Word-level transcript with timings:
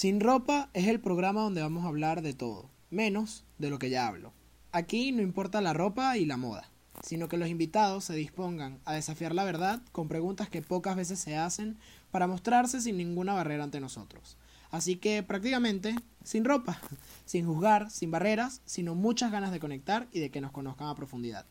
Sin 0.00 0.18
ropa 0.20 0.70
es 0.72 0.88
el 0.88 0.98
programa 0.98 1.42
donde 1.42 1.60
vamos 1.60 1.84
a 1.84 1.88
hablar 1.88 2.22
de 2.22 2.32
todo, 2.32 2.70
menos 2.88 3.44
de 3.58 3.68
lo 3.68 3.78
que 3.78 3.90
ya 3.90 4.06
hablo. 4.06 4.32
Aquí 4.72 5.12
no 5.12 5.20
importa 5.20 5.60
la 5.60 5.74
ropa 5.74 6.16
y 6.16 6.24
la 6.24 6.38
moda, 6.38 6.70
sino 7.02 7.28
que 7.28 7.36
los 7.36 7.50
invitados 7.50 8.04
se 8.04 8.14
dispongan 8.14 8.80
a 8.86 8.94
desafiar 8.94 9.34
la 9.34 9.44
verdad 9.44 9.82
con 9.92 10.08
preguntas 10.08 10.48
que 10.48 10.62
pocas 10.62 10.96
veces 10.96 11.18
se 11.18 11.36
hacen 11.36 11.76
para 12.10 12.26
mostrarse 12.26 12.80
sin 12.80 12.96
ninguna 12.96 13.34
barrera 13.34 13.62
ante 13.62 13.78
nosotros. 13.78 14.38
Así 14.70 14.96
que 14.96 15.22
prácticamente 15.22 15.94
sin 16.24 16.46
ropa, 16.46 16.80
sin 17.26 17.44
juzgar, 17.44 17.90
sin 17.90 18.10
barreras, 18.10 18.62
sino 18.64 18.94
muchas 18.94 19.30
ganas 19.30 19.52
de 19.52 19.60
conectar 19.60 20.08
y 20.12 20.20
de 20.20 20.30
que 20.30 20.40
nos 20.40 20.50
conozcan 20.50 20.88
a 20.88 20.94
profundidad. 20.94 21.44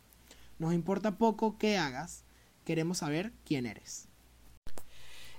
Nos 0.57 0.73
importa 0.73 1.19
poco 1.19 1.59
qué 1.59 1.77
hagas, 1.77 2.23
queremos 2.65 2.97
saber 2.97 3.31
quién 3.45 3.67
eres. 3.67 4.08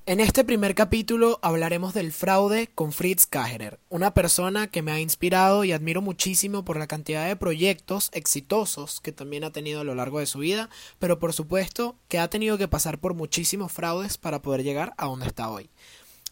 En 0.07 0.19
este 0.19 0.45
primer 0.45 0.75
capítulo 0.75 1.39
hablaremos 1.43 1.93
del 1.93 2.11
fraude 2.11 2.69
con 2.75 2.91
Fritz 2.91 3.27
Kagerer, 3.27 3.79
una 3.91 4.15
persona 4.15 4.67
que 4.67 4.81
me 4.83 4.91
ha 4.93 4.99
inspirado 4.99 5.63
y 5.63 5.73
admiro 5.73 6.01
muchísimo 6.01 6.65
por 6.65 6.79
la 6.79 6.87
cantidad 6.87 7.29
de 7.29 7.37
proyectos 7.37 8.09
exitosos 8.13 9.01
que 9.01 9.13
también 9.13 9.45
ha 9.45 9.53
tenido 9.53 9.83
a 9.83 9.85
lo 9.85 9.95
largo 9.95 10.19
de 10.19 10.27
su 10.27 10.39
vida, 10.39 10.71
pero 10.99 11.19
por 11.19 11.35
supuesto 11.35 11.97
que 12.09 12.19
ha 12.19 12.29
tenido 12.29 12.57
que 12.57 12.67
pasar 12.67 12.99
por 12.99 13.15
muchísimos 13.15 13.71
fraudes 13.71 14.17
para 14.17 14.41
poder 14.43 14.65
llegar 14.65 14.95
a 14.97 15.07
donde 15.07 15.27
está 15.27 15.51
hoy. 15.51 15.71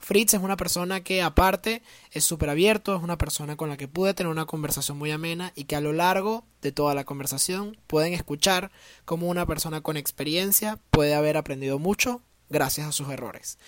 Fritz 0.00 0.34
es 0.34 0.40
una 0.40 0.56
persona 0.56 1.02
que 1.02 1.22
aparte 1.22 1.82
es 2.10 2.24
súper 2.24 2.48
abierto, 2.48 2.96
es 2.96 3.02
una 3.02 3.18
persona 3.18 3.56
con 3.56 3.68
la 3.68 3.76
que 3.76 3.86
pude 3.86 4.14
tener 4.14 4.32
una 4.32 4.46
conversación 4.46 4.96
muy 4.96 5.10
amena 5.10 5.52
y 5.54 5.64
que 5.64 5.76
a 5.76 5.80
lo 5.80 5.92
largo 5.92 6.44
de 6.62 6.72
toda 6.72 6.94
la 6.94 7.04
conversación 7.04 7.76
pueden 7.86 8.14
escuchar 8.14 8.70
cómo 9.04 9.28
una 9.28 9.44
persona 9.44 9.82
con 9.82 9.96
experiencia 9.96 10.78
puede 10.90 11.14
haber 11.14 11.36
aprendido 11.36 11.78
mucho 11.78 12.22
gracias 12.48 12.86
a 12.86 12.92
sus 12.92 13.08
errores. 13.10 13.58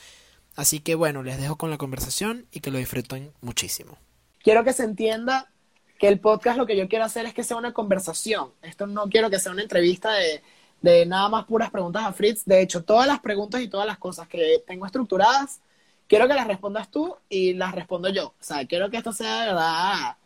Así 0.57 0.81
que 0.81 0.95
bueno, 0.95 1.23
les 1.23 1.41
dejo 1.41 1.57
con 1.57 1.71
la 1.71 1.79
conversación 1.79 2.47
y 2.53 2.61
que 2.61 2.71
lo 2.71 2.79
disfruten 2.79 3.33
muchísimo. 3.41 3.99
Quiero 4.43 4.65
que 4.65 4.73
se 4.73 4.85
entienda 4.85 5.51
que 5.99 6.09
el 6.09 6.19
podcast 6.19 6.57
lo 6.57 6.67
que 6.67 6.77
yo 6.77 6.89
quiero 6.89 7.05
hacer 7.05 7.27
es 7.27 7.35
que 7.35 7.45
sea 7.45 7.57
una 7.57 7.73
conversación. 7.73 8.53
Esto 8.63 8.87
no 8.87 9.09
quiero 9.09 9.31
que 9.31 9.39
sea 9.39 9.53
una 9.53 9.63
entrevista 9.63 10.13
de, 10.13 10.43
de 10.81 11.07
nada 11.07 11.29
más 11.29 11.45
puras 11.45 11.71
preguntas 11.71 12.05
a 12.05 12.13
Fritz. 12.13 12.45
De 12.45 12.61
hecho, 12.63 12.85
todas 12.85 13.07
las 13.07 13.21
preguntas 13.21 13.61
y 13.61 13.69
todas 13.69 13.87
las 13.87 13.99
cosas 13.99 14.27
que 14.27 14.63
tengo 14.67 14.87
estructuradas, 14.87 15.61
quiero 16.09 16.27
que 16.27 16.35
las 16.35 16.47
respondas 16.47 16.91
tú 16.91 17.17
y 17.29 17.55
las 17.55 17.75
respondo 17.75 18.09
yo. 18.09 18.29
O 18.29 18.35
sea, 18.43 18.67
quiero 18.67 18.91
que 18.91 18.97
esto 18.97 19.13
sea 19.13 19.41
de 19.41 19.47
verdad 19.49 20.17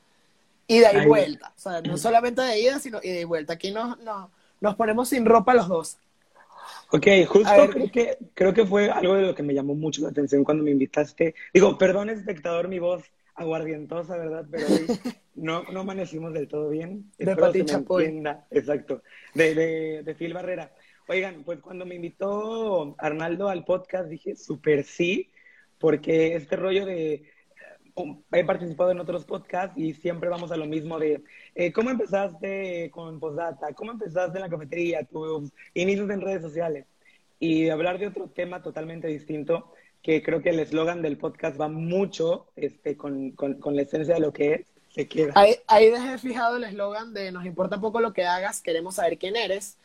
ida 0.67 0.93
y 0.93 1.07
vuelta. 1.07 1.53
O 1.57 1.61
sea, 1.61 1.81
no 1.83 1.97
solamente 1.99 2.43
de 2.43 2.61
ida, 2.61 2.79
sino 2.79 3.01
ida 3.03 3.21
y 3.21 3.25
vuelta. 3.25 3.55
Aquí 3.55 3.71
nos, 3.71 3.99
nos, 4.01 4.31
nos 4.61 4.75
ponemos 4.77 5.09
sin 5.09 5.25
ropa 5.25 5.55
los 5.55 5.69
dos. 5.69 5.97
Ok, 6.95 7.09
justo 7.27 7.71
creo, 7.73 7.91
que, 7.91 8.19
creo 8.35 8.55
que 8.55 8.65
fue 8.65 8.89
algo 8.89 9.17
de 9.17 9.23
lo 9.23 9.35
que 9.35 9.43
me 9.43 9.53
llamó 9.53 9.75
mucho 9.75 10.01
la 10.03 10.11
atención 10.11 10.45
cuando 10.45 10.63
me 10.63 10.71
invitaste. 10.71 11.35
Digo, 11.53 11.77
perdón, 11.77 12.09
espectador, 12.09 12.69
mi 12.69 12.79
voz 12.79 13.03
aguardientosa, 13.35 14.17
¿verdad? 14.17 14.47
Pero 14.49 14.65
hoy 14.69 14.87
no, 15.35 15.65
no 15.73 15.81
amanecimos 15.81 16.33
del 16.33 16.47
todo 16.47 16.69
bien. 16.71 17.11
De 17.19 17.35
Pati 17.35 17.65
Chapoy. 17.65 18.23
Exacto, 18.53 19.03
de, 19.35 19.57
de, 19.57 20.03
de 20.05 20.15
Phil 20.15 20.35
Barrera. 20.35 20.73
Oigan, 21.09 21.43
pues 21.43 21.59
cuando 21.59 21.85
me 21.85 21.97
invitó 21.97 22.95
Arnaldo 22.99 23.49
al 23.49 23.65
podcast 23.65 24.09
dije 24.09 24.37
súper 24.37 24.85
sí, 24.85 25.33
porque 25.81 26.37
este 26.37 26.55
rollo 26.55 26.87
de 26.87 27.25
he 28.33 28.45
participado 28.45 28.91
en 28.91 29.01
otros 29.01 29.25
podcasts 29.25 29.77
y 29.79 29.95
siempre 29.95 30.29
vamos 30.29 30.51
a 30.51 30.57
lo 30.57 30.67
mismo 30.67 30.99
de 30.99 31.23
eh, 31.55 31.73
cómo 31.73 31.91
empezaste 31.91 32.91
con 32.91 33.21
Postdata, 33.21 33.73
cómo 33.75 33.93
empezaste 33.93 34.39
en 34.39 34.43
la 34.43 34.51
cafetería, 34.51 35.05
tus 35.05 35.53
inicios 35.75 36.11
en 36.11 36.21
redes 36.21 36.43
sociales 36.43 36.87
y 37.39 37.69
hablar 37.69 37.99
de 37.99 38.09
otro 38.09 38.29
tema 38.29 38.63
totalmente 38.63 39.09
distinto 39.09 39.73
que 40.03 40.23
creo 40.23 40.43
que 40.43 40.51
el 40.51 40.61
eslogan 40.61 41.03
del 41.03 41.17
podcast 41.17 41.59
va 41.59 41.69
mucho 41.69 42.47
este, 42.57 42.97
con, 42.97 43.31
con, 43.31 43.55
con 43.55 43.75
la 43.75 43.83
esencia 43.83 44.15
de 44.15 44.21
lo 44.21 44.33
que 44.33 44.55
es, 44.55 44.67
se 44.95 45.09
queda. 45.09 45.33
Ahí, 45.35 45.57
ahí 45.67 45.91
dejé 45.91 46.19
fijado 46.19 46.57
el 46.57 46.65
eslogan 46.65 47.15
de 47.15 47.33
nos 47.33 47.47
importa 47.47 47.81
poco 47.81 48.01
lo 48.01 48.13
que 48.13 48.25
hagas, 48.25 48.61
queremos 48.61 48.97
saber 48.97 49.19
quién 49.19 49.37
eres 49.37 49.79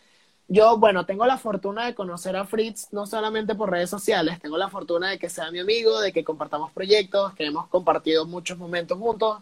yo, 0.50 0.78
bueno, 0.78 1.06
tengo 1.06 1.26
la 1.28 1.38
fortuna 1.38 1.86
de 1.86 1.94
conocer 1.96 2.36
a 2.36 2.44
Fritz 2.46 2.88
no 2.92 3.06
solamente 3.06 3.54
por 3.54 3.70
redes 3.70 3.90
sociales, 3.90 4.40
tengo 4.42 4.58
la 4.58 4.68
fortuna 4.70 5.10
de 5.12 5.20
que 5.20 5.30
sea 5.30 5.52
mi 5.52 5.60
amigo, 5.60 6.02
de 6.02 6.12
que 6.12 6.24
compartamos 6.24 6.72
proyectos, 6.72 7.34
que 7.36 7.46
hemos 7.46 7.68
compartido 7.68 8.26
muchos 8.26 8.58
momentos 8.58 8.98
juntos. 8.98 9.40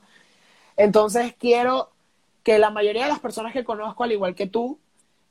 Entonces 0.75 1.33
quiero 1.39 1.89
que 2.43 2.59
la 2.59 2.71
mayoría 2.71 3.03
de 3.03 3.09
las 3.09 3.19
personas 3.19 3.53
que 3.53 3.63
conozco, 3.63 4.03
al 4.03 4.11
igual 4.11 4.35
que 4.35 4.47
tú, 4.47 4.79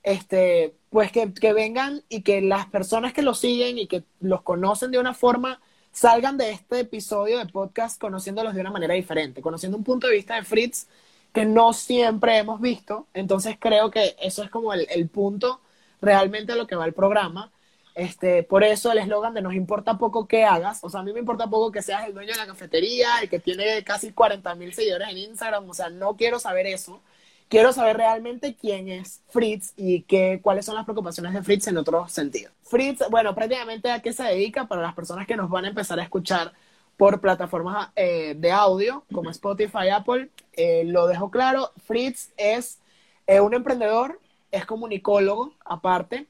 este, 0.02 0.74
pues 0.90 1.12
que, 1.12 1.32
que 1.34 1.52
vengan 1.52 2.02
y 2.08 2.22
que 2.22 2.40
las 2.40 2.66
personas 2.68 3.12
que 3.12 3.22
lo 3.22 3.34
siguen 3.34 3.78
y 3.78 3.86
que 3.86 4.04
los 4.20 4.42
conocen 4.42 4.90
de 4.90 4.98
una 4.98 5.14
forma 5.14 5.60
salgan 5.92 6.38
de 6.38 6.52
este 6.52 6.80
episodio 6.80 7.38
de 7.38 7.46
podcast 7.46 8.00
conociéndolos 8.00 8.54
de 8.54 8.60
una 8.62 8.70
manera 8.70 8.94
diferente, 8.94 9.42
conociendo 9.42 9.76
un 9.78 9.84
punto 9.84 10.06
de 10.06 10.14
vista 10.14 10.36
de 10.36 10.42
Fritz 10.44 10.86
que 11.34 11.44
no 11.44 11.72
siempre 11.74 12.38
hemos 12.38 12.60
visto. 12.62 13.06
Entonces 13.14 13.56
creo 13.60 13.90
que 13.90 14.16
eso 14.20 14.42
es 14.42 14.50
como 14.50 14.72
el, 14.72 14.86
el 14.90 15.08
punto 15.08 15.60
realmente 16.06 16.52
a 16.52 16.56
lo 16.56 16.66
que 16.66 16.76
va 16.76 16.86
el 16.86 16.94
programa. 16.94 17.52
Este, 17.94 18.42
por 18.42 18.62
eso 18.62 18.92
el 18.92 18.98
eslogan 18.98 19.32
de 19.32 19.40
nos 19.40 19.54
importa 19.54 19.96
poco 19.96 20.28
que 20.28 20.44
hagas, 20.44 20.80
o 20.82 20.90
sea, 20.90 21.00
a 21.00 21.02
mí 21.02 21.14
me 21.14 21.20
importa 21.20 21.48
poco 21.48 21.72
que 21.72 21.80
seas 21.80 22.06
el 22.06 22.12
dueño 22.12 22.32
de 22.32 22.38
la 22.38 22.46
cafetería, 22.46 23.20
el 23.22 23.30
que 23.30 23.38
tiene 23.38 23.82
casi 23.84 24.12
40 24.12 24.54
mil 24.54 24.74
seguidores 24.74 25.08
en 25.08 25.16
Instagram, 25.16 25.68
o 25.68 25.72
sea, 25.72 25.88
no 25.88 26.14
quiero 26.14 26.38
saber 26.38 26.66
eso. 26.66 27.00
Quiero 27.48 27.72
saber 27.72 27.96
realmente 27.96 28.56
quién 28.60 28.88
es 28.88 29.22
Fritz 29.28 29.72
y 29.76 30.02
qué, 30.02 30.40
cuáles 30.42 30.66
son 30.66 30.74
las 30.74 30.84
preocupaciones 30.84 31.32
de 31.32 31.42
Fritz 31.42 31.68
en 31.68 31.78
otro 31.78 32.08
sentido. 32.08 32.50
Fritz, 32.62 33.02
bueno, 33.08 33.34
prácticamente 33.36 33.90
a 33.90 34.02
qué 34.02 34.12
se 34.12 34.24
dedica 34.24 34.66
para 34.66 34.82
las 34.82 34.94
personas 34.94 35.26
que 35.26 35.36
nos 35.36 35.48
van 35.48 35.64
a 35.64 35.68
empezar 35.68 35.98
a 36.00 36.02
escuchar 36.02 36.52
por 36.96 37.20
plataformas 37.20 37.90
eh, 37.94 38.34
de 38.36 38.50
audio 38.50 39.04
como 39.12 39.30
Spotify, 39.30 39.90
Apple. 39.92 40.28
Eh, 40.54 40.82
lo 40.86 41.06
dejo 41.06 41.30
claro, 41.30 41.70
Fritz 41.86 42.32
es 42.36 42.80
eh, 43.26 43.40
un 43.40 43.54
emprendedor 43.54 44.20
es 44.50 44.64
comunicólogo, 44.66 45.54
aparte. 45.64 46.26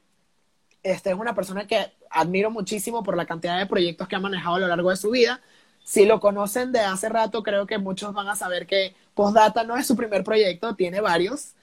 Este, 0.83 1.09
es 1.09 1.15
una 1.15 1.35
persona 1.35 1.67
que 1.67 1.91
admiro 2.09 2.51
muchísimo 2.51 3.03
por 3.03 3.17
la 3.17 3.25
cantidad 3.25 3.57
de 3.57 3.65
proyectos 3.65 4.07
que 4.07 4.15
ha 4.15 4.19
manejado 4.19 4.55
a 4.55 4.59
lo 4.59 4.67
largo 4.67 4.89
de 4.89 4.97
su 4.97 5.11
vida. 5.11 5.41
Si 5.83 6.05
lo 6.05 6.19
conocen 6.19 6.71
de 6.71 6.79
hace 6.81 7.09
rato, 7.09 7.43
creo 7.43 7.65
que 7.65 7.77
muchos 7.77 8.13
van 8.13 8.27
a 8.27 8.35
saber 8.35 8.67
que 8.67 8.95
Postdata 9.13 9.63
no 9.63 9.77
es 9.77 9.87
su 9.87 9.95
primer 9.95 10.23
proyecto, 10.23 10.75
tiene 10.75 11.01
varios. 11.01 11.53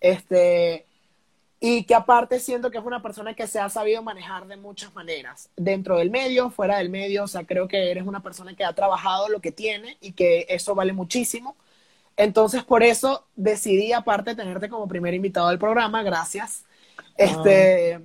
Este, 0.00 0.86
y 1.64 1.84
que 1.84 1.94
aparte 1.94 2.40
siento 2.40 2.72
que 2.72 2.78
es 2.78 2.84
una 2.84 3.02
persona 3.02 3.34
que 3.34 3.46
se 3.46 3.60
ha 3.60 3.68
sabido 3.68 4.02
manejar 4.02 4.48
de 4.48 4.56
muchas 4.56 4.92
maneras, 4.96 5.48
dentro 5.56 5.98
del 5.98 6.10
medio, 6.10 6.50
fuera 6.50 6.78
del 6.78 6.90
medio, 6.90 7.22
o 7.22 7.28
sea, 7.28 7.44
creo 7.44 7.68
que 7.68 7.92
eres 7.92 8.04
una 8.04 8.20
persona 8.20 8.56
que 8.56 8.64
ha 8.64 8.72
trabajado 8.72 9.28
lo 9.28 9.40
que 9.40 9.52
tiene 9.52 9.96
y 10.00 10.10
que 10.12 10.44
eso 10.48 10.74
vale 10.74 10.92
muchísimo. 10.92 11.56
Entonces, 12.16 12.64
por 12.64 12.82
eso 12.82 13.26
decidí, 13.34 13.92
aparte, 13.92 14.34
tenerte 14.34 14.68
como 14.68 14.88
primer 14.88 15.14
invitado 15.14 15.48
del 15.48 15.58
programa. 15.58 16.02
Gracias. 16.02 16.64
Este, 17.16 18.00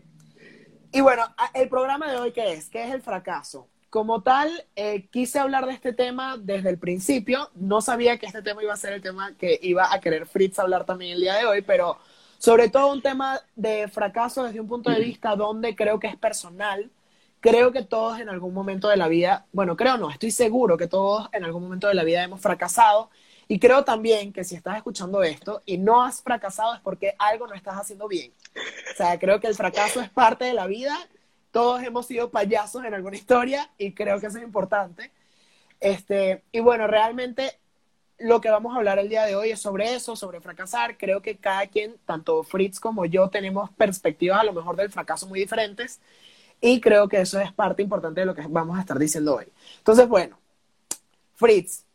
y 0.92 1.02
bueno, 1.02 1.24
el 1.54 1.70
programa 1.70 2.10
de 2.10 2.18
hoy, 2.18 2.32
¿qué 2.32 2.54
es? 2.54 2.70
¿Qué 2.70 2.84
es 2.84 2.92
el 2.92 3.02
fracaso? 3.02 3.68
Como 3.90 4.22
tal, 4.22 4.66
eh, 4.76 5.08
quise 5.12 5.40
hablar 5.40 5.66
de 5.66 5.74
este 5.74 5.94
tema 5.94 6.38
desde 6.38 6.70
el 6.70 6.78
principio. 6.78 7.50
No 7.56 7.82
sabía 7.82 8.18
que 8.18 8.26
este 8.26 8.42
tema 8.42 8.64
iba 8.64 8.74
a 8.74 8.78
ser 8.78 8.94
el 8.94 9.02
tema 9.02 9.36
que 9.38 9.60
iba 9.62 9.94
a 9.94 10.00
querer 10.00 10.26
Fritz 10.26 10.60
hablar 10.60 10.86
también 10.86 11.14
el 11.14 11.22
día 11.22 11.36
de 11.36 11.46
hoy, 11.46 11.62
pero 11.62 11.98
sobre 12.38 12.70
todo 12.70 12.92
un 12.92 13.02
tema 13.02 13.40
de 13.56 13.88
fracaso 13.88 14.44
desde 14.44 14.60
un 14.60 14.68
punto 14.68 14.90
de 14.90 15.00
vista 15.00 15.36
donde 15.36 15.76
creo 15.76 16.00
que 16.00 16.08
es 16.08 16.18
personal. 16.18 16.92
Creo 17.40 17.72
que 17.72 17.84
todos 17.84 18.20
en 18.20 18.30
algún 18.30 18.54
momento 18.54 18.90
de 18.90 18.98
la 18.98 19.08
vida, 19.08 19.46
bueno, 19.54 19.78
creo 19.78 19.98
no, 19.98 20.10
estoy 20.10 20.32
seguro 20.32 20.76
que 20.76 20.88
todos 20.88 21.30
en 21.32 21.44
algún 21.44 21.64
momento 21.64 21.88
de 21.88 21.94
la 21.94 22.04
vida 22.04 22.24
hemos 22.24 22.42
fracasado 22.42 23.10
y 23.48 23.60
creo 23.60 23.84
también 23.84 24.34
que 24.34 24.44
si 24.44 24.56
estás 24.56 24.78
escuchando 24.78 25.24
esto 25.24 25.62
y 25.66 25.78
no 25.78 26.04
has 26.04 26.22
fracasado 26.22 26.74
es 26.74 26.82
porque 26.82 27.16
algo 27.18 27.48
no 27.48 27.54
estás 27.54 27.76
haciendo 27.76 28.08
bien. 28.08 28.34
O 28.56 28.98
sea, 28.98 29.18
creo 29.18 29.40
que 29.40 29.48
el 29.48 29.56
fracaso 29.56 30.02
es 30.02 30.10
parte 30.10 30.46
de 30.46 30.54
la 30.54 30.68
vida. 30.68 30.98
Todos 31.52 31.82
hemos 31.84 32.06
sido 32.08 32.30
payasos 32.30 32.84
en 32.84 32.94
alguna 32.94 33.16
historia 33.16 33.70
y 33.78 33.94
creo 33.94 34.20
que 34.20 34.28
eso 34.28 34.38
es 34.38 34.44
importante. 34.44 35.12
Este, 35.80 36.44
y 36.52 36.60
bueno, 36.60 36.88
realmente 36.88 37.58
lo 38.20 38.42
que 38.42 38.50
vamos 38.50 38.74
a 38.74 38.80
hablar 38.80 39.00
el 39.00 39.10
día 39.10 39.26
de 39.26 39.36
hoy 39.36 39.52
es 39.52 39.62
sobre 39.62 39.96
eso, 39.96 40.18
sobre 40.18 40.42
fracasar. 40.42 40.98
Creo 40.98 41.22
que 41.22 41.38
cada 41.38 41.68
quien, 41.68 41.96
tanto 42.06 42.44
Fritz 42.44 42.80
como 42.82 43.06
yo, 43.06 43.30
tenemos 43.30 43.70
perspectivas 43.72 44.42
a 44.42 44.44
lo 44.44 44.54
mejor 44.54 44.76
del 44.76 44.92
fracaso 44.92 45.26
muy 45.28 45.40
diferentes. 45.40 46.02
Y 46.60 46.82
creo 46.82 47.08
que 47.08 47.22
eso 47.22 47.40
es 47.40 47.54
parte 47.54 47.82
importante 47.82 48.22
de 48.22 48.26
lo 48.26 48.36
que 48.36 48.42
vamos 48.50 48.78
a 48.78 48.82
estar 48.82 49.00
diciendo 49.00 49.36
hoy. 49.36 49.46
Entonces, 49.78 50.08
bueno, 50.08 50.38
Fritz, 51.36 51.87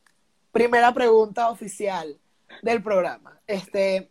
primera 0.53 0.93
pregunta 0.93 1.51
oficial 1.51 2.17
del 2.63 2.83
programa. 2.83 3.41
Este, 3.47 4.09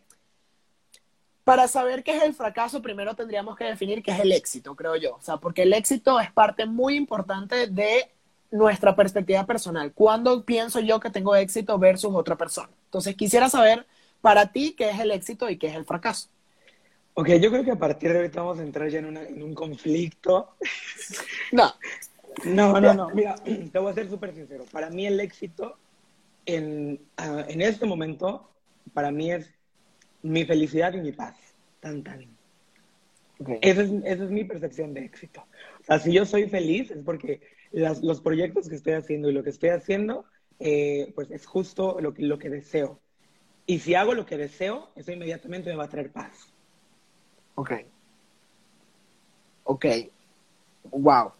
para 1.43 1.67
saber 1.67 2.03
qué 2.03 2.17
es 2.17 2.23
el 2.23 2.33
fracaso, 2.33 2.81
primero 2.81 3.15
tendríamos 3.15 3.55
que 3.55 3.65
definir 3.65 4.03
qué 4.03 4.11
es 4.11 4.19
el 4.19 4.31
éxito, 4.31 4.75
creo 4.75 4.95
yo. 4.95 5.15
O 5.15 5.21
sea, 5.21 5.37
porque 5.37 5.63
el 5.63 5.73
éxito 5.73 6.19
es 6.19 6.31
parte 6.31 6.65
muy 6.65 6.95
importante 6.95 7.67
de 7.67 8.09
nuestra 8.49 8.95
perspectiva 8.95 9.45
personal. 9.45 9.93
¿Cuándo 9.93 10.43
pienso 10.43 10.79
yo 10.79 10.99
que 10.99 11.09
tengo 11.09 11.35
éxito 11.35 11.77
versus 11.79 12.13
otra 12.13 12.35
persona? 12.35 12.69
Entonces, 12.85 13.15
quisiera 13.15 13.49
saber 13.49 13.85
para 14.19 14.51
ti 14.51 14.75
qué 14.77 14.89
es 14.89 14.99
el 14.99 15.11
éxito 15.11 15.49
y 15.49 15.57
qué 15.57 15.67
es 15.67 15.75
el 15.75 15.85
fracaso. 15.85 16.29
Ok, 17.13 17.29
yo 17.41 17.51
creo 17.51 17.63
que 17.63 17.71
a 17.71 17.79
partir 17.79 18.11
de 18.11 18.19
ahorita 18.19 18.41
vamos 18.41 18.59
a 18.59 18.63
entrar 18.63 18.89
ya 18.89 18.99
en, 18.99 19.17
en 19.17 19.43
un 19.43 19.53
conflicto. 19.53 20.55
No, 21.51 21.73
No, 22.45 22.79
no, 22.79 22.93
no. 22.93 23.09
Mira, 23.09 23.35
te 23.71 23.79
voy 23.79 23.91
a 23.91 23.95
ser 23.95 24.09
súper 24.09 24.33
sincero. 24.33 24.65
Para 24.71 24.89
mí 24.89 25.05
el 25.05 25.19
éxito 25.19 25.77
en, 26.45 26.99
ah, 27.17 27.45
en 27.47 27.61
este 27.61 27.85
momento, 27.85 28.51
para 28.93 29.11
mí 29.11 29.31
es 29.31 29.53
mi 30.21 30.45
felicidad 30.45 30.93
y 30.93 31.01
mi 31.01 31.11
paz. 31.11 31.35
Tan, 31.79 32.03
tan. 32.03 32.27
Esa, 33.61 33.81
es, 33.81 33.91
esa, 34.05 34.23
es, 34.23 34.29
mi 34.29 34.43
percepción 34.43 34.93
de 34.93 35.05
éxito. 35.05 35.43
O 35.81 35.83
sea, 35.83 35.99
si 35.99 36.13
yo 36.13 36.25
soy 36.25 36.47
feliz 36.47 36.91
es 36.91 37.03
porque 37.03 37.41
las, 37.71 38.03
los 38.03 38.21
proyectos 38.21 38.69
que 38.69 38.75
estoy 38.75 38.93
haciendo 38.93 39.29
y 39.29 39.33
lo 39.33 39.43
que 39.43 39.49
estoy 39.49 39.69
haciendo, 39.69 40.25
eh, 40.59 41.11
pues 41.15 41.31
es 41.31 41.45
justo 41.45 41.97
lo 41.99 42.13
que, 42.13 42.23
lo 42.23 42.37
que 42.37 42.49
deseo. 42.49 42.99
Y 43.65 43.79
si 43.79 43.95
hago 43.95 44.13
lo 44.13 44.25
que 44.25 44.37
deseo, 44.37 44.91
eso 44.95 45.11
inmediatamente 45.11 45.69
me 45.69 45.75
va 45.75 45.85
a 45.85 45.89
traer 45.89 46.11
paz. 46.11 46.53
Ok. 47.55 47.71
Ok. 49.63 49.85
Wow. 50.91 51.31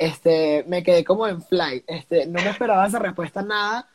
Este, 0.00 0.64
me 0.66 0.82
quedé 0.82 1.04
como 1.04 1.28
en 1.28 1.42
flight. 1.42 1.84
Este, 1.86 2.24
no 2.24 2.42
me 2.42 2.48
esperaba 2.48 2.86
esa 2.86 2.98
respuesta 2.98 3.42
nada, 3.42 3.86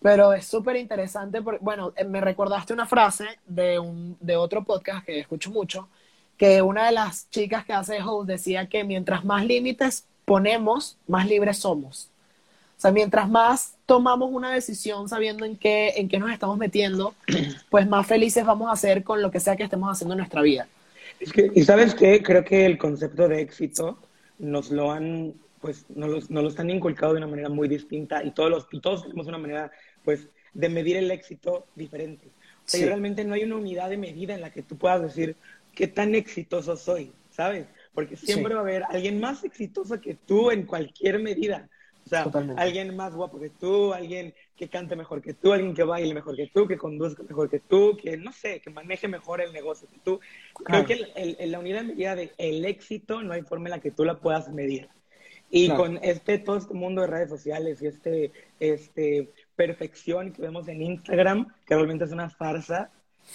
pero 0.00 0.32
es 0.32 0.46
súper 0.46 0.76
interesante. 0.76 1.40
Bueno, 1.40 1.92
eh, 1.94 2.04
me 2.04 2.22
recordaste 2.22 2.72
una 2.72 2.86
frase 2.86 3.26
de, 3.46 3.78
un, 3.78 4.16
de 4.18 4.34
otro 4.34 4.64
podcast 4.64 5.04
que 5.04 5.20
escucho 5.20 5.50
mucho, 5.50 5.90
que 6.38 6.62
una 6.62 6.86
de 6.86 6.92
las 6.92 7.28
chicas 7.28 7.66
que 7.66 7.74
hace 7.74 8.00
host 8.02 8.26
decía 8.26 8.66
que 8.66 8.82
mientras 8.82 9.26
más 9.26 9.44
límites 9.44 10.06
ponemos, 10.24 10.96
más 11.06 11.26
libres 11.28 11.58
somos. 11.58 12.08
O 12.78 12.80
sea, 12.80 12.90
mientras 12.90 13.28
más 13.28 13.74
tomamos 13.84 14.30
una 14.32 14.54
decisión 14.54 15.06
sabiendo 15.06 15.44
en 15.44 15.58
qué, 15.58 15.92
en 15.96 16.08
qué 16.08 16.18
nos 16.18 16.32
estamos 16.32 16.56
metiendo, 16.56 17.14
pues 17.68 17.86
más 17.86 18.06
felices 18.06 18.46
vamos 18.46 18.72
a 18.72 18.76
ser 18.76 19.04
con 19.04 19.20
lo 19.20 19.30
que 19.30 19.40
sea 19.40 19.54
que 19.54 19.64
estemos 19.64 19.92
haciendo 19.92 20.14
en 20.14 20.18
nuestra 20.18 20.40
vida. 20.40 20.66
Es 21.20 21.30
que, 21.30 21.50
y 21.54 21.62
sabes 21.62 21.94
qué, 21.94 22.22
creo 22.22 22.42
que 22.42 22.64
el 22.64 22.78
concepto 22.78 23.28
de 23.28 23.42
éxito 23.42 23.98
nos 24.38 24.70
lo 24.70 24.92
han, 24.92 25.34
pues, 25.60 25.86
nos 25.90 26.30
lo, 26.30 26.42
nos 26.42 26.58
han 26.58 26.70
inculcado 26.70 27.12
de 27.12 27.18
una 27.18 27.26
manera 27.26 27.48
muy 27.48 27.68
distinta 27.68 28.22
y 28.24 28.30
todos, 28.30 28.50
los, 28.50 28.66
y 28.72 28.80
todos 28.80 29.02
tenemos 29.02 29.26
una 29.26 29.38
manera, 29.38 29.70
pues, 30.04 30.28
de 30.54 30.68
medir 30.68 30.96
el 30.96 31.10
éxito 31.10 31.66
diferente. 31.74 32.28
O 32.28 32.68
sea, 32.68 32.86
realmente 32.86 33.24
no 33.24 33.34
hay 33.34 33.44
una 33.44 33.56
unidad 33.56 33.90
de 33.90 33.96
medida 33.96 34.34
en 34.34 34.40
la 34.40 34.50
que 34.50 34.62
tú 34.62 34.76
puedas 34.76 35.02
decir 35.02 35.36
qué 35.74 35.86
tan 35.86 36.14
exitoso 36.14 36.76
soy, 36.76 37.12
¿sabes? 37.30 37.66
Porque 37.94 38.16
siempre 38.16 38.54
va 38.54 38.60
a 38.60 38.62
haber 38.62 38.82
alguien 38.88 39.20
más 39.20 39.44
exitoso 39.44 40.00
que 40.00 40.14
tú 40.14 40.50
en 40.50 40.64
cualquier 40.64 41.20
medida. 41.20 41.68
O 42.06 42.08
sea, 42.08 42.24
alguien 42.56 42.94
más 42.94 43.14
guapo 43.14 43.40
que 43.40 43.50
tú, 43.50 43.92
alguien 43.92 44.32
que 44.56 44.68
cante 44.68 44.94
mejor 44.94 45.20
que 45.20 45.34
tú, 45.34 45.52
alguien 45.52 45.74
que 45.74 45.82
baile 45.82 46.14
mejor 46.14 46.36
que 46.36 46.46
tú, 46.46 46.68
que 46.68 46.78
conduzca 46.78 47.24
mejor 47.24 47.50
que 47.50 47.58
tú, 47.58 47.96
que 48.00 48.16
no 48.16 48.32
sé, 48.32 48.60
que 48.60 48.70
maneje 48.70 49.08
mejor 49.08 49.40
el 49.40 49.52
negocio 49.52 49.88
que 49.90 49.98
tú. 49.98 50.20
Creo 50.64 50.86
que 50.86 51.00
el, 51.16 51.50
la 51.50 51.58
unidad 51.58 51.80
de 51.80 51.88
medida 51.88 52.14
del 52.14 52.30
el 52.38 52.64
éxito 52.64 53.22
no 53.22 53.32
hay 53.32 53.42
forma 53.42 53.66
en 53.66 53.72
la 53.72 53.80
que 53.80 53.90
tú 53.90 54.04
la 54.04 54.18
puedas 54.18 54.48
medir. 54.48 54.88
Y 55.50 55.68
con 55.70 55.98
este, 56.02 56.38
todo 56.38 56.56
este 56.56 56.74
mundo 56.74 57.02
de 57.02 57.08
redes 57.08 57.28
sociales 57.28 57.82
y 57.82 57.86
este, 57.86 58.32
este 58.60 59.32
perfección 59.56 60.32
que 60.32 60.42
vemos 60.42 60.68
en 60.68 60.82
Instagram, 60.82 61.48
que 61.66 61.74
realmente 61.74 62.04
es 62.04 62.12
una 62.12 62.30
farsa, 62.30 62.90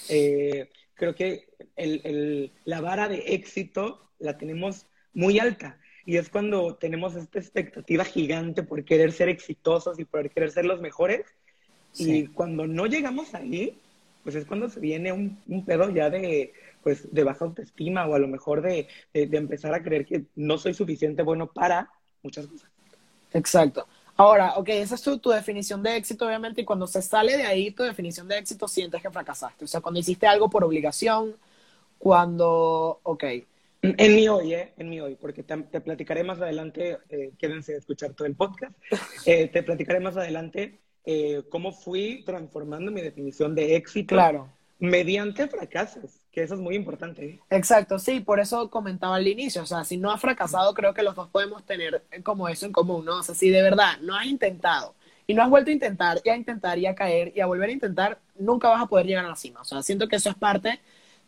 eh, 0.08 0.70
creo 0.94 1.14
que 1.14 1.48
el, 1.76 2.00
el, 2.04 2.52
la 2.64 2.80
vara 2.80 3.08
de 3.08 3.34
éxito 3.34 4.00
la 4.18 4.38
tenemos 4.38 4.86
muy 5.12 5.38
alta. 5.38 5.78
Y 6.04 6.16
es 6.16 6.28
cuando 6.28 6.74
tenemos 6.74 7.14
esta 7.14 7.38
expectativa 7.38 8.04
gigante 8.04 8.62
por 8.62 8.84
querer 8.84 9.12
ser 9.12 9.28
exitosos 9.28 9.98
y 9.98 10.04
por 10.04 10.28
querer 10.30 10.50
ser 10.50 10.64
los 10.64 10.80
mejores. 10.80 11.26
Y 11.96 12.26
cuando 12.28 12.66
no 12.66 12.86
llegamos 12.86 13.34
ahí, 13.34 13.78
pues 14.24 14.34
es 14.36 14.46
cuando 14.46 14.68
se 14.68 14.80
viene 14.80 15.12
un, 15.12 15.38
un, 15.48 15.64
pedo 15.64 15.90
ya 15.90 16.10
de, 16.10 16.52
pues, 16.82 17.12
de 17.12 17.24
baja 17.24 17.44
autoestima 17.44 18.06
o 18.06 18.14
a 18.14 18.18
lo 18.18 18.28
mejor 18.28 18.62
de, 18.62 18.88
de, 19.12 19.26
de 19.26 19.36
empezar 19.36 19.74
a 19.74 19.82
creer 19.82 20.06
que 20.06 20.24
no 20.36 20.58
soy 20.58 20.74
suficiente 20.74 21.22
bueno 21.22 21.46
para 21.46 21.90
muchas 22.22 22.46
cosas. 22.46 22.70
Exacto. 23.32 23.86
Ahora, 24.16 24.54
ok, 24.56 24.68
esa 24.70 24.94
es 24.94 25.02
tu, 25.02 25.18
tu, 25.18 25.30
definición 25.30 25.82
de 25.82 25.96
éxito, 25.96 26.26
obviamente, 26.26 26.60
y 26.60 26.64
cuando 26.64 26.86
se 26.86 27.00
sale 27.00 27.36
de 27.36 27.44
ahí 27.44 27.70
tu 27.70 27.82
definición 27.82 28.28
de 28.28 28.38
éxito, 28.38 28.68
sientes 28.68 29.00
que 29.00 29.10
fracasaste. 29.10 29.64
O 29.64 29.68
sea, 29.68 29.80
cuando 29.80 30.00
hiciste 30.00 30.26
algo 30.26 30.50
por 30.50 30.64
obligación, 30.64 31.36
cuando, 31.98 33.00
ok, 33.02 33.24
en 33.82 34.16
mi 34.16 34.28
hoy, 34.28 34.54
¿eh? 34.54 34.72
En 34.76 34.88
mi 34.88 35.00
hoy, 35.00 35.16
porque 35.16 35.42
te, 35.42 35.56
te 35.56 35.80
platicaré 35.80 36.22
más 36.22 36.40
adelante, 36.40 36.98
eh, 37.08 37.32
quédense 37.36 37.74
a 37.74 37.78
escuchar 37.78 38.12
todo 38.14 38.26
el 38.26 38.36
podcast, 38.36 38.72
eh, 39.26 39.48
te 39.48 39.62
platicaré 39.62 40.00
más 40.00 40.16
adelante 40.16 40.78
eh, 41.04 41.42
cómo 41.50 41.72
fui 41.72 42.22
transformando 42.24 42.92
mi 42.92 43.00
definición 43.00 43.56
de 43.56 43.74
éxito 43.74 44.14
claro. 44.14 44.48
mediante 44.78 45.48
fracasos, 45.48 46.20
que 46.30 46.44
eso 46.44 46.54
es 46.54 46.60
muy 46.60 46.76
importante. 46.76 47.24
¿eh? 47.24 47.40
Exacto, 47.50 47.98
sí, 47.98 48.20
por 48.20 48.38
eso 48.38 48.70
comentaba 48.70 49.16
al 49.16 49.26
inicio, 49.26 49.62
o 49.62 49.66
sea, 49.66 49.82
si 49.82 49.96
no 49.96 50.12
has 50.12 50.20
fracasado, 50.20 50.72
creo 50.74 50.94
que 50.94 51.02
los 51.02 51.16
dos 51.16 51.28
podemos 51.28 51.64
tener 51.66 52.04
como 52.22 52.48
eso 52.48 52.66
en 52.66 52.72
común, 52.72 53.04
¿no? 53.04 53.18
O 53.18 53.22
sea, 53.24 53.34
si 53.34 53.50
de 53.50 53.62
verdad 53.62 53.98
no 54.00 54.16
has 54.16 54.26
intentado 54.26 54.94
y 55.26 55.34
no 55.34 55.42
has 55.42 55.50
vuelto 55.50 55.70
a 55.70 55.74
intentar 55.74 56.20
y 56.24 56.28
a 56.28 56.36
intentar 56.36 56.78
y 56.78 56.86
a 56.86 56.94
caer 56.94 57.32
y 57.34 57.40
a 57.40 57.46
volver 57.46 57.70
a 57.70 57.72
intentar, 57.72 58.20
nunca 58.38 58.68
vas 58.68 58.82
a 58.82 58.86
poder 58.86 59.06
llegar 59.06 59.24
a 59.24 59.28
la 59.30 59.36
cima. 59.36 59.60
O 59.60 59.64
sea, 59.64 59.82
siento 59.82 60.06
que 60.06 60.16
eso 60.16 60.30
es 60.30 60.36
parte 60.36 60.80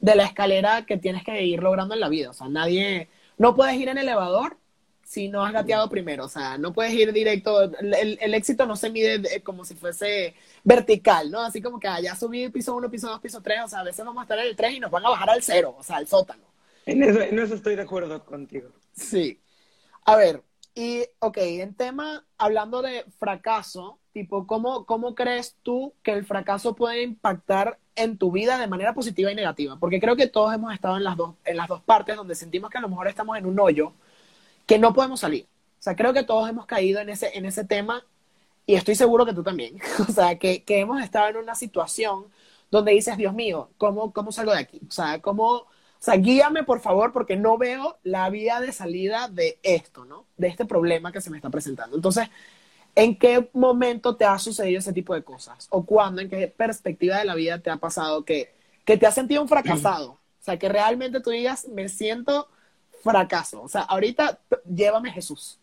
de 0.05 0.17
la 0.17 0.25
escalera 0.25 0.85
que 0.85 0.99
tienes 0.99 1.25
que 1.25 1.43
ir 1.43 1.63
logrando 1.63 1.95
en 1.95 2.01
la 2.01 2.11
vida. 2.11 2.29
O 2.29 2.35
sea, 2.35 2.47
nadie, 2.49 3.09
no 3.39 3.55
puedes 3.55 3.75
ir 3.77 3.89
en 3.89 3.97
elevador 3.97 4.59
si 5.03 5.29
no 5.29 5.43
has 5.43 5.53
gateado 5.53 5.89
primero. 5.89 6.27
O 6.27 6.29
sea, 6.29 6.59
no 6.59 6.75
puedes 6.75 6.93
ir 6.93 7.11
directo. 7.11 7.63
El, 7.63 8.19
el 8.21 8.35
éxito 8.35 8.67
no 8.67 8.77
se 8.77 8.91
mide 8.91 9.41
como 9.43 9.65
si 9.65 9.75
fuese 9.75 10.35
vertical, 10.63 11.31
¿no? 11.31 11.41
Así 11.41 11.63
como 11.63 11.81
que 11.81 11.89
allá 11.89 12.13
ah, 12.13 12.17
subí 12.17 12.51
piso 12.51 12.77
uno, 12.77 12.91
piso 12.91 13.09
dos, 13.09 13.21
piso 13.21 13.41
tres. 13.41 13.61
O 13.65 13.69
sea, 13.69 13.81
a 13.81 13.85
veces 13.85 14.05
vamos 14.05 14.21
a 14.21 14.25
estar 14.25 14.39
en 14.39 14.47
el 14.47 14.57
tres 14.57 14.75
y 14.75 14.81
nos 14.81 14.91
van 14.91 15.07
a 15.07 15.11
bajar 15.11 15.31
al 15.31 15.43
cero, 15.43 15.75
o 15.79 15.83
sea, 15.83 15.97
al 15.97 16.07
sótano. 16.07 16.45
En 16.85 17.03
eso, 17.03 17.23
en 17.23 17.39
eso 17.39 17.55
estoy 17.55 17.75
de 17.75 17.83
acuerdo 17.83 18.23
contigo. 18.27 18.69
Sí. 18.93 19.41
A 20.05 20.17
ver, 20.17 20.43
y, 20.75 21.03
ok, 21.21 21.39
en 21.39 21.75
tema, 21.75 22.27
hablando 22.37 22.83
de 22.83 23.07
fracaso, 23.19 23.99
tipo, 24.15 24.47
¿cómo, 24.47 24.87
¿cómo 24.87 25.15
crees 25.15 25.57
tú 25.63 25.93
que 26.03 26.13
el 26.13 26.25
fracaso 26.25 26.75
puede 26.75 27.03
impactar 27.03 27.79
en 27.97 28.17
tu 28.17 28.31
vida 28.33 28.59
de 28.59 28.69
manera 28.69 28.95
positiva 28.95 29.31
y 29.31 29.35
negativa? 29.35 29.77
Porque 29.79 30.01
creo 30.01 30.17
que 30.17 30.29
todos 30.29 30.55
hemos 30.55 30.73
estado 30.73 30.97
en 30.97 31.05
las 31.05 31.17
dos, 31.17 31.35
en 31.45 31.57
las 31.57 31.69
dos 31.69 31.83
partes 31.83 32.17
donde 32.17 32.37
sentimos 32.37 32.71
que 32.71 32.79
a 32.79 32.81
lo 32.81 32.89
mejor 32.89 33.09
estamos 33.09 33.37
en 33.37 33.45
un 33.45 33.59
hoyo 33.59 33.93
que 34.67 34.79
no 34.79 34.95
podemos 34.95 35.21
salir. 35.21 35.47
O 35.81 35.83
sea, 35.83 35.97
creo 35.97 36.15
que 36.15 36.23
todos 36.23 36.49
hemos 36.49 36.65
caído 36.65 37.01
en 37.01 37.11
ese, 37.11 37.37
en 37.37 37.45
ese 37.45 37.65
tema 37.65 38.05
y 38.67 38.77
estoy 38.77 38.95
seguro 38.95 39.27
que 39.27 39.35
tú 39.35 39.43
también. 39.43 39.79
o 40.09 40.13
sea, 40.13 40.39
que, 40.39 40.63
que 40.63 40.79
hemos 40.79 41.03
estado 41.03 41.29
en 41.29 41.37
una 41.37 41.57
situación 41.57 42.27
donde 42.71 42.93
dices, 42.93 43.17
Dios 43.17 43.35
mío, 43.35 43.71
¿cómo, 43.79 44.13
cómo 44.13 44.33
salgo 44.33 44.53
de 44.53 44.61
aquí? 44.61 44.81
O 44.89 44.93
sea, 44.93 45.21
¿cómo 45.21 45.67
o 46.05 46.05
sea, 46.05 46.17
guíame 46.17 46.65
por 46.65 46.81
favor 46.81 47.13
porque 47.13 47.35
no 47.35 47.57
veo 47.57 47.99
la 48.03 48.29
vía 48.29 48.61
de 48.61 48.73
salida 48.73 49.29
de 49.29 49.59
esto, 49.63 50.05
¿no? 50.05 50.27
De 50.37 50.49
este 50.49 50.67
problema 50.67 51.13
que 51.13 51.23
se 51.23 51.31
me 51.31 51.39
está 51.39 51.49
presentando. 51.49 51.97
Entonces, 51.97 52.29
¿en 52.95 53.19
qué 53.19 53.49
momento 53.53 54.17
te 54.17 54.25
ha 54.25 54.39
sucedido 54.39 54.79
ese 54.79 54.93
tipo 54.93 55.15
de 55.15 55.23
cosas? 55.23 55.67
¿O 55.71 55.85
cuándo, 55.85 56.21
en 56.21 56.29
qué 56.29 56.49
perspectiva 56.49 57.19
de 57.19 57.25
la 57.25 57.35
vida 57.35 57.59
te 57.59 57.71
ha 57.71 57.77
pasado 57.77 58.25
que, 58.25 58.53
que 58.85 58.97
te 58.97 59.07
has 59.07 59.15
sentido 59.15 59.43
un 59.43 59.49
fracasado? 59.49 60.13
O 60.13 60.45
sea, 60.45 60.59
que 60.59 60.69
realmente 60.69 61.21
tú 61.21 61.31
digas, 61.31 61.67
me 61.69 61.89
siento 61.89 62.49
fracaso. 63.03 63.63
O 63.63 63.69
sea, 63.69 63.83
ahorita 63.83 64.41
llévame 64.65 65.11
Jesús. 65.11 65.59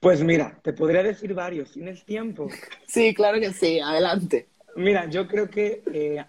Pues 0.00 0.22
mira, 0.22 0.58
te 0.62 0.72
podría 0.72 1.02
decir 1.02 1.34
varios, 1.34 1.72
¿tienes 1.72 2.04
tiempo? 2.04 2.48
Sí, 2.86 3.14
claro 3.14 3.40
que 3.40 3.52
sí, 3.52 3.80
adelante. 3.80 4.46
Mira, 4.76 5.08
yo 5.08 5.26
creo 5.26 5.48
que, 5.48 5.82
eh, 5.92 6.24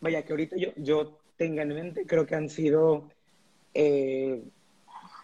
vaya, 0.00 0.22
que 0.24 0.32
ahorita 0.32 0.56
yo, 0.56 0.70
yo 0.76 1.18
tenga 1.36 1.62
en 1.62 1.68
mente, 1.68 2.04
creo 2.06 2.26
que 2.26 2.34
han 2.34 2.50
sido, 2.50 3.08
eh, 3.72 4.42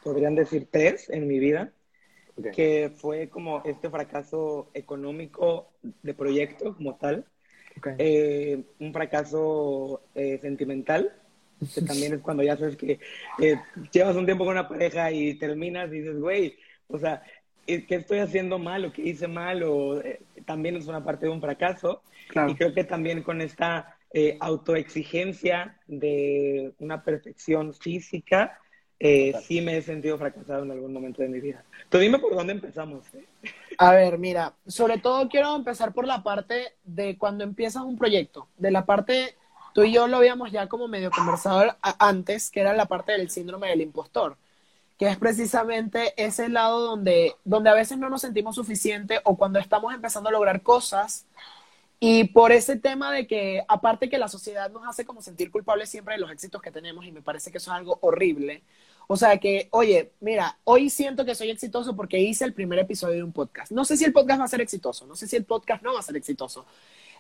podrían 0.02 0.34
decir, 0.34 0.68
tres 0.70 1.10
en 1.10 1.26
mi 1.26 1.38
vida, 1.38 1.72
okay. 2.36 2.52
que 2.52 2.90
fue 2.94 3.28
como 3.28 3.62
este 3.64 3.90
fracaso 3.90 4.70
económico 4.74 5.72
de 6.02 6.14
proyecto 6.14 6.74
como 6.76 6.96
tal, 6.96 7.26
okay. 7.78 7.94
eh, 7.98 8.64
un 8.78 8.92
fracaso 8.92 10.02
eh, 10.14 10.38
sentimental, 10.40 11.12
que 11.74 11.82
también 11.86 12.14
es 12.14 12.20
cuando 12.20 12.42
ya 12.42 12.56
sabes 12.56 12.76
que 12.76 12.98
eh, 13.38 13.56
llevas 13.92 14.16
un 14.16 14.26
tiempo 14.26 14.44
con 14.44 14.52
una 14.52 14.68
pareja 14.68 15.10
y 15.10 15.34
terminas 15.34 15.88
y 15.88 16.00
dices, 16.00 16.18
güey, 16.18 16.56
o 16.88 16.98
sea, 16.98 17.22
¿qué 17.66 17.86
estoy 17.88 18.18
haciendo 18.18 18.58
mal 18.58 18.84
o 18.84 18.92
qué 18.92 19.02
hice 19.02 19.28
mal? 19.28 19.62
O 19.62 20.00
eh, 20.00 20.20
también 20.44 20.76
es 20.76 20.86
una 20.86 21.04
parte 21.04 21.26
de 21.26 21.32
un 21.32 21.40
fracaso. 21.40 22.02
Claro. 22.28 22.50
Y 22.50 22.54
creo 22.54 22.74
que 22.74 22.84
también 22.84 23.22
con 23.22 23.40
esta 23.40 23.96
eh, 24.12 24.36
autoexigencia 24.40 25.78
de 25.86 26.72
una 26.78 27.02
perfección 27.02 27.74
física, 27.74 28.58
eh, 29.06 29.34
sí 29.46 29.60
me 29.60 29.76
he 29.76 29.82
sentido 29.82 30.16
fracasado 30.16 30.62
en 30.62 30.70
algún 30.70 30.90
momento 30.90 31.20
de 31.20 31.28
mi 31.28 31.38
vida. 31.38 31.62
Tú 31.90 31.98
dime 31.98 32.18
por 32.18 32.34
dónde 32.34 32.54
empezamos. 32.54 33.04
¿eh? 33.12 33.22
A 33.76 33.92
ver, 33.92 34.16
mira, 34.16 34.54
sobre 34.66 34.96
todo 34.96 35.28
quiero 35.28 35.54
empezar 35.54 35.92
por 35.92 36.06
la 36.06 36.22
parte 36.22 36.72
de 36.84 37.18
cuando 37.18 37.44
empiezas 37.44 37.82
un 37.82 37.98
proyecto, 37.98 38.48
de 38.56 38.70
la 38.70 38.86
parte, 38.86 39.36
tú 39.74 39.82
y 39.82 39.92
yo 39.92 40.08
lo 40.08 40.16
habíamos 40.16 40.52
ya 40.52 40.68
como 40.68 40.88
medio 40.88 41.10
conversado 41.10 41.76
antes, 41.82 42.50
que 42.50 42.60
era 42.60 42.72
la 42.72 42.86
parte 42.86 43.12
del 43.12 43.28
síndrome 43.28 43.68
del 43.68 43.82
impostor, 43.82 44.38
que 44.98 45.08
es 45.08 45.18
precisamente 45.18 46.14
ese 46.16 46.48
lado 46.48 46.80
donde, 46.80 47.34
donde 47.44 47.68
a 47.68 47.74
veces 47.74 47.98
no 47.98 48.08
nos 48.08 48.22
sentimos 48.22 48.54
suficiente 48.54 49.20
o 49.24 49.36
cuando 49.36 49.58
estamos 49.58 49.92
empezando 49.92 50.30
a 50.30 50.32
lograr 50.32 50.62
cosas 50.62 51.26
y 52.00 52.24
por 52.24 52.52
ese 52.52 52.76
tema 52.76 53.12
de 53.12 53.26
que, 53.26 53.64
aparte 53.68 54.08
que 54.08 54.18
la 54.18 54.28
sociedad 54.28 54.70
nos 54.70 54.86
hace 54.86 55.04
como 55.04 55.22
sentir 55.22 55.50
culpables 55.50 55.88
siempre 55.88 56.14
de 56.14 56.20
los 56.20 56.30
éxitos 56.30 56.60
que 56.60 56.70
tenemos, 56.70 57.06
y 57.06 57.12
me 57.12 57.22
parece 57.22 57.50
que 57.50 57.58
eso 57.58 57.70
es 57.70 57.76
algo 57.76 57.98
horrible, 58.02 58.62
O 59.06 59.16
sea 59.16 59.38
que, 59.38 59.68
oye, 59.70 60.12
mira, 60.20 60.58
hoy 60.64 60.88
siento 60.88 61.24
que 61.24 61.34
soy 61.34 61.50
exitoso 61.50 61.94
porque 61.94 62.18
hice 62.20 62.44
el 62.44 62.54
primer 62.54 62.78
episodio 62.78 63.16
de 63.16 63.22
un 63.22 63.32
podcast. 63.32 63.72
No 63.72 63.84
sé 63.84 63.96
si 63.96 64.04
el 64.04 64.12
podcast 64.12 64.40
va 64.40 64.44
a 64.44 64.48
ser 64.48 64.60
exitoso, 64.60 65.06
no 65.06 65.14
sé 65.16 65.26
si 65.26 65.36
el 65.36 65.44
podcast 65.44 65.82
no 65.82 65.92
va 65.92 66.00
a 66.00 66.02
ser 66.02 66.16
exitoso. 66.16 66.64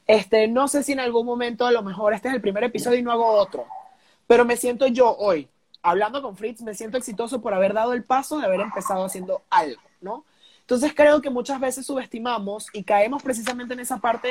Este, 0.06 0.48
no 0.48 0.68
sé 0.68 0.82
si 0.82 0.92
en 0.92 1.00
algún 1.00 1.26
momento 1.26 1.66
a 1.66 1.72
lo 1.72 1.82
mejor 1.82 2.14
este 2.14 2.28
es 2.28 2.34
el 2.34 2.40
primer 2.40 2.64
episodio 2.64 2.98
y 2.98 3.02
no 3.02 3.12
hago 3.12 3.26
otro. 3.26 3.66
Pero 4.26 4.44
me 4.44 4.56
siento 4.56 4.86
yo 4.86 5.14
hoy, 5.16 5.48
hablando 5.82 6.22
con 6.22 6.36
Fritz, 6.36 6.62
me 6.62 6.74
siento 6.74 6.96
exitoso 6.96 7.40
por 7.40 7.54
haber 7.54 7.74
dado 7.74 7.92
el 7.92 8.04
paso 8.04 8.38
de 8.38 8.46
haber 8.46 8.60
empezado 8.60 9.04
haciendo 9.04 9.42
algo, 9.50 9.82
¿no? 10.00 10.24
Entonces 10.60 10.94
creo 10.94 11.20
que 11.20 11.28
muchas 11.28 11.60
veces 11.60 11.84
subestimamos 11.84 12.68
y 12.72 12.84
caemos 12.84 13.22
precisamente 13.22 13.74
en 13.74 13.80
esa 13.80 13.98
parte 13.98 14.30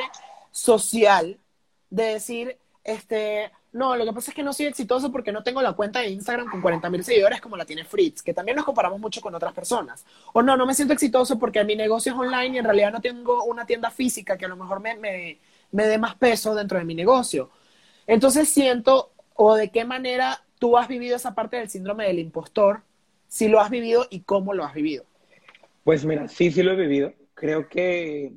social 0.50 1.38
de 1.90 2.04
decir, 2.04 2.58
este, 2.82 3.52
no, 3.74 3.96
lo 3.96 4.04
que 4.04 4.12
pasa 4.12 4.30
es 4.30 4.34
que 4.34 4.42
no 4.42 4.52
soy 4.52 4.66
exitoso 4.66 5.12
porque 5.12 5.32
no 5.32 5.42
tengo 5.42 5.60
la 5.60 5.72
cuenta 5.72 6.00
de 6.00 6.08
Instagram 6.08 6.48
con 6.48 6.62
40 6.62 6.88
mil 6.90 7.04
seguidores 7.04 7.40
como 7.40 7.56
la 7.56 7.64
tiene 7.64 7.84
Fritz, 7.84 8.22
que 8.22 8.32
también 8.32 8.56
nos 8.56 8.64
comparamos 8.64 9.00
mucho 9.00 9.20
con 9.20 9.34
otras 9.34 9.52
personas. 9.52 10.04
O 10.32 10.42
no, 10.42 10.56
no 10.56 10.64
me 10.64 10.74
siento 10.74 10.94
exitoso 10.94 11.38
porque 11.38 11.62
mi 11.64 11.76
negocio 11.76 12.12
es 12.12 12.18
online 12.18 12.54
y 12.54 12.58
en 12.58 12.64
realidad 12.64 12.92
no 12.92 13.00
tengo 13.00 13.44
una 13.44 13.66
tienda 13.66 13.90
física 13.90 14.38
que 14.38 14.44
a 14.44 14.48
lo 14.48 14.56
mejor 14.56 14.80
me, 14.80 14.96
me, 14.96 15.38
me 15.72 15.86
dé 15.86 15.98
más 15.98 16.14
peso 16.14 16.54
dentro 16.54 16.78
de 16.78 16.84
mi 16.84 16.94
negocio. 16.94 17.50
Entonces 18.06 18.48
siento, 18.48 19.12
o 19.34 19.56
de 19.56 19.70
qué 19.70 19.84
manera 19.84 20.44
tú 20.58 20.78
has 20.78 20.88
vivido 20.88 21.16
esa 21.16 21.34
parte 21.34 21.56
del 21.56 21.68
síndrome 21.68 22.06
del 22.06 22.20
impostor, 22.20 22.82
si 23.26 23.48
lo 23.48 23.60
has 23.60 23.70
vivido 23.70 24.06
y 24.08 24.20
cómo 24.20 24.54
lo 24.54 24.64
has 24.64 24.74
vivido. 24.74 25.04
Pues 25.82 26.04
mira, 26.04 26.28
sí, 26.28 26.50
sí 26.50 26.62
lo 26.62 26.72
he 26.72 26.76
vivido. 26.76 27.12
Creo 27.34 27.68
que, 27.68 28.32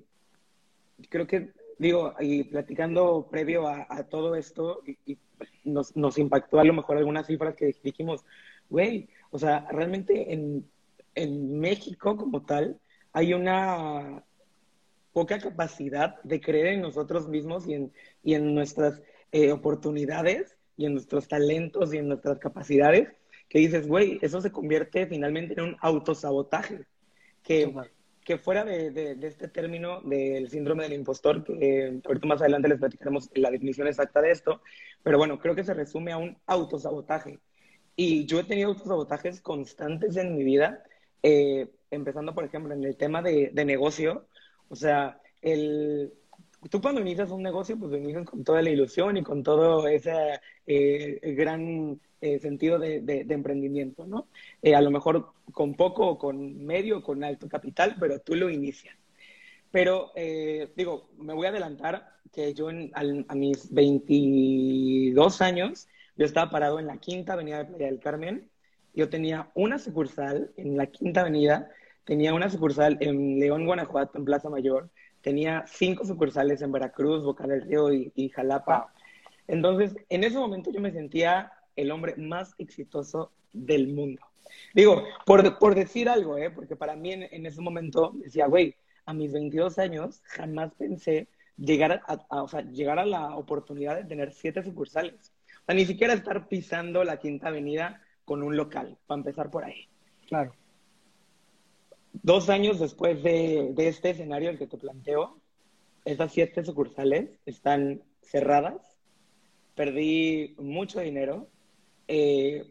creo 1.09 1.27
que, 1.27 1.51
digo, 1.77 2.15
y 2.19 2.43
platicando 2.43 3.27
previo 3.29 3.67
a, 3.67 4.03
todo 4.09 4.35
esto, 4.35 4.81
y, 5.05 5.17
nos, 5.67 5.95
nos, 5.95 6.17
impactó 6.17 6.59
a 6.59 6.63
lo 6.63 6.73
mejor 6.73 6.97
algunas 6.97 7.27
cifras 7.27 7.55
que 7.55 7.75
dijimos, 7.83 8.25
güey, 8.69 9.09
o 9.31 9.39
sea, 9.39 9.67
realmente 9.71 10.33
en, 10.33 10.69
en 11.15 11.59
México 11.59 12.15
como 12.17 12.43
tal 12.43 12.79
hay 13.13 13.33
una 13.33 14.23
poca 15.13 15.39
capacidad 15.39 16.21
de 16.23 16.39
creer 16.39 16.67
en 16.67 16.81
nosotros 16.81 17.27
mismos 17.27 17.67
y 17.67 17.73
en, 17.73 17.91
y 18.23 18.35
en 18.35 18.53
nuestras 18.53 19.01
eh, 19.31 19.51
oportunidades 19.51 20.55
y 20.77 20.85
en 20.85 20.93
nuestros 20.93 21.27
talentos 21.27 21.93
y 21.93 21.97
en 21.97 22.07
nuestras 22.07 22.37
capacidades, 22.37 23.09
que 23.49 23.59
dices, 23.59 23.87
güey, 23.87 24.19
eso 24.21 24.41
se 24.41 24.51
convierte 24.51 25.07
finalmente 25.07 25.55
en 25.55 25.61
un 25.61 25.77
autosabotaje 25.79 26.85
que, 27.41 27.73
que 28.27 28.37
fuera 28.37 28.65
de, 28.65 28.91
de, 28.91 29.25
este 29.25 29.47
término 29.47 30.01
del 30.01 30.49
síndrome 30.49 30.83
del 30.83 30.91
impostor, 30.91 31.45
que 31.45 32.01
ahorita 32.05 32.27
más 32.27 32.41
adelante 32.41 32.67
les 32.67 32.77
platicaremos 32.77 33.29
la 33.35 33.49
definición 33.49 33.87
exacta 33.87 34.21
de 34.21 34.31
esto, 34.31 34.61
pero 35.01 35.17
bueno, 35.17 35.39
creo 35.39 35.55
que 35.55 35.63
se 35.63 35.73
resume 35.73 36.11
a 36.11 36.17
un 36.17 36.37
autosabotaje. 36.45 37.39
Y 37.95 38.25
yo 38.25 38.41
he 38.41 38.43
tenido 38.43 38.67
autosabotajes 38.67 39.39
constantes 39.39 40.17
en 40.17 40.35
mi 40.35 40.43
vida, 40.43 40.83
eh, 41.23 41.69
empezando, 41.89 42.35
por 42.35 42.43
ejemplo, 42.43 42.73
en 42.73 42.83
el 42.83 42.97
tema 42.97 43.21
de, 43.21 43.51
de 43.53 43.63
negocio. 43.63 44.27
O 44.67 44.75
sea, 44.75 45.21
el, 45.41 46.11
tú 46.69 46.81
cuando 46.81 46.99
inicias 46.99 47.31
un 47.31 47.43
negocio, 47.43 47.79
pues 47.79 47.91
lo 47.91 47.97
inicias 47.97 48.25
con 48.25 48.43
toda 48.43 48.61
la 48.61 48.69
ilusión 48.69 49.15
y 49.15 49.23
con 49.23 49.41
todo 49.41 49.87
ese 49.87 50.41
eh, 50.65 51.33
gran 51.33 52.01
eh, 52.21 52.39
sentido 52.39 52.79
de, 52.79 53.01
de, 53.01 53.33
emprendimiento, 53.33 54.05
¿no? 54.07 54.27
Eh, 54.61 54.75
a 54.75 54.81
lo 54.81 54.91
mejor 54.91 55.33
con 55.51 55.75
poco, 55.75 56.07
o 56.07 56.17
con 56.17 56.65
medio, 56.65 57.03
con 57.03 57.23
alto 57.23 57.47
capital, 57.47 57.95
pero 57.99 58.19
tú 58.19 58.35
lo 58.35 58.49
inicias. 58.49 58.95
Pero, 59.71 60.11
eh, 60.15 60.71
digo, 60.75 61.09
me 61.17 61.33
voy 61.33 61.45
a 61.45 61.49
adelantar 61.49 62.09
que 62.31 62.53
yo 62.53 62.69
a 62.69 63.35
mis 63.35 63.71
22 63.73 65.41
años, 65.41 65.87
yo 66.15 66.25
estaba 66.25 66.49
parado 66.49 66.79
en 66.79 66.87
la 66.87 66.97
quinta 66.97 67.33
avenida 67.33 67.59
de 67.59 67.65
Playa 67.65 67.85
del 67.85 67.99
Carmen. 67.99 68.49
Yo 68.95 69.09
tenía 69.09 69.51
una 69.53 69.77
sucursal 69.77 70.51
en 70.57 70.77
la 70.77 70.87
quinta 70.87 71.21
avenida, 71.21 71.69
tenía 72.05 72.33
una 72.33 72.49
sucursal 72.49 72.97
en 73.01 73.39
León, 73.39 73.65
Guanajuato, 73.65 74.17
en 74.17 74.25
Plaza 74.25 74.49
Mayor, 74.49 74.89
tenía 75.21 75.65
cinco 75.67 76.05
sucursales 76.05 76.61
en 76.61 76.71
Veracruz, 76.71 77.23
Boca 77.23 77.45
del 77.45 77.61
Río 77.61 77.93
y, 77.93 78.11
y 78.15 78.29
Jalapa. 78.29 78.93
Entonces, 79.47 79.95
en 80.09 80.23
ese 80.23 80.37
momento 80.37 80.71
yo 80.71 80.81
me 80.81 80.91
sentía 80.91 81.51
el 81.77 81.91
hombre 81.91 82.15
más 82.17 82.53
exitoso 82.57 83.31
del 83.53 83.87
mundo. 83.87 84.21
Digo, 84.73 85.03
por, 85.25 85.57
por 85.57 85.75
decir 85.75 86.09
algo, 86.09 86.37
¿eh? 86.37 86.49
porque 86.51 86.75
para 86.75 86.95
mí 86.95 87.13
en, 87.13 87.45
ese 87.45 87.61
momento 87.61 88.13
decía, 88.15 88.47
güey, 88.47 88.75
a 89.05 89.13
mis 89.13 89.31
22 89.31 89.79
años 89.79 90.21
jamás 90.25 90.73
pensé 90.73 91.27
llegar 91.57 92.01
a, 92.05 92.43
o 92.43 92.47
sea, 92.47 92.61
llegar 92.61 92.99
a 92.99 93.05
la 93.05 93.35
oportunidad 93.35 93.95
de 93.95 94.03
tener 94.03 94.33
siete 94.33 94.63
sucursales. 94.63 95.31
O 95.61 95.65
sea, 95.65 95.75
ni 95.75 95.85
siquiera 95.85 96.13
estar 96.13 96.47
pisando 96.47 97.03
la 97.03 97.17
Quinta 97.17 97.47
Avenida 97.47 98.01
con 98.25 98.43
un 98.43 98.57
local, 98.57 98.97
para 99.07 99.19
empezar 99.19 99.49
por 99.49 99.63
ahí. 99.63 99.87
Claro. 100.27 100.53
Dos 102.13 102.49
años 102.49 102.79
después 102.79 103.23
de, 103.23 103.71
de 103.73 103.87
este 103.87 104.09
escenario 104.09 104.49
el 104.49 104.57
que 104.57 104.67
te 104.67 104.77
planteo, 104.77 105.39
esas 106.03 106.31
siete 106.31 106.63
sucursales 106.63 107.29
están 107.45 108.01
cerradas, 108.21 108.97
perdí 109.75 110.55
mucho 110.57 110.99
dinero, 110.99 111.47
eh, 112.07 112.65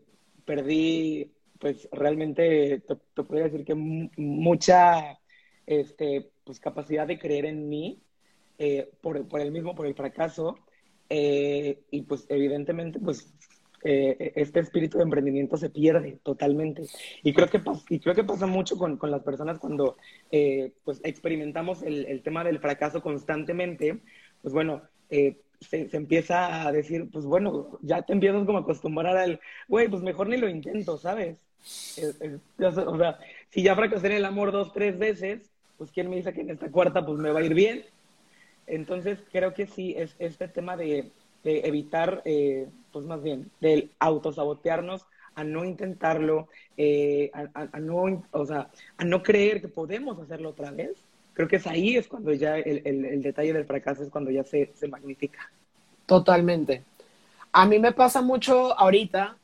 perdí, 0.44 1.32
pues 1.58 1.88
realmente 1.92 2.80
te, 2.80 3.22
podría 3.22 3.44
decir 3.44 3.64
que 3.64 3.74
mucha 3.74 5.18
este, 5.66 6.30
pues, 6.44 6.60
capacidad 6.60 7.06
de 7.06 7.18
creer 7.18 7.46
en 7.46 7.68
mí 7.68 8.02
eh, 8.58 8.90
por, 9.00 9.26
por, 9.28 9.40
el 9.40 9.52
mismo, 9.52 9.74
por 9.74 9.86
el 9.86 9.94
fracaso. 9.94 10.58
Eh, 11.08 11.82
y 11.90 12.02
pues 12.02 12.26
evidentemente, 12.28 12.98
pues 12.98 13.32
este 13.82 14.58
espíritu 14.58 14.98
de 14.98 15.04
emprendimiento 15.04 15.56
se 15.56 15.70
pierde 15.70 16.18
totalmente. 16.24 16.82
Y 17.22 17.32
creo 17.32 17.46
que, 17.46 17.60
y 17.88 18.00
creo 18.00 18.16
que 18.16 18.24
pasa 18.24 18.46
mucho 18.46 18.76
con, 18.76 18.96
con 18.96 19.12
las 19.12 19.22
personas 19.22 19.60
cuando 19.60 19.96
pues 20.82 21.00
experimentamos 21.04 21.84
el, 21.84 22.04
el, 22.06 22.20
tema 22.22 22.42
del 22.42 22.58
fracaso 22.58 23.00
constantemente. 23.00 24.02
Pues 24.42 24.52
bueno, 24.52 24.82
se, 25.60 25.88
empieza 25.92 26.66
a 26.66 26.72
decir, 26.72 27.08
pues 27.10 27.24
bueno, 27.24 27.78
ya 27.82 28.02
te 28.02 28.12
empiezas 28.12 28.44
como 28.44 28.58
a 28.58 28.60
acostumbrar 28.62 29.16
al, 29.16 29.40
güey, 29.68 29.88
pues 29.88 30.02
mejor 30.02 30.28
ni 30.28 30.36
lo 30.36 30.48
intento, 30.48 30.98
¿sabes? 30.98 31.38
o 32.58 32.96
sea, 32.98 33.18
si 33.50 33.62
ya 33.62 33.74
fracasé 33.74 34.06
en 34.06 34.12
el 34.12 34.24
amor 34.24 34.52
dos, 34.52 34.72
tres 34.72 34.98
veces, 34.98 35.50
pues 35.78 35.90
quién 35.90 36.08
me 36.08 36.16
dice 36.16 36.32
que 36.32 36.42
en 36.42 36.50
esta 36.50 36.70
cuarta 36.70 37.04
pues 37.04 37.18
me 37.18 37.32
va 37.32 37.40
a 37.40 37.44
ir 37.44 37.54
bien. 37.54 37.84
Entonces 38.66 39.18
creo 39.32 39.54
que 39.54 39.66
sí, 39.66 39.94
es 39.96 40.14
este 40.18 40.48
tema 40.48 40.76
de, 40.76 41.10
evitar, 41.44 42.22
eh, 42.24 42.68
pues 42.92 43.04
más 43.04 43.22
bien, 43.22 43.50
del 43.60 43.90
autosabotearnos 43.98 45.06
a 45.34 45.44
no 45.44 45.64
intentarlo, 45.64 46.48
eh, 46.76 47.30
a, 47.32 47.78
no, 47.78 48.24
o 48.30 48.46
sea, 48.46 48.70
a 48.96 49.04
no 49.04 49.22
creer 49.22 49.60
que 49.60 49.68
podemos 49.68 50.18
hacerlo 50.18 50.50
otra 50.50 50.70
vez 50.70 51.05
creo 51.36 51.48
que 51.48 51.56
es 51.56 51.66
ahí 51.66 51.96
es 51.96 52.08
cuando 52.08 52.32
ya 52.32 52.56
el, 52.56 53.22
detalle 53.22 53.52
del 53.52 53.66
fracaso 53.66 54.02
es 54.02 54.08
cuando 54.08 54.30
ya 54.30 54.42
se, 54.42 54.72
magnifica. 54.88 55.50
Totalmente. 56.06 56.82
A 57.52 57.66
mí 57.66 57.78
me 57.78 57.92
pasa 57.92 58.22
mucho 58.22 58.76
ahorita 58.78 59.36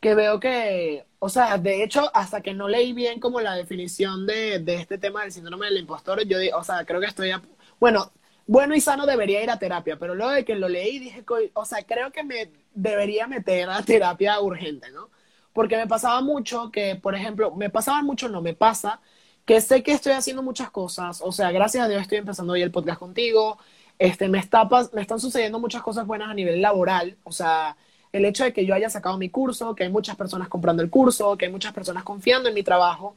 que 0.00 0.14
veo 0.14 0.38
que, 0.38 1.04
o 1.18 1.28
sea, 1.28 1.58
de 1.58 1.82
hecho, 1.82 2.08
hasta 2.14 2.40
que 2.40 2.54
no 2.54 2.68
leí 2.68 2.92
bien 2.92 3.18
como 3.18 3.40
la 3.40 3.56
definición 3.56 4.26
de, 4.26 4.62
este 4.64 4.96
tema 4.96 5.22
del 5.22 5.32
síndrome 5.32 5.66
del 5.66 5.78
impostor, 5.78 6.22
yo, 6.24 6.38
o 6.56 6.62
sea, 6.62 6.84
creo 6.84 7.00
que 7.00 7.06
estoy, 7.06 7.32
bueno, 7.80 8.12
bueno 8.46 8.76
y 8.76 8.80
sano 8.80 9.04
debería 9.04 9.42
ir 9.42 9.50
a 9.50 9.58
terapia, 9.58 9.98
pero 9.98 10.14
luego 10.14 10.30
de 10.30 10.44
que 10.44 10.54
lo 10.54 10.68
leí 10.68 11.00
dije, 11.00 11.24
o 11.52 11.64
sea, 11.64 11.82
creo 11.82 12.12
que 12.12 12.22
me 12.22 12.52
debería 12.74 13.26
meter 13.26 13.68
a 13.68 13.82
terapia 13.82 14.40
urgente, 14.40 14.92
¿no? 14.92 15.10
Porque 15.52 15.76
me 15.76 15.88
pasaba 15.88 16.20
mucho 16.20 16.70
que, 16.70 16.94
por 16.94 17.16
ejemplo, 17.16 17.52
me 17.56 17.70
pasaba 17.70 18.02
mucho, 18.02 18.28
no, 18.28 18.40
me 18.40 18.54
pasa 18.54 19.00
que 19.44 19.60
sé 19.60 19.82
que 19.82 19.92
estoy 19.92 20.12
haciendo 20.12 20.42
muchas 20.42 20.70
cosas, 20.70 21.20
o 21.24 21.32
sea, 21.32 21.50
gracias 21.52 21.84
a 21.84 21.88
Dios 21.88 22.02
estoy 22.02 22.18
empezando 22.18 22.52
hoy 22.52 22.62
el 22.62 22.70
podcast 22.70 22.98
contigo, 22.98 23.58
este, 23.98 24.28
me, 24.28 24.38
está, 24.38 24.68
me 24.92 25.02
están 25.02 25.20
sucediendo 25.20 25.58
muchas 25.58 25.82
cosas 25.82 26.06
buenas 26.06 26.30
a 26.30 26.34
nivel 26.34 26.62
laboral, 26.62 27.16
o 27.24 27.32
sea, 27.32 27.76
el 28.12 28.24
hecho 28.24 28.44
de 28.44 28.52
que 28.52 28.66
yo 28.66 28.74
haya 28.74 28.90
sacado 28.90 29.18
mi 29.18 29.28
curso, 29.30 29.74
que 29.74 29.84
hay 29.84 29.90
muchas 29.90 30.16
personas 30.16 30.48
comprando 30.48 30.82
el 30.82 30.90
curso, 30.90 31.36
que 31.36 31.46
hay 31.46 31.52
muchas 31.52 31.72
personas 31.72 32.02
confiando 32.02 32.48
en 32.48 32.54
mi 32.54 32.62
trabajo. 32.62 33.14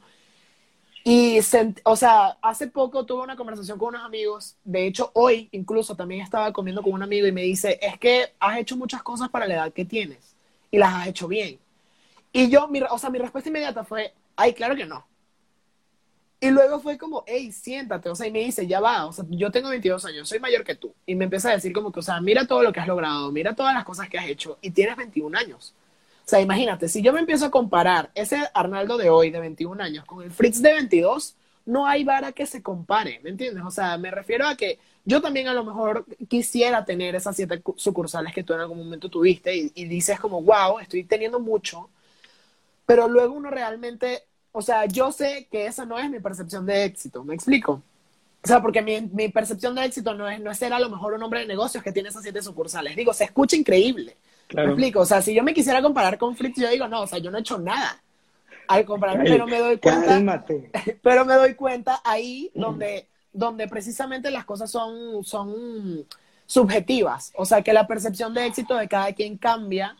Y, 1.06 1.38
o 1.84 1.96
sea, 1.96 2.38
hace 2.40 2.66
poco 2.68 3.04
tuve 3.04 3.22
una 3.22 3.36
conversación 3.36 3.78
con 3.78 3.88
unos 3.88 4.04
amigos, 4.04 4.56
de 4.64 4.86
hecho 4.86 5.10
hoy 5.14 5.50
incluso 5.52 5.94
también 5.96 6.22
estaba 6.22 6.50
comiendo 6.52 6.82
con 6.82 6.94
un 6.94 7.02
amigo 7.02 7.26
y 7.26 7.32
me 7.32 7.42
dice, 7.42 7.78
es 7.82 7.98
que 7.98 8.32
has 8.40 8.58
hecho 8.58 8.76
muchas 8.76 9.02
cosas 9.02 9.28
para 9.28 9.46
la 9.46 9.54
edad 9.54 9.72
que 9.72 9.84
tienes 9.84 10.34
y 10.70 10.78
las 10.78 10.94
has 10.94 11.06
hecho 11.08 11.28
bien. 11.28 11.58
Y 12.32 12.48
yo, 12.50 12.68
mi, 12.68 12.80
o 12.82 12.98
sea, 12.98 13.10
mi 13.10 13.18
respuesta 13.18 13.50
inmediata 13.50 13.84
fue, 13.84 14.14
ay, 14.36 14.54
claro 14.54 14.76
que 14.76 14.86
no. 14.86 15.06
Y 16.44 16.50
luego 16.50 16.78
fue 16.78 16.98
como, 16.98 17.24
hey, 17.26 17.50
siéntate, 17.52 18.10
o 18.10 18.14
sea, 18.14 18.26
y 18.26 18.30
me 18.30 18.40
dice, 18.40 18.66
ya 18.66 18.78
va, 18.78 19.06
o 19.06 19.12
sea, 19.14 19.24
yo 19.30 19.50
tengo 19.50 19.70
22 19.70 20.04
años, 20.04 20.28
soy 20.28 20.40
mayor 20.40 20.62
que 20.62 20.74
tú. 20.74 20.94
Y 21.06 21.14
me 21.14 21.24
empieza 21.24 21.48
a 21.48 21.54
decir 21.54 21.72
como 21.72 21.90
que, 21.90 22.00
o 22.00 22.02
sea, 22.02 22.20
mira 22.20 22.46
todo 22.46 22.62
lo 22.62 22.70
que 22.70 22.80
has 22.80 22.86
logrado, 22.86 23.32
mira 23.32 23.54
todas 23.54 23.72
las 23.72 23.82
cosas 23.82 24.10
que 24.10 24.18
has 24.18 24.28
hecho 24.28 24.58
y 24.60 24.70
tienes 24.70 24.94
21 24.94 25.38
años. 25.38 25.72
O 26.18 26.28
sea, 26.28 26.42
imagínate, 26.42 26.88
si 26.88 27.00
yo 27.00 27.14
me 27.14 27.20
empiezo 27.20 27.46
a 27.46 27.50
comparar 27.50 28.10
ese 28.14 28.46
Arnaldo 28.52 28.98
de 28.98 29.08
hoy, 29.08 29.30
de 29.30 29.40
21 29.40 29.82
años, 29.82 30.04
con 30.04 30.22
el 30.22 30.30
Fritz 30.30 30.60
de 30.60 30.74
22, 30.74 31.34
no 31.64 31.86
hay 31.86 32.04
vara 32.04 32.32
que 32.32 32.44
se 32.44 32.62
compare, 32.62 33.20
¿me 33.22 33.30
entiendes? 33.30 33.64
O 33.64 33.70
sea, 33.70 33.96
me 33.96 34.10
refiero 34.10 34.46
a 34.46 34.54
que 34.54 34.78
yo 35.06 35.22
también 35.22 35.48
a 35.48 35.54
lo 35.54 35.64
mejor 35.64 36.04
quisiera 36.28 36.84
tener 36.84 37.14
esas 37.14 37.36
siete 37.36 37.62
sucursales 37.76 38.34
que 38.34 38.44
tú 38.44 38.52
en 38.52 38.60
algún 38.60 38.76
momento 38.76 39.08
tuviste 39.08 39.56
y, 39.56 39.72
y 39.74 39.86
dices 39.86 40.20
como, 40.20 40.42
wow, 40.42 40.78
estoy 40.78 41.04
teniendo 41.04 41.40
mucho, 41.40 41.88
pero 42.84 43.08
luego 43.08 43.32
uno 43.32 43.50
realmente, 43.50 44.24
o 44.56 44.62
sea, 44.62 44.86
yo 44.86 45.10
sé 45.10 45.48
que 45.50 45.66
esa 45.66 45.84
no 45.84 45.98
es 45.98 46.08
mi 46.08 46.20
percepción 46.20 46.64
de 46.64 46.84
éxito, 46.84 47.24
¿me 47.24 47.34
explico? 47.34 47.82
O 48.42 48.46
sea, 48.46 48.62
porque 48.62 48.82
mi, 48.82 49.00
mi 49.00 49.28
percepción 49.28 49.74
de 49.74 49.84
éxito 49.84 50.14
no 50.14 50.28
es, 50.28 50.40
no 50.40 50.48
es 50.48 50.58
ser 50.58 50.72
a 50.72 50.78
lo 50.78 50.88
mejor 50.88 51.12
un 51.14 51.22
hombre 51.24 51.40
de 51.40 51.46
negocios 51.48 51.82
que 51.82 51.90
tiene 51.90 52.10
esas 52.10 52.22
siete 52.22 52.40
sucursales. 52.40 52.94
Digo, 52.94 53.12
se 53.12 53.24
escucha 53.24 53.56
increíble. 53.56 54.16
¿Me 54.54 54.62
explico? 54.62 55.00
O 55.00 55.06
sea, 55.06 55.20
si 55.22 55.34
yo 55.34 55.42
me 55.42 55.52
quisiera 55.52 55.82
comparar 55.82 56.18
con 56.18 56.36
Fritz, 56.36 56.60
yo 56.60 56.70
digo, 56.70 56.86
no, 56.86 57.00
o 57.00 57.06
sea, 57.08 57.18
yo 57.18 57.32
no 57.32 57.38
he 57.38 57.40
hecho 57.40 57.58
nada 57.58 58.00
al 58.68 58.84
compararme, 58.84 59.24
pero 59.24 59.46
me 59.48 59.58
doy 59.58 59.78
cuenta. 59.78 60.44
Pero 61.02 61.24
me 61.24 61.34
doy 61.34 61.54
cuenta 61.54 62.00
ahí 62.04 62.52
donde, 62.54 63.08
donde 63.32 63.66
precisamente 63.66 64.30
las 64.30 64.44
cosas 64.44 64.70
son, 64.70 65.24
son 65.24 66.06
subjetivas. 66.46 67.32
O 67.34 67.44
sea, 67.44 67.62
que 67.62 67.72
la 67.72 67.88
percepción 67.88 68.32
de 68.34 68.46
éxito 68.46 68.76
de 68.76 68.86
cada 68.86 69.12
quien 69.14 69.36
cambia 69.36 69.96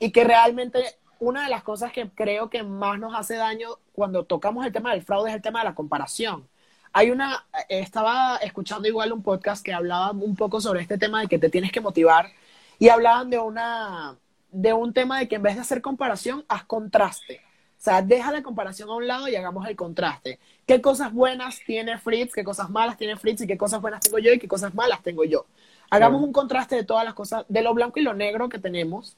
y 0.00 0.10
que 0.10 0.24
realmente 0.24 0.82
una 1.22 1.44
de 1.44 1.50
las 1.50 1.62
cosas 1.62 1.92
que 1.92 2.10
creo 2.10 2.50
que 2.50 2.64
más 2.64 2.98
nos 2.98 3.14
hace 3.14 3.36
daño 3.36 3.78
cuando 3.92 4.24
tocamos 4.24 4.66
el 4.66 4.72
tema 4.72 4.90
del 4.90 5.02
fraude 5.02 5.30
es 5.30 5.36
el 5.36 5.42
tema 5.42 5.60
de 5.60 5.66
la 5.66 5.74
comparación. 5.76 6.48
Hay 6.92 7.12
una, 7.12 7.46
estaba 7.68 8.38
escuchando 8.38 8.88
igual 8.88 9.12
un 9.12 9.22
podcast 9.22 9.64
que 9.64 9.72
hablaba 9.72 10.10
un 10.10 10.34
poco 10.34 10.60
sobre 10.60 10.80
este 10.80 10.98
tema 10.98 11.20
de 11.20 11.28
que 11.28 11.38
te 11.38 11.48
tienes 11.48 11.70
que 11.70 11.80
motivar 11.80 12.26
y 12.80 12.88
hablaban 12.88 13.30
de 13.30 13.38
una, 13.38 14.16
de 14.50 14.72
un 14.72 14.92
tema 14.92 15.20
de 15.20 15.28
que 15.28 15.36
en 15.36 15.42
vez 15.42 15.54
de 15.54 15.60
hacer 15.60 15.80
comparación, 15.80 16.44
haz 16.48 16.64
contraste. 16.64 17.40
O 17.78 17.84
sea, 17.84 18.02
deja 18.02 18.32
la 18.32 18.42
comparación 18.42 18.90
a 18.90 18.96
un 18.96 19.06
lado 19.06 19.28
y 19.28 19.36
hagamos 19.36 19.68
el 19.68 19.76
contraste. 19.76 20.40
¿Qué 20.66 20.80
cosas 20.80 21.12
buenas 21.12 21.60
tiene 21.64 21.98
Fritz? 21.98 22.32
¿Qué 22.34 22.42
cosas 22.42 22.68
malas 22.68 22.96
tiene 22.96 23.16
Fritz? 23.16 23.42
¿Y 23.42 23.46
qué 23.46 23.56
cosas 23.56 23.80
buenas 23.80 24.00
tengo 24.00 24.18
yo? 24.18 24.32
¿Y 24.32 24.40
qué 24.40 24.48
cosas 24.48 24.74
malas 24.74 25.00
tengo 25.02 25.22
yo? 25.22 25.46
Hagamos 25.88 26.20
un 26.20 26.32
contraste 26.32 26.74
de 26.74 26.82
todas 26.82 27.04
las 27.04 27.14
cosas, 27.14 27.44
de 27.48 27.62
lo 27.62 27.74
blanco 27.74 28.00
y 28.00 28.02
lo 28.02 28.12
negro 28.12 28.48
que 28.48 28.58
tenemos. 28.58 29.16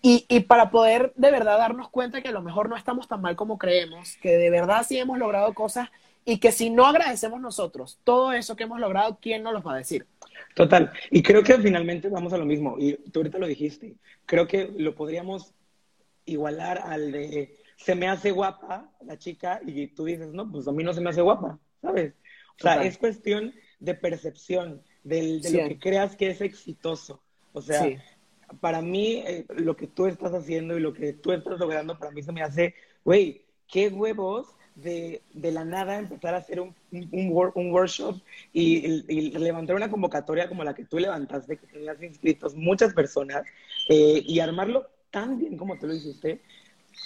Y, 0.00 0.26
y, 0.28 0.40
para 0.40 0.70
poder 0.70 1.12
de 1.16 1.30
verdad 1.32 1.58
darnos 1.58 1.88
cuenta 1.88 2.22
que 2.22 2.28
a 2.28 2.32
lo 2.32 2.42
mejor 2.42 2.68
no 2.68 2.76
estamos 2.76 3.08
tan 3.08 3.20
mal 3.20 3.34
como 3.34 3.58
creemos, 3.58 4.16
que 4.22 4.36
de 4.36 4.48
verdad 4.48 4.86
sí 4.88 4.96
hemos 4.96 5.18
logrado 5.18 5.52
cosas 5.54 5.88
y 6.24 6.38
que 6.38 6.52
si 6.52 6.70
no 6.70 6.86
agradecemos 6.86 7.40
nosotros 7.40 7.98
todo 8.04 8.32
eso 8.32 8.54
que 8.54 8.64
hemos 8.64 8.78
logrado, 8.78 9.18
¿quién 9.20 9.42
nos 9.42 9.52
los 9.52 9.66
va 9.66 9.74
a 9.74 9.78
decir? 9.78 10.06
Total. 10.54 10.92
Y 11.10 11.22
creo 11.22 11.42
que 11.42 11.58
finalmente 11.58 12.08
vamos 12.08 12.32
a 12.32 12.38
lo 12.38 12.44
mismo. 12.44 12.76
Y 12.78 12.94
tú 13.10 13.20
ahorita 13.20 13.38
lo 13.38 13.46
dijiste. 13.46 13.94
Creo 14.26 14.46
que 14.46 14.70
lo 14.76 14.94
podríamos 14.94 15.54
igualar 16.26 16.82
al 16.84 17.12
de 17.12 17.56
se 17.78 17.94
me 17.94 18.08
hace 18.08 18.32
guapa 18.32 18.90
la 19.06 19.16
chica 19.16 19.60
y 19.64 19.86
tú 19.86 20.04
dices, 20.04 20.28
no, 20.32 20.50
pues 20.50 20.66
a 20.68 20.72
mí 20.72 20.82
no 20.82 20.92
se 20.92 21.00
me 21.00 21.10
hace 21.10 21.22
guapa, 21.22 21.58
¿sabes? 21.80 22.12
O 22.58 22.62
sea, 22.62 22.82
es 22.82 22.98
cuestión 22.98 23.54
de 23.78 23.94
percepción, 23.94 24.82
de 25.04 25.40
lo 25.44 25.68
que 25.68 25.78
creas 25.78 26.16
que 26.16 26.28
es 26.28 26.40
exitoso. 26.40 27.22
O 27.52 27.62
sea, 27.62 27.86
para 28.60 28.82
mí, 28.82 29.22
eh, 29.26 29.46
lo 29.56 29.76
que 29.76 29.86
tú 29.86 30.06
estás 30.06 30.32
haciendo 30.32 30.76
y 30.76 30.80
lo 30.80 30.92
que 30.92 31.12
tú 31.12 31.32
estás 31.32 31.58
logrando, 31.58 31.98
para 31.98 32.12
mí 32.12 32.22
se 32.22 32.32
me 32.32 32.42
hace, 32.42 32.74
güey, 33.04 33.42
qué 33.66 33.88
huevos 33.88 34.54
de, 34.74 35.22
de, 35.34 35.52
la 35.52 35.64
nada 35.64 35.98
empezar 35.98 36.34
a 36.34 36.38
hacer 36.38 36.60
un, 36.60 36.74
un, 36.92 37.72
workshop 37.72 38.20
y, 38.52 39.02
levantar 39.32 39.74
una 39.74 39.90
convocatoria 39.90 40.48
como 40.48 40.62
la 40.64 40.74
que 40.74 40.84
tú 40.84 40.98
levantaste, 40.98 41.56
que 41.56 41.66
tenías 41.66 42.00
inscritos 42.02 42.54
muchas 42.54 42.94
personas, 42.94 43.42
eh, 43.88 44.22
y 44.24 44.40
armarlo 44.40 44.86
tan 45.10 45.38
bien 45.38 45.56
como 45.56 45.78
tú 45.78 45.86
lo 45.86 45.94
hiciste, 45.94 46.40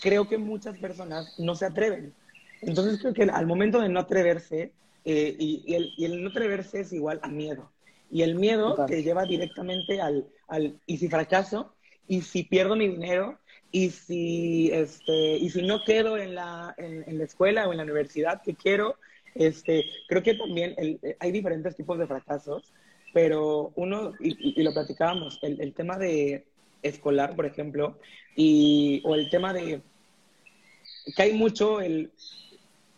creo 0.03 0.29
que 0.29 0.39
muchas 0.39 0.77
personas 0.79 1.39
no 1.39 1.55
se 1.55 1.67
atreven. 1.67 2.15
Entonces 2.61 3.01
creo 3.01 3.15
que 3.15 3.23
al 3.23 3.47
momento 3.47 3.81
de 3.81 3.89
no 3.89 4.01
atreverse, 4.01 4.73
eh, 5.05 5.37
y, 5.39 5.75
el, 5.75 5.93
y, 5.97 6.05
el, 6.05 6.23
no 6.23 6.31
atreverse 6.31 6.81
es 6.81 6.93
igual 6.93 7.21
a 7.23 7.29
miedo. 7.29 7.71
Y 8.11 8.23
el 8.23 8.35
miedo 8.35 8.85
te 8.87 9.03
lleva 9.03 9.25
directamente 9.25 10.01
al, 10.01 10.27
al, 10.53 10.79
y 10.87 10.99
si 10.99 11.09
fracaso, 11.09 11.75
y 12.07 12.21
si 12.21 12.45
pierdo 12.45 12.77
mi 12.77 12.89
dinero, 12.89 13.39
y 13.71 13.89
si, 13.91 14.71
este, 14.71 15.37
y 15.39 15.49
si 15.49 15.63
no 15.63 15.83
quedo 15.83 16.19
en 16.19 16.35
la, 16.35 16.75
en, 16.77 17.19
la 17.19 17.25
escuela 17.25 17.67
o 17.67 17.73
en 17.73 17.79
la 17.79 17.85
universidad 17.85 18.43
que 18.43 18.55
quiero, 18.55 18.97
este, 19.35 19.87
creo 20.09 20.23
que 20.23 20.35
también 20.35 20.77
hay 21.19 21.33
diferentes 21.33 21.75
tipos 21.75 21.99
de 21.99 22.07
fracasos, 22.07 22.71
pero 23.15 23.73
uno, 23.75 24.13
y, 24.21 24.63
lo 24.63 24.75
platicábamos, 24.75 25.39
el, 25.43 25.59
el, 25.61 25.73
tema 25.73 25.97
de 25.97 26.45
escolar, 26.83 27.35
por 27.35 27.47
ejemplo, 27.47 27.99
y, 28.37 29.01
o 29.05 29.15
el 29.15 29.31
tema 29.31 29.55
de 29.55 29.81
que 31.17 31.23
hay 31.23 31.33
mucho, 31.33 31.81
el, 31.81 32.13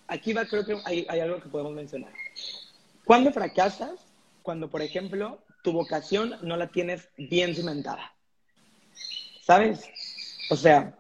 aquí 0.09 0.33
va, 0.33 0.45
creo 0.45 0.67
que 0.67 0.77
hay, 0.85 1.07
hay 1.09 1.21
algo 1.21 1.41
que 1.41 1.49
podemos 1.49 1.73
mencionar. 1.73 2.13
¿Cuándo 3.05 3.33
fracasas? 3.33 4.01
Cuando, 4.43 4.69
por 4.69 4.83
ejemplo, 4.83 5.39
tu 5.65 5.73
vocación 5.73 6.37
no 6.43 6.57
la 6.59 6.69
tienes 6.69 7.09
bien 7.17 7.55
cimentada. 7.55 8.15
¿Sabes? 9.41 9.83
O 10.51 10.57
sea, 10.57 10.95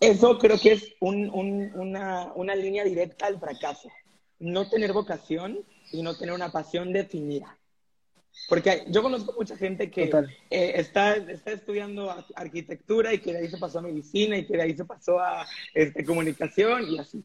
eso 0.00 0.38
creo 0.38 0.58
que 0.58 0.72
es 0.72 0.94
una, 1.00 2.54
línea 2.56 2.82
directa 2.82 3.26
al 3.26 3.38
fracaso. 3.38 3.90
No 4.38 4.68
tener 4.70 4.94
vocación 4.94 5.60
y 5.92 6.02
no 6.02 6.16
tener 6.16 6.34
una 6.34 6.50
pasión 6.50 6.94
definida. 6.94 7.58
Porque 8.48 8.84
yo 8.88 9.02
conozco 9.02 9.34
mucha 9.36 9.56
gente 9.56 9.90
que 9.90 10.10
eh, 10.50 10.72
está, 10.76 11.16
está 11.16 11.52
estudiando 11.52 12.12
arquitectura 12.34 13.12
y 13.12 13.18
que 13.18 13.32
de 13.32 13.38
ahí 13.40 13.48
se 13.48 13.58
pasó 13.58 13.78
a 13.78 13.82
medicina 13.82 14.36
y 14.38 14.46
que 14.46 14.56
de 14.56 14.62
ahí 14.62 14.74
se 14.74 14.84
pasó 14.86 15.20
a 15.20 15.46
este, 15.74 16.04
comunicación 16.04 16.90
y 16.90 16.98
así. 16.98 17.22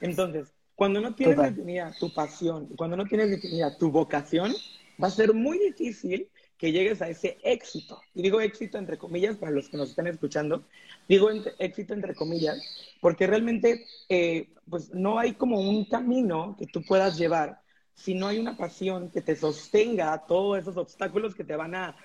Entonces, 0.00 0.48
cuando 0.74 1.00
no 1.00 1.14
tienes 1.14 1.36
definida 1.36 1.92
tu 2.00 2.12
pasión, 2.12 2.66
cuando 2.76 2.96
no 2.96 3.04
tienes 3.04 3.30
definida 3.30 3.76
tu 3.76 3.90
vocación, 3.90 4.54
va 5.02 5.08
a 5.08 5.10
ser 5.10 5.34
muy 5.34 5.58
difícil 5.58 6.28
que 6.56 6.72
llegues 6.72 7.00
a 7.00 7.08
ese 7.08 7.38
éxito. 7.42 8.00
Y 8.14 8.22
digo 8.22 8.40
éxito 8.40 8.78
entre 8.78 8.98
comillas 8.98 9.36
para 9.36 9.52
los 9.52 9.68
que 9.68 9.76
nos 9.76 9.90
están 9.90 10.08
escuchando. 10.08 10.64
Digo 11.08 11.30
éxito 11.58 11.94
entre 11.94 12.14
comillas 12.14 12.60
porque 13.00 13.26
realmente 13.26 13.86
eh, 14.08 14.48
pues 14.68 14.92
no 14.92 15.18
hay 15.18 15.34
como 15.34 15.60
un 15.60 15.84
camino 15.84 16.56
que 16.58 16.66
tú 16.66 16.82
puedas 16.82 17.16
llevar 17.16 17.60
si 17.98 18.14
no 18.14 18.28
hay 18.28 18.38
una 18.38 18.56
pasión 18.56 19.10
que 19.10 19.22
te 19.22 19.34
sostenga 19.34 20.12
a 20.12 20.24
todos 20.24 20.60
esos 20.60 20.76
obstáculos 20.76 21.34
que 21.34 21.42
te 21.42 21.56
van 21.56 21.74
a, 21.74 21.96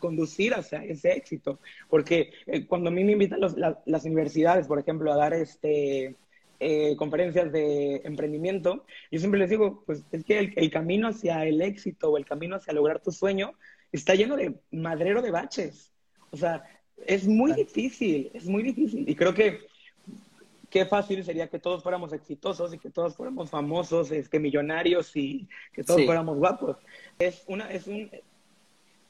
conducir 0.00 0.52
hacia 0.52 0.82
ese 0.82 1.12
éxito. 1.12 1.60
Porque 1.88 2.32
eh, 2.46 2.66
cuando 2.66 2.88
a 2.90 2.92
mí 2.92 3.04
me 3.04 3.12
invitan 3.12 3.38
las 3.40 4.04
universidades, 4.04 4.66
por 4.66 4.80
ejemplo, 4.80 5.12
a 5.12 5.16
dar 5.16 5.32
este, 5.32 6.16
eh, 6.64 6.96
conferencias 6.96 7.50
de 7.50 7.96
emprendimiento, 8.04 8.86
yo 9.10 9.18
siempre 9.18 9.40
les 9.40 9.50
digo, 9.50 9.82
pues 9.84 10.04
es 10.12 10.24
que 10.24 10.38
el, 10.38 10.70
camino 10.70 11.08
hacia 11.08 11.44
el 11.44 11.60
éxito 11.60 12.10
o 12.10 12.16
el 12.16 12.24
camino 12.24 12.54
hacia 12.54 12.72
lograr 12.72 13.00
tu 13.00 13.10
sueño 13.10 13.54
está 13.90 14.14
lleno 14.14 14.36
de 14.36 14.54
madrero 14.70 15.22
de 15.22 15.32
baches. 15.32 15.92
O 16.30 16.36
sea, 16.36 16.64
es 17.04 17.26
muy 17.26 17.52
difícil, 17.52 18.30
es 18.32 18.46
muy 18.46 18.62
difícil. 18.62 19.08
Y 19.08 19.16
creo 19.16 19.34
que 19.34 19.60
qué 20.70 20.86
fácil 20.86 21.24
sería 21.24 21.48
que 21.48 21.58
todos 21.58 21.82
fuéramos 21.82 22.12
exitosos 22.12 22.72
y 22.72 22.78
que 22.78 22.90
todos 22.90 23.16
fuéramos 23.16 23.50
famosos, 23.50 24.12
este, 24.12 24.38
millonarios 24.38 25.16
y 25.16 25.48
que 25.72 25.82
todos 25.82 26.04
fuéramos 26.04 26.38
guapos. 26.38 26.76
Es 27.18 27.42
una, 27.48 27.72
es 27.72 27.88
un, 27.88 28.08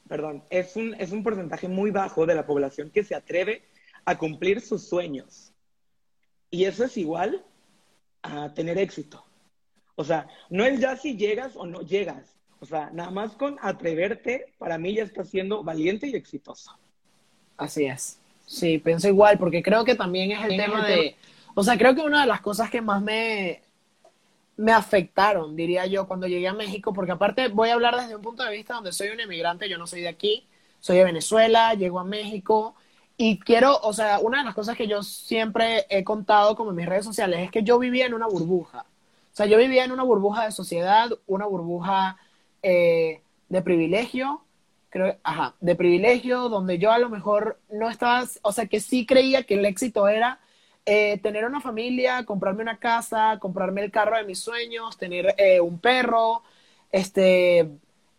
perdón, 0.09 0.43
es 0.49 0.75
un, 0.75 0.95
es 0.95 1.13
un 1.13 1.23
porcentaje 1.23 1.69
muy 1.69 1.91
bajo 1.91 2.25
de 2.25 2.35
la 2.35 2.47
población 2.47 2.91
que 2.91 3.05
se 3.05 3.15
atreve 3.15 3.63
a 4.07 4.17
cumplir 4.17 4.61
sus 4.63 4.89
sueños. 4.89 5.52
Y 6.53 6.67
eso 6.67 6.85
es 6.85 6.97
igual 6.99 7.43
a 8.23 8.53
tener 8.53 8.77
éxito. 8.77 9.25
O 9.97 10.05
sea, 10.05 10.29
no 10.51 10.65
es 10.65 10.79
ya 10.79 10.97
si 10.97 11.17
llegas 11.17 11.57
o 11.57 11.67
no 11.67 11.81
llegas. 11.81 12.37
O 12.61 12.67
sea, 12.67 12.91
nada 12.93 13.11
más 13.11 13.33
con 13.33 13.57
atreverte, 13.61 14.53
para 14.59 14.77
mí 14.77 14.95
ya 14.95 15.03
estás 15.03 15.31
siendo 15.31 15.65
valiente 15.65 16.07
y 16.07 16.15
exitoso. 16.15 16.79
Así 17.57 17.87
es. 17.87 18.21
Sí, 18.47 18.79
pienso 18.79 19.09
igual, 19.09 19.39
porque 19.39 19.63
creo 19.63 19.83
que 19.85 19.95
también 19.95 20.31
es 20.31 20.45
el 20.45 20.57
tema 20.59 20.87
de... 20.87 21.17
O 21.55 21.65
sea, 21.65 21.79
creo 21.79 21.95
que 21.95 22.03
una 22.03 22.21
de 22.21 22.27
las 22.27 22.43
cosas 22.43 22.71
que 22.71 22.83
más 22.83 23.01
me, 23.01 23.63
me 24.57 24.73
afectaron, 24.73 25.57
diría 25.57 25.87
yo, 25.87 26.07
cuando 26.07 26.27
llegué 26.27 26.49
a 26.49 26.53
México, 26.53 26.93
porque 26.93 27.13
aparte 27.13 27.49
voy 27.49 27.71
a 27.71 27.75
hablar 27.75 27.97
desde 27.97 28.15
un 28.15 28.23
punto 28.23 28.45
de 28.45 28.53
vista 28.53 28.75
donde 28.75 28.93
soy 28.93 29.09
un 29.09 29.21
emigrante, 29.21 29.71
yo 29.71 29.79
no 29.79 29.87
soy 29.87 30.03
de 30.03 30.09
aquí, 30.09 30.47
soy 30.81 30.99
de 30.99 31.05
Venezuela, 31.05 31.73
llego 31.75 31.99
a 31.99 32.05
México 32.05 32.75
y 33.17 33.39
quiero, 33.39 33.79
o 33.83 33.93
sea, 33.93 34.19
una 34.21 34.39
de 34.39 34.45
las 34.45 34.55
cosas 34.55 34.77
que 34.77 34.89
yo 34.89 35.03
siempre 35.03 35.87
he 35.89 36.05
contado 36.05 36.57
como 36.57 36.71
en 36.71 36.77
mis 36.77 36.87
redes 36.87 37.05
sociales 37.05 37.41
es 37.41 37.51
que 37.51 37.63
yo 37.63 37.79
vivía 37.79 38.07
en 38.07 38.15
una 38.15 38.27
burbuja. 38.27 38.87
O 39.33 39.35
sea, 39.37 39.47
yo 39.47 39.59
vivía 39.59 39.85
en 39.85 39.93
una 39.93 40.03
burbuja 40.03 40.45
de 40.45 40.53
sociedad, 40.53 41.11
una 41.27 41.47
burbuja 41.47 42.17
eh, 42.63 43.23
de 43.49 43.63
privilegio, 43.63 44.45
creo, 44.91 45.17
ajá, 45.23 45.55
de 45.61 45.75
privilegio, 45.75 46.49
donde 46.49 46.79
yo 46.79 46.93
a 46.93 46.99
lo 46.99 47.09
mejor 47.09 47.61
no 47.71 47.89
estaba, 47.89 48.25
o 48.43 48.53
sea, 48.53 48.67
que 48.67 48.81
sí 48.81 49.07
creía 49.07 49.45
que 49.45 49.55
el 49.55 49.65
éxito 49.65 50.09
era 50.09 50.41
eh, 50.87 51.19
tener 51.23 51.45
una 51.45 51.61
familia, 51.61 52.25
comprarme 52.25 52.63
una 52.63 52.79
casa, 52.79 53.39
comprarme 53.41 53.83
el 53.85 53.91
carro 53.93 54.17
de 54.17 54.25
mis 54.25 54.41
sueños, 54.41 54.99
tener 54.99 55.35
eh, 55.39 55.61
un 55.61 55.79
perro, 55.79 56.43
este, 56.91 57.71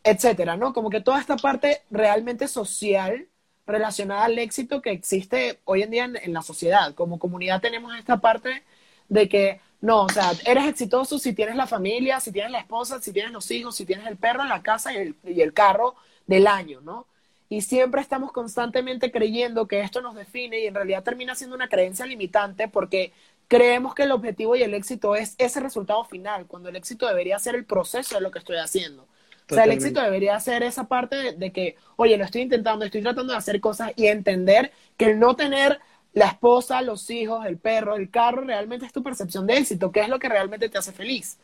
etcétera, 0.03 0.57
¿no? 0.57 0.73
Como 0.73 0.89
que 0.89 1.01
toda 1.01 1.19
esta 1.19 1.35
parte 1.37 1.81
realmente 1.91 2.47
social 2.47 3.27
relacionada 3.65 4.25
al 4.25 4.37
éxito 4.39 4.81
que 4.81 4.91
existe 4.91 5.59
hoy 5.65 5.83
en 5.83 5.91
día 5.91 6.05
en, 6.05 6.33
la 6.33 6.41
sociedad. 6.41 6.93
Como 6.95 7.19
comunidad 7.19 7.61
tenemos 7.61 7.97
esta 7.97 8.17
parte 8.21 8.63
de 9.09 9.29
que, 9.29 9.61
no, 9.81 10.03
o 10.03 10.09
sea, 10.09 10.31
eres 10.45 10.67
exitoso 10.67 11.19
si 11.19 11.33
tienes 11.33 11.55
la 11.55 11.67
familia, 11.67 12.19
si 12.19 12.31
tienes 12.31 12.51
la 12.51 12.59
esposa, 12.59 13.01
si 13.01 13.13
tienes 13.13 13.31
los 13.31 13.49
hijos, 13.51 13.75
si 13.75 13.85
tienes 13.85 14.07
el 14.07 14.17
perro, 14.17 14.43
la 14.45 14.61
casa 14.61 14.93
y 14.93 14.97
el, 14.97 15.15
y 15.25 15.41
el 15.41 15.53
carro 15.53 15.95
del 16.27 16.47
año, 16.47 16.81
¿no? 16.81 17.07
y 17.49 17.61
siempre 17.61 18.01
estamos 18.01 18.31
constantemente 18.31 19.11
creyendo 19.11 19.67
que 19.67 19.81
esto 19.81 20.01
nos 20.01 20.15
define 20.15 20.59
y 20.61 20.67
en 20.67 20.73
realidad 20.73 21.03
termina 21.03 21.35
siendo 21.35 21.55
una 21.55 21.69
creencia 21.69 22.05
limitante 22.05 22.67
porque 22.67 23.13
creemos 23.47 23.93
que 23.93 24.03
el 24.03 24.11
objetivo 24.11 24.55
y 24.55 24.63
el 24.63 24.73
éxito 24.73 25.15
es 25.15 25.35
ese 25.37 25.59
resultado 25.59 26.03
final, 26.03 26.47
cuando 26.47 26.69
el 26.69 26.75
éxito 26.75 27.07
debería 27.07 27.37
ser 27.37 27.53
el 27.53 27.65
proceso 27.65 28.15
de 28.15 28.21
lo 28.21 28.31
que 28.31 28.39
estoy 28.39 28.57
haciendo. 28.57 29.07
O 29.49 29.55
sea, 29.55 29.65
el 29.65 29.71
éxito 29.71 30.01
debería 30.01 30.39
ser 30.39 30.63
esa 30.63 30.87
parte 30.87 31.33
de, 31.33 31.51
que, 31.51 31.75
oye, 31.95 32.17
lo 32.17 32.23
estoy 32.23 32.41
intentando, 32.41 32.85
estoy 32.85 33.01
tratando 33.01 33.33
de 33.33 33.37
hacer 33.37 33.59
cosas 33.59 33.91
y 33.95 34.07
entender 34.07 34.71
que 34.97 35.05
el 35.05 35.19
no 35.19 35.35
tener 35.35 35.79
la 36.13 36.27
esposa, 36.27 36.81
los 36.81 37.09
hijos, 37.09 37.45
el 37.45 37.57
perro, 37.57 37.95
el 37.95 38.09
carro, 38.09 38.41
realmente 38.41 38.85
es 38.85 38.93
tu 38.93 39.03
percepción 39.03 39.47
de 39.47 39.57
éxito, 39.57 39.91
que 39.91 40.01
es 40.01 40.09
lo 40.09 40.19
que 40.19 40.29
realmente 40.29 40.69
te 40.69 40.77
hace 40.77 40.91
feliz. 40.91 41.37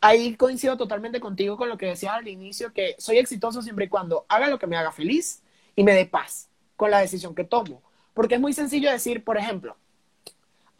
Ahí 0.00 0.34
coincido 0.36 0.76
totalmente 0.76 1.20
contigo 1.20 1.56
con 1.56 1.68
lo 1.68 1.78
que 1.78 1.86
decías 1.86 2.14
al 2.14 2.28
inicio, 2.28 2.72
que 2.72 2.94
soy 2.98 3.18
exitoso 3.18 3.62
siempre 3.62 3.86
y 3.86 3.88
cuando 3.88 4.24
haga 4.28 4.48
lo 4.48 4.58
que 4.58 4.66
me 4.66 4.76
haga 4.76 4.92
feliz 4.92 5.42
y 5.76 5.84
me 5.84 5.92
dé 5.92 6.06
paz 6.06 6.48
con 6.76 6.90
la 6.90 7.00
decisión 7.00 7.34
que 7.34 7.44
tomo. 7.44 7.82
Porque 8.14 8.36
es 8.36 8.40
muy 8.40 8.52
sencillo 8.52 8.90
decir, 8.90 9.24
por 9.24 9.38
ejemplo, 9.38 9.76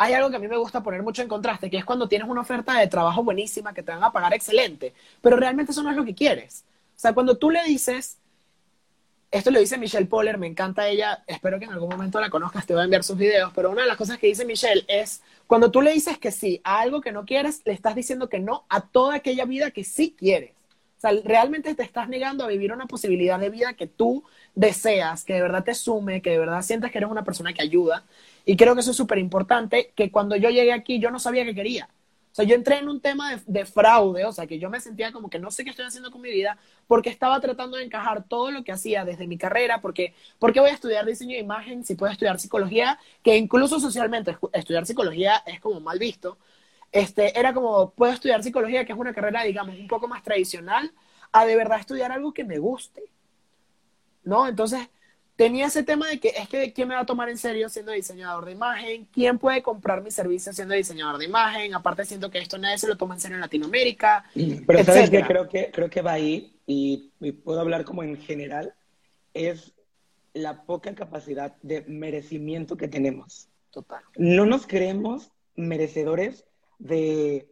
hay 0.03 0.15
algo 0.15 0.31
que 0.31 0.37
a 0.37 0.41
mí 0.41 0.49
me 0.49 0.57
gusta 0.57 0.83
poner 0.83 1.03
mucho 1.03 1.23
en 1.23 1.29
contraste, 1.29 1.71
que 1.71 1.77
es 1.77 1.85
cuando 1.85 2.09
tienes 2.09 2.29
una 2.29 2.41
oferta 2.41 2.77
de 2.79 2.88
trabajo 2.88 3.23
buenísima 3.23 3.73
que 3.73 3.85
te 3.85 3.93
van 3.93 4.03
a 4.03 4.12
pagar 4.12 4.35
excelente, 4.35 4.95
pero 5.21 5.37
realmente 5.37 5.71
eso 5.71 5.83
no 5.83 5.91
es 5.91 5.97
lo 5.97 6.05
que 6.05 6.15
quieres. 6.15 6.65
O 6.97 6.99
sea, 6.99 7.12
cuando 7.12 7.37
tú 7.38 7.51
le 7.51 7.62
dices, 7.62 8.19
esto 9.31 9.53
lo 9.53 9.61
dice 9.61 9.79
Michelle 9.79 10.07
Poller, 10.07 10.38
me 10.38 10.49
encanta 10.49 10.88
ella, 10.88 11.23
espero 11.27 11.59
que 11.61 11.67
en 11.67 11.73
algún 11.73 11.88
momento 11.88 12.21
la 12.21 12.31
conozcas, 12.31 12.67
te 12.67 12.75
voy 12.75 12.81
a 12.81 12.85
enviar 12.85 13.05
sus 13.05 13.17
videos, 13.17 13.53
pero 13.55 13.71
una 13.71 13.83
de 13.83 13.88
las 13.88 13.97
cosas 13.97 14.19
que 14.19 14.27
dice 14.27 14.45
Michelle 14.45 14.85
es, 14.88 15.23
cuando 15.47 15.71
tú 15.71 15.83
le 15.83 15.93
dices 15.93 16.19
que 16.19 16.33
sí 16.33 16.61
a 16.65 16.81
algo 16.81 17.01
que 17.01 17.12
no 17.12 17.25
quieres, 17.25 17.62
le 17.65 17.73
estás 17.73 17.95
diciendo 17.95 18.29
que 18.29 18.41
no 18.41 18.65
a 18.69 18.81
toda 18.81 19.15
aquella 19.15 19.45
vida 19.45 19.71
que 19.71 19.85
sí 19.85 20.17
quieres. 20.19 20.51
O 20.99 21.01
sea, 21.01 21.12
realmente 21.25 21.75
te 21.75 21.83
estás 21.83 22.09
negando 22.09 22.45
a 22.45 22.49
vivir 22.49 22.73
una 22.73 22.87
posibilidad 22.87 23.38
de 23.38 23.51
vida 23.51 23.73
que 23.75 23.87
tú 23.87 24.23
deseas, 24.55 25.25
que 25.25 25.35
de 25.35 25.43
verdad 25.43 25.65
te 25.65 25.75
sume, 25.75 26.23
que 26.23 26.31
de 26.31 26.38
verdad 26.38 26.62
sientas 26.62 26.93
que 26.93 26.99
eres 26.99 27.11
una 27.11 27.25
persona 27.25 27.53
que 27.53 27.62
ayuda. 27.62 28.05
Y 28.45 28.57
creo 28.57 28.75
que 28.75 28.81
eso 28.81 28.91
es 28.91 28.97
súper 28.97 29.19
importante, 29.19 29.93
que 29.95 30.11
cuando 30.11 30.37
yo 30.37 30.51
llegué 30.51 30.73
aquí 30.73 30.99
yo 30.99 31.11
no 31.11 31.19
sabía 31.19 31.45
qué 31.45 31.55
quería. 31.55 31.89
O 32.33 32.35
sea, 32.35 32.47
yo 32.47 32.55
entré 32.55 32.79
en 32.79 32.89
un 32.89 32.99
tema 33.03 33.37
de, 33.47 33.67
fraude, 33.67 34.25
o 34.25 34.33
sea, 34.33 34.47
que 34.47 34.59
yo 34.59 34.71
me 34.71 34.81
sentía 34.81 35.13
como 35.13 35.29
que 35.29 35.39
no 35.39 35.51
sé 35.51 35.65
qué 35.65 35.71
estoy 35.71 35.85
haciendo 35.85 36.11
con 36.11 36.23
mi 36.23 36.31
vida, 36.31 36.57
porque 36.87 37.11
estaba 37.11 37.39
tratando 37.41 37.77
de 37.77 37.85
encajar 37.85 38.25
todo 38.25 38.51
lo 38.51 38.65
que 38.65 38.73
hacía 38.73 39.05
desde 39.05 39.27
mi 39.27 39.37
carrera, 39.37 39.83
porque 39.83 40.15
¿por 40.39 40.51
qué 40.55 40.61
voy 40.61 40.71
a 40.71 40.73
estudiar 40.73 41.05
diseño 41.05 41.33
de 41.33 41.43
imagen 41.43 41.85
si 41.85 41.95
puedo 41.95 42.11
estudiar 42.11 42.41
psicología? 42.41 42.99
Que 43.23 43.37
incluso 43.37 43.79
socialmente 43.79 44.39
estudiar 44.55 44.87
psicología 44.87 45.43
es 45.45 45.61
como 45.61 45.81
mal 45.81 45.99
visto. 45.99 46.39
Este, 46.91 47.39
era 47.39 47.53
como, 47.53 47.91
puedo 47.91 48.13
estudiar 48.15 48.43
psicología, 48.43 48.87
que 48.87 48.93
es 48.93 48.99
una 48.99 49.13
carrera, 49.13 49.43
digamos, 49.43 49.79
un 49.79 49.89
poco 49.89 50.09
más 50.09 50.23
tradicional, 50.23 50.91
a 51.33 51.45
de 51.45 51.57
verdad 51.57 51.81
estudiar 51.81 52.13
algo 52.13 52.33
que 52.33 52.45
me 52.45 52.59
guste. 52.59 53.03
¿No? 54.25 54.49
Entonces, 54.49 54.89
tenía 55.37 55.66
ese 55.66 55.83
tema 55.83 56.09
de 56.09 56.21
que 56.21 56.29
es 56.29 56.49
que 56.49 56.73
quién 56.73 56.88
me 56.88 56.95
va 56.95 57.01
a 57.01 57.07
tomar 57.07 57.29
en 57.29 57.38
serio 57.38 57.68
siendo 57.68 57.92
diseñador 57.92 58.45
de 58.45 58.53
imagen, 58.53 59.07
quién 59.12 59.38
puede 59.38 59.62
comprar 59.62 60.03
mi 60.03 60.11
servicio 60.11 60.53
siendo 60.53 60.75
diseñador 60.75 61.18
de 61.18 61.25
imagen, 61.25 61.75
aparte 61.75 62.05
siento 62.05 62.31
que 62.31 62.38
esto 62.38 62.59
nadie 62.59 62.79
se 62.79 62.88
lo 62.88 62.97
toma 62.97 63.14
en 63.14 63.21
serio 63.21 63.37
en 63.37 63.40
Latinoamérica. 63.40 64.25
Pero 64.66 64.85
sabes 64.85 65.11
que 65.11 65.23
creo 65.23 65.49
que 65.49 65.71
creo 65.71 65.90
que 65.90 66.03
va 66.03 66.12
ahí 66.12 66.57
y, 66.66 67.11
puedo 67.45 67.61
hablar 67.61 67.85
como 67.85 68.03
en 68.03 68.16
general 68.16 68.75
es 69.35 69.73
la 70.35 70.64
poca 70.64 70.95
capacidad 70.95 71.57
de 71.62 71.83
merecimiento 71.83 72.77
que 72.77 72.88
tenemos. 72.88 73.49
Total. 73.71 74.03
No 74.16 74.47
nos 74.47 74.66
creemos 74.66 75.33
merecedores 75.57 76.45
de 76.79 77.49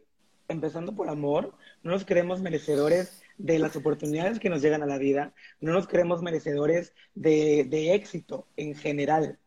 empezando 0.47 0.93
por 0.93 1.09
amor, 1.09 1.53
no 1.83 1.91
nos 1.91 2.05
creemos 2.05 2.41
merecedores 2.41 3.20
de 3.41 3.59
las 3.59 3.75
oportunidades 3.75 4.39
que 4.39 4.49
nos 4.49 4.61
llegan 4.61 4.83
a 4.83 4.87
la 4.87 4.97
vida, 4.97 5.33
no 5.59 5.73
nos 5.73 5.87
creemos 5.87 6.21
merecedores 6.21 6.93
de, 7.15 7.65
de 7.69 7.93
éxito 7.93 8.47
en 8.55 8.75
general. 8.75 9.39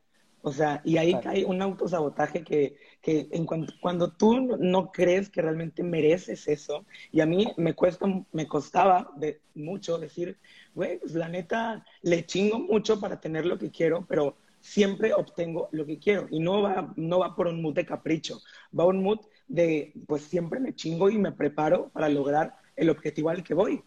O 0.46 0.52
sea, 0.52 0.82
y 0.84 0.98
ahí 0.98 1.18
cae 1.22 1.46
un 1.46 1.62
autosabotaje 1.62 2.44
que, 2.44 2.76
que 3.00 3.28
en 3.30 3.46
cuando 3.80 4.12
tú 4.12 4.58
no 4.58 4.92
crees 4.92 5.30
que 5.30 5.40
realmente 5.40 5.82
mereces 5.82 6.46
eso, 6.48 6.84
y 7.10 7.22
a 7.22 7.26
mí 7.26 7.46
me 7.56 7.72
cuesta, 7.72 8.06
me 8.30 8.46
costaba 8.46 9.10
de 9.16 9.40
mucho 9.54 9.96
decir, 9.96 10.36
güey, 10.74 10.98
pues 10.98 11.14
la 11.14 11.30
neta, 11.30 11.86
le 12.02 12.26
chingo 12.26 12.58
mucho 12.58 13.00
para 13.00 13.20
tener 13.20 13.46
lo 13.46 13.56
que 13.58 13.70
quiero, 13.70 14.04
pero 14.06 14.36
siempre 14.60 15.14
obtengo 15.14 15.70
lo 15.72 15.86
que 15.86 15.98
quiero. 15.98 16.26
Y 16.30 16.40
no 16.40 16.60
va, 16.60 16.92
no 16.96 17.20
va 17.20 17.34
por 17.34 17.46
un 17.46 17.62
mood 17.62 17.74
de 17.74 17.86
capricho, 17.86 18.40
va 18.78 18.84
un 18.84 19.02
mood 19.02 19.20
de, 19.48 19.94
pues 20.06 20.24
siempre 20.24 20.60
me 20.60 20.74
chingo 20.74 21.08
y 21.08 21.16
me 21.16 21.32
preparo 21.32 21.88
para 21.88 22.10
lograr 22.10 22.54
el 22.76 22.90
objetivo 22.90 23.30
al 23.30 23.42
que 23.42 23.54
voy. 23.54 23.82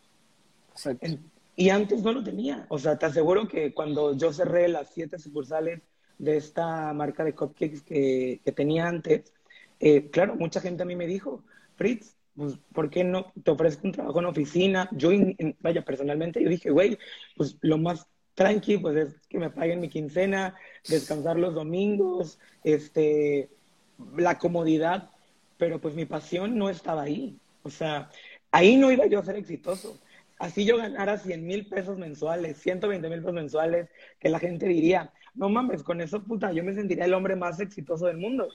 Y 1.55 1.69
antes 1.69 2.03
no 2.03 2.13
lo 2.13 2.23
tenía. 2.23 2.65
O 2.69 2.77
sea, 2.77 2.97
te 2.97 3.07
aseguro 3.07 3.47
que 3.47 3.73
cuando 3.73 4.15
yo 4.15 4.31
cerré 4.31 4.67
las 4.67 4.93
siete 4.93 5.17
sucursales 5.17 5.81
de 6.19 6.37
esta 6.37 6.93
marca 6.93 7.23
de 7.23 7.33
cupcakes 7.33 7.81
que, 7.81 8.41
que 8.43 8.51
tenía 8.51 8.87
antes, 8.87 9.33
eh, 9.79 10.09
claro, 10.09 10.35
mucha 10.35 10.61
gente 10.61 10.83
a 10.83 10.85
mí 10.85 10.95
me 10.95 11.07
dijo, 11.07 11.43
Fritz, 11.75 12.15
pues, 12.35 12.59
¿por 12.73 12.89
qué 12.89 13.03
no 13.03 13.33
te 13.43 13.51
ofrezco 13.51 13.87
un 13.87 13.93
trabajo 13.93 14.19
en 14.19 14.25
oficina? 14.25 14.87
Yo, 14.91 15.09
vaya, 15.59 15.83
personalmente, 15.83 16.41
yo 16.41 16.49
dije, 16.49 16.69
güey, 16.69 16.97
pues 17.35 17.57
lo 17.61 17.77
más 17.77 18.07
tranqui, 18.35 18.77
pues 18.77 18.95
es 18.95 19.15
que 19.27 19.39
me 19.39 19.49
paguen 19.49 19.79
mi 19.79 19.89
quincena, 19.89 20.55
descansar 20.87 21.37
los 21.39 21.55
domingos, 21.55 22.39
este, 22.63 23.49
la 24.15 24.37
comodidad, 24.37 25.09
pero 25.57 25.81
pues 25.81 25.95
mi 25.95 26.05
pasión 26.05 26.57
no 26.57 26.69
estaba 26.69 27.01
ahí. 27.01 27.39
O 27.63 27.71
sea, 27.71 28.11
ahí 28.51 28.77
no 28.77 28.91
iba 28.91 29.05
yo 29.05 29.19
a 29.19 29.25
ser 29.25 29.35
exitoso 29.35 29.97
así 30.39 30.65
yo 30.65 30.77
ganara 30.77 31.17
100 31.17 31.45
mil 31.45 31.65
pesos 31.65 31.97
mensuales, 31.97 32.57
120 32.57 33.09
mil 33.09 33.19
pesos 33.19 33.33
mensuales, 33.33 33.89
que 34.19 34.29
la 34.29 34.39
gente 34.39 34.67
diría, 34.67 35.11
no 35.35 35.49
mames, 35.49 35.83
con 35.83 36.01
eso, 36.01 36.23
puta, 36.23 36.51
yo 36.51 36.63
me 36.63 36.73
sentiría 36.73 37.05
el 37.05 37.13
hombre 37.13 37.35
más 37.35 37.59
exitoso 37.59 38.07
del 38.07 38.17
mundo. 38.17 38.49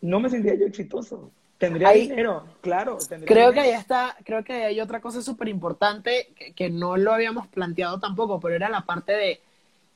No 0.00 0.20
me 0.20 0.28
sentiría 0.28 0.58
yo 0.58 0.66
exitoso. 0.66 1.30
Tendría 1.58 1.90
dinero, 1.92 2.44
claro. 2.60 2.98
creo 3.24 3.50
que 3.50 3.60
ahí 3.60 3.70
está, 3.70 4.14
creo 4.24 4.44
que 4.44 4.52
hay 4.52 4.78
otra 4.78 5.00
cosa 5.00 5.22
súper 5.22 5.48
importante 5.48 6.28
que, 6.36 6.52
que, 6.52 6.68
no 6.68 6.98
lo 6.98 7.14
habíamos 7.14 7.46
planteado 7.46 7.98
tampoco, 7.98 8.38
pero 8.40 8.54
era 8.54 8.68
la 8.68 8.82
parte 8.82 9.12
de, 9.12 9.40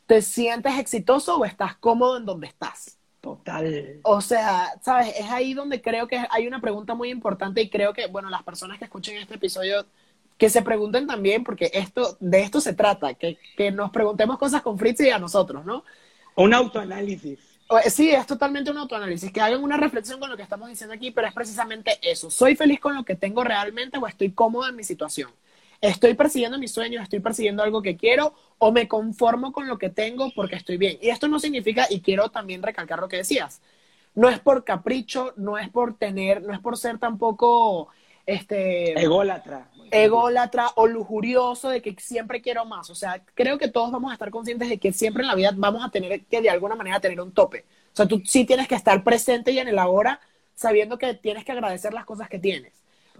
¿te 0.06 0.22
sientes 0.22 0.78
exitoso 0.78 1.36
o 1.36 1.44
estás 1.44 1.76
cómodo 1.76 2.16
en 2.16 2.24
donde 2.24 2.46
estás? 2.46 2.96
Total. 3.20 4.00
O 4.02 4.20
sea, 4.20 4.72
¿sabes? 4.82 5.14
Es 5.16 5.30
ahí 5.30 5.52
donde 5.52 5.82
creo 5.82 6.08
que 6.08 6.24
hay 6.30 6.46
una 6.46 6.60
pregunta 6.60 6.94
muy 6.94 7.10
importante 7.10 7.60
y 7.60 7.68
creo 7.68 7.92
que, 7.92 8.06
bueno, 8.06 8.30
las 8.30 8.42
personas 8.42 8.78
que 8.78 8.84
escuchen 8.84 9.16
este 9.16 9.34
episodio 9.34 9.84
que 10.38 10.48
se 10.48 10.62
pregunten 10.62 11.06
también, 11.06 11.44
porque 11.44 11.70
esto, 11.74 12.16
de 12.18 12.40
esto 12.40 12.62
se 12.62 12.72
trata, 12.72 13.12
que, 13.12 13.38
que 13.58 13.70
nos 13.70 13.90
preguntemos 13.90 14.38
cosas 14.38 14.62
con 14.62 14.78
Fritz 14.78 15.00
y 15.00 15.10
a 15.10 15.18
nosotros, 15.18 15.66
¿no? 15.66 15.84
Un 16.34 16.54
autoanálisis. 16.54 17.38
Sí, 17.88 18.10
es 18.10 18.26
totalmente 18.26 18.70
un 18.70 18.78
autoanálisis, 18.78 19.30
que 19.30 19.40
hagan 19.40 19.62
una 19.62 19.76
reflexión 19.76 20.18
con 20.18 20.30
lo 20.30 20.36
que 20.36 20.42
estamos 20.42 20.68
diciendo 20.68 20.94
aquí, 20.94 21.10
pero 21.10 21.28
es 21.28 21.34
precisamente 21.34 21.98
eso. 22.02 22.30
¿Soy 22.30 22.56
feliz 22.56 22.80
con 22.80 22.96
lo 22.96 23.04
que 23.04 23.14
tengo 23.14 23.44
realmente 23.44 23.98
o 23.98 24.06
estoy 24.06 24.32
cómodo 24.32 24.68
en 24.68 24.76
mi 24.76 24.82
situación? 24.82 25.30
¿Estoy 25.80 26.14
persiguiendo 26.14 26.58
mis 26.58 26.72
sueños? 26.72 27.02
¿Estoy 27.02 27.20
persiguiendo 27.20 27.62
algo 27.62 27.80
que 27.80 27.96
quiero? 27.96 28.34
¿O 28.58 28.70
me 28.70 28.86
conformo 28.86 29.52
con 29.52 29.66
lo 29.66 29.78
que 29.78 29.88
tengo 29.88 30.30
porque 30.34 30.56
estoy 30.56 30.76
bien? 30.76 30.98
Y 31.00 31.08
esto 31.08 31.28
no 31.28 31.38
significa, 31.38 31.86
y 31.88 32.00
quiero 32.00 32.30
también 32.30 32.62
recalcar 32.62 32.98
lo 32.98 33.08
que 33.08 33.18
decías, 33.18 33.62
no 34.14 34.28
es 34.28 34.38
por 34.40 34.64
capricho, 34.64 35.32
no 35.36 35.56
es 35.56 35.68
por 35.70 35.96
tener, 35.96 36.42
no 36.42 36.52
es 36.52 36.60
por 36.60 36.76
ser 36.76 36.98
tampoco 36.98 37.88
este 38.26 39.00
ególatra 39.00 39.70
ególatra 39.90 40.70
o 40.76 40.86
lujurioso 40.86 41.68
de 41.68 41.82
que 41.82 41.94
siempre 41.98 42.40
quiero 42.40 42.64
más. 42.64 42.90
O 42.90 42.94
sea, 42.94 43.22
creo 43.34 43.58
que 43.58 43.68
todos 43.68 43.90
vamos 43.90 44.10
a 44.10 44.14
estar 44.14 44.30
conscientes 44.30 44.68
de 44.68 44.78
que 44.78 44.92
siempre 44.92 45.22
en 45.22 45.28
la 45.28 45.34
vida 45.34 45.52
vamos 45.54 45.84
a 45.84 45.90
tener 45.90 46.24
que 46.24 46.40
de 46.40 46.50
alguna 46.50 46.74
manera 46.74 47.00
tener 47.00 47.20
un 47.20 47.32
tope. 47.32 47.64
O 47.92 47.96
sea, 47.96 48.06
tú 48.06 48.22
sí 48.24 48.44
tienes 48.44 48.68
que 48.68 48.74
estar 48.74 49.02
presente 49.02 49.52
y 49.52 49.58
en 49.58 49.68
el 49.68 49.78
ahora 49.78 50.20
sabiendo 50.54 50.98
que 50.98 51.14
tienes 51.14 51.44
que 51.44 51.52
agradecer 51.52 51.92
las 51.92 52.04
cosas 52.04 52.28
que 52.28 52.38
tienes. 52.38 52.72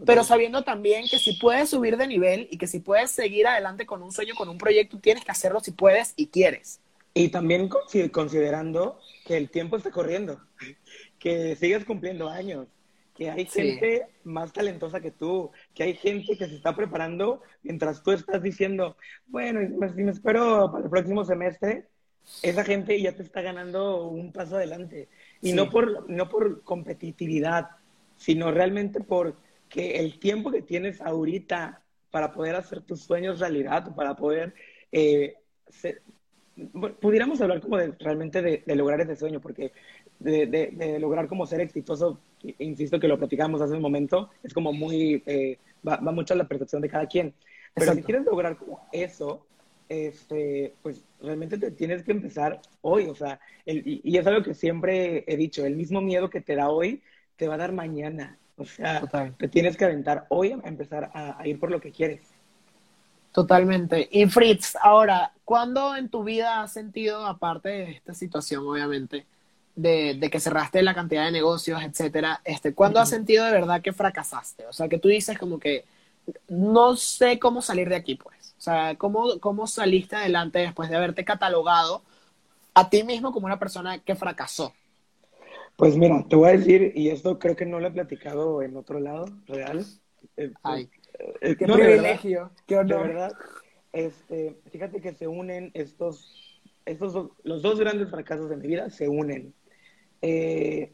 Pero 0.06 0.24
sabiendo 0.24 0.62
también 0.62 1.06
que 1.08 1.18
si 1.18 1.34
puedes 1.34 1.70
subir 1.70 1.96
de 1.96 2.06
nivel 2.06 2.48
y 2.50 2.58
que 2.58 2.66
si 2.66 2.80
puedes 2.80 3.10
seguir 3.10 3.46
adelante 3.46 3.86
con 3.86 4.02
un 4.02 4.12
sueño, 4.12 4.34
con 4.34 4.48
un 4.48 4.58
proyecto, 4.58 4.98
tienes 4.98 5.24
que 5.24 5.30
hacerlo 5.30 5.60
si 5.60 5.72
puedes 5.72 6.14
y 6.16 6.28
quieres. 6.28 6.80
Y 7.12 7.28
también 7.28 7.68
considerando 8.12 8.98
que 9.26 9.36
el 9.36 9.50
tiempo 9.50 9.76
está 9.76 9.90
corriendo, 9.90 10.40
que 11.18 11.56
sigues 11.56 11.84
cumpliendo 11.84 12.28
años, 12.28 12.66
que 13.14 13.30
hay 13.30 13.44
gente 13.46 14.06
más 14.24 14.52
talentosa 14.52 15.00
que 15.00 15.10
tú, 15.10 15.50
que 15.74 15.82
hay 15.82 15.94
gente 15.94 16.38
que 16.38 16.46
se 16.46 16.54
está 16.54 16.74
preparando 16.74 17.42
mientras 17.62 18.02
tú 18.02 18.12
estás 18.12 18.42
diciendo, 18.42 18.96
bueno, 19.26 19.60
pues, 19.78 19.94
si 19.94 20.02
me 20.02 20.12
espero 20.12 20.70
para 20.72 20.84
el 20.84 20.90
próximo 20.90 21.24
semestre, 21.24 21.86
esa 22.42 22.64
gente 22.64 23.00
ya 23.00 23.14
te 23.14 23.22
está 23.22 23.42
ganando 23.42 24.06
un 24.06 24.32
paso 24.32 24.56
adelante. 24.56 25.08
Y 25.42 25.52
no, 25.52 25.68
por, 25.68 26.08
no 26.08 26.28
por 26.28 26.62
competitividad, 26.62 27.68
sino 28.16 28.50
realmente 28.52 29.00
por 29.00 29.36
que 29.70 29.96
el 29.98 30.18
tiempo 30.18 30.50
que 30.50 30.60
tienes 30.60 31.00
ahorita 31.00 31.82
para 32.10 32.32
poder 32.32 32.56
hacer 32.56 32.82
tus 32.82 33.00
sueños 33.02 33.38
realidad, 33.40 33.94
para 33.94 34.14
poder 34.14 34.52
eh, 34.92 35.36
pudiéramos 37.00 37.40
hablar 37.40 37.60
como 37.60 37.78
de 37.78 37.92
realmente 37.98 38.42
de, 38.42 38.76
lograr 38.76 39.00
ese 39.00 39.16
sueño, 39.16 39.40
porque 39.40 39.72
de, 40.18 40.46
de, 40.46 40.98
lograr 40.98 41.28
como 41.28 41.46
ser 41.46 41.60
exitoso 41.60 42.20
insisto 42.58 42.98
que 42.98 43.08
lo 43.08 43.18
platicamos 43.18 43.60
hace 43.60 43.74
un 43.74 43.82
momento, 43.82 44.30
es 44.42 44.52
como 44.52 44.72
muy, 44.72 45.22
eh, 45.26 45.58
va, 45.86 45.98
mucho 46.00 46.34
a 46.34 46.36
la 46.36 46.48
percepción 46.48 46.82
de 46.82 46.88
cada 46.88 47.06
quien. 47.06 47.34
Pero 47.74 47.94
si 47.94 48.02
quieres 48.02 48.24
lograr 48.24 48.56
como 48.56 48.88
eso, 48.92 49.46
este, 49.88 50.74
pues 50.82 51.04
realmente 51.20 51.58
te 51.58 51.70
tienes 51.70 52.02
que 52.02 52.12
empezar 52.12 52.60
hoy, 52.80 53.06
o 53.06 53.14
sea, 53.14 53.40
y, 53.64 54.16
es 54.16 54.26
algo 54.26 54.42
que 54.42 54.54
siempre 54.54 55.24
he 55.26 55.36
dicho, 55.36 55.64
el 55.64 55.76
mismo 55.76 56.00
miedo 56.00 56.30
que 56.30 56.40
te 56.40 56.56
da 56.56 56.68
hoy, 56.68 57.02
te 57.36 57.48
va 57.48 57.54
a 57.54 57.58
dar 57.58 57.72
mañana. 57.72 58.38
O 58.60 58.64
sea, 58.66 59.32
te 59.38 59.48
tienes 59.48 59.76
que 59.76 59.84
aventar 59.84 60.26
hoy 60.28 60.52
a 60.52 60.68
empezar 60.68 61.10
a, 61.14 61.46
ir 61.46 61.58
por 61.58 61.70
lo 61.70 61.80
que 61.80 61.90
quieres. 61.90 62.20
Totalmente. 63.32 64.08
Y 64.10 64.26
Fritz, 64.26 64.76
ahora, 64.80 65.32
¿cuándo 65.44 65.96
en 65.96 66.08
tu 66.08 66.24
vida 66.24 66.62
has 66.62 66.72
sentido, 66.72 67.26
aparte 67.26 67.68
de 67.68 67.90
esta 67.92 68.12
situación, 68.12 68.66
obviamente, 68.66 69.24
de, 69.76 70.14
de 70.14 70.30
que 70.30 70.40
cerraste 70.40 70.82
la 70.82 70.94
cantidad 70.94 71.24
de 71.24 71.30
negocios, 71.30 71.82
etcétera, 71.82 72.40
este, 72.44 72.74
¿cuándo 72.74 73.00
has 73.00 73.08
sentido 73.08 73.44
de 73.44 73.52
verdad 73.52 73.80
que 73.80 73.92
fracasaste? 73.92 74.66
O 74.66 74.72
sea, 74.72 74.88
que 74.88 74.98
tú 74.98 75.08
dices 75.08 75.38
como 75.38 75.58
que 75.58 75.84
no 76.48 76.96
sé 76.96 77.38
cómo 77.38 77.62
salir 77.62 77.88
de 77.88 77.96
aquí, 77.96 78.16
pues. 78.16 78.54
O 78.58 78.60
sea, 78.60 78.94
¿cómo, 78.96 79.38
cómo 79.40 79.66
saliste 79.66 80.16
adelante 80.16 80.58
después 80.58 80.90
de 80.90 80.96
haberte 80.96 81.24
catalogado 81.24 82.02
a 82.74 82.90
ti 82.90 83.04
mismo 83.04 83.32
como 83.32 83.46
una 83.46 83.58
persona 83.58 83.98
que 84.00 84.14
fracasó? 84.14 84.74
Pues 85.80 85.96
mira, 85.96 86.22
te 86.28 86.36
voy 86.36 86.50
a 86.50 86.52
decir, 86.52 86.92
y 86.94 87.08
esto 87.08 87.38
creo 87.38 87.56
que 87.56 87.64
no 87.64 87.80
lo 87.80 87.88
he 87.88 87.90
platicado 87.90 88.60
en 88.60 88.76
otro 88.76 89.00
lado, 89.00 89.24
real. 89.46 89.82
Eh, 90.36 90.52
Ay, 90.62 90.90
eh, 91.40 91.56
qué 91.56 91.64
privilegio, 91.64 92.50
qué 92.66 92.76
honor. 92.76 93.00
De 93.00 93.08
verdad, 93.08 93.32
este, 93.94 94.60
fíjate 94.70 95.00
que 95.00 95.14
se 95.14 95.26
unen 95.26 95.70
estos, 95.72 96.60
estos, 96.84 97.30
los 97.44 97.62
dos 97.62 97.80
grandes 97.80 98.10
fracasos 98.10 98.50
de 98.50 98.58
mi 98.58 98.66
vida 98.66 98.90
se 98.90 99.08
unen. 99.08 99.54
Eh, 100.20 100.92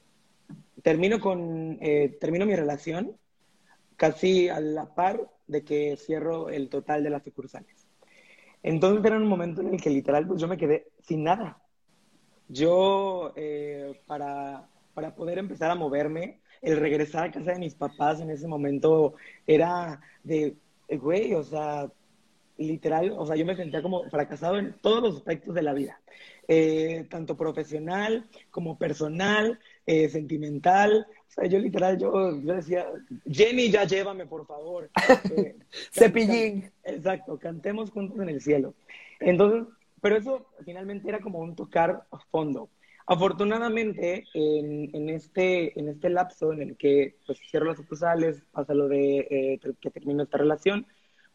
termino 0.84 1.18
con, 1.18 1.80
termino 2.20 2.46
mi 2.46 2.54
relación 2.54 3.16
casi 3.96 4.48
a 4.48 4.60
la 4.60 4.94
par 4.94 5.28
de 5.48 5.64
que 5.64 5.96
cierro 5.96 6.48
el 6.48 6.68
total 6.68 7.02
de 7.02 7.10
las 7.10 7.24
sucursales. 7.24 7.88
Entonces 8.62 9.04
era 9.04 9.16
un 9.16 9.26
momento 9.26 9.62
en 9.62 9.74
el 9.74 9.82
que 9.82 9.90
literal 9.90 10.28
pues 10.28 10.40
yo 10.40 10.46
me 10.46 10.56
quedé 10.56 10.86
sin 11.00 11.24
nada. 11.24 11.60
Yo 12.48 13.34
para 14.06 14.68
para 14.96 15.14
poder 15.14 15.36
empezar 15.36 15.70
a 15.70 15.74
moverme. 15.74 16.40
El 16.62 16.78
regresar 16.78 17.24
a 17.24 17.30
casa 17.30 17.52
de 17.52 17.58
mis 17.58 17.74
papás 17.74 18.18
en 18.22 18.30
ese 18.30 18.48
momento 18.48 19.14
era 19.46 20.00
de, 20.24 20.56
güey, 20.88 21.34
o 21.34 21.42
sea, 21.42 21.92
literal, 22.56 23.14
o 23.18 23.26
sea, 23.26 23.36
yo 23.36 23.44
me 23.44 23.54
sentía 23.54 23.82
como 23.82 24.08
fracasado 24.08 24.58
en 24.58 24.74
todos 24.80 25.02
los 25.02 25.16
aspectos 25.16 25.54
de 25.54 25.62
la 25.62 25.74
vida, 25.74 26.00
eh, 26.48 27.06
tanto 27.10 27.36
profesional 27.36 28.26
como 28.50 28.78
personal, 28.78 29.60
eh, 29.84 30.08
sentimental. 30.08 31.06
O 31.28 31.30
sea, 31.30 31.44
yo 31.46 31.58
literal, 31.58 31.98
yo, 31.98 32.32
decía, 32.32 32.86
Jenny, 33.30 33.70
ya 33.70 33.84
llévame, 33.84 34.24
por 34.24 34.46
favor. 34.46 34.90
Eh, 35.36 35.56
Cepillín. 35.92 36.72
exacto, 36.84 37.38
cantemos 37.38 37.90
juntos 37.90 38.18
en 38.18 38.30
el 38.30 38.40
cielo. 38.40 38.74
Entonces, 39.20 39.68
pero 40.00 40.16
eso 40.16 40.46
finalmente 40.64 41.06
era 41.06 41.20
como 41.20 41.40
un 41.40 41.54
tocar 41.54 42.06
fondo. 42.30 42.70
Afortunadamente, 43.08 44.24
en, 44.34 45.08
este, 45.10 45.78
en 45.78 45.88
este 45.88 46.10
lapso 46.10 46.52
en 46.52 46.62
el 46.62 46.76
que 46.76 47.16
pues, 47.24 47.38
cierro 47.50 47.66
las 47.66 47.76
sucursales, 47.76 48.42
pasa 48.50 48.74
lo 48.74 48.88
de 48.88 49.18
eh, 49.30 49.60
que 49.80 49.90
termino 49.90 50.24
esta 50.24 50.38
relación, 50.38 50.86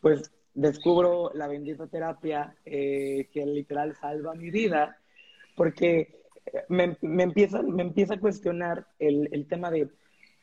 pues 0.01 0.31
descubro 0.53 1.31
la 1.34 1.47
bendita 1.47 1.88
terapia 1.88 2.55
eh, 2.65 3.29
que 3.31 3.45
literal 3.45 3.95
salva 3.95 4.34
mi 4.34 4.51
vida, 4.51 4.97
porque 5.55 6.21
me, 6.67 6.97
me, 7.01 7.23
empieza, 7.23 7.62
me 7.62 7.84
empieza 7.84 8.15
a 8.15 8.19
cuestionar 8.19 8.88
el, 8.99 9.29
el 9.31 9.47
tema 9.47 9.71
de, 9.71 9.89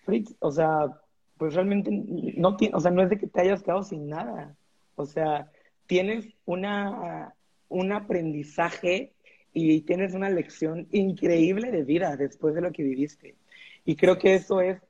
Fritz, 0.05 0.35
o 0.39 0.51
sea, 0.51 0.99
pues 1.37 1.55
realmente 1.55 1.91
no, 1.93 2.57
o 2.73 2.81
sea, 2.81 2.91
no 2.91 3.03
es 3.03 3.11
de 3.11 3.19
que 3.19 3.27
te 3.27 3.43
hayas 3.43 3.63
quedado 3.63 3.83
sin 3.83 4.09
nada, 4.09 4.57
o 4.95 5.05
sea, 5.05 5.51
tienes 5.87 6.27
una, 6.47 7.35
un 7.69 7.93
aprendizaje 7.93 9.13
y 9.53 9.81
tienes 9.83 10.15
una 10.15 10.31
lección 10.31 10.87
increíble 10.93 11.71
de 11.71 11.85
vida 11.85 12.17
después 12.17 12.55
de 12.55 12.61
lo 12.61 12.73
que 12.73 12.83
viviste. 12.83 13.37
Y 13.85 13.97
creo 13.97 14.19
que 14.19 14.35
eso 14.35 14.61
es 14.61 14.81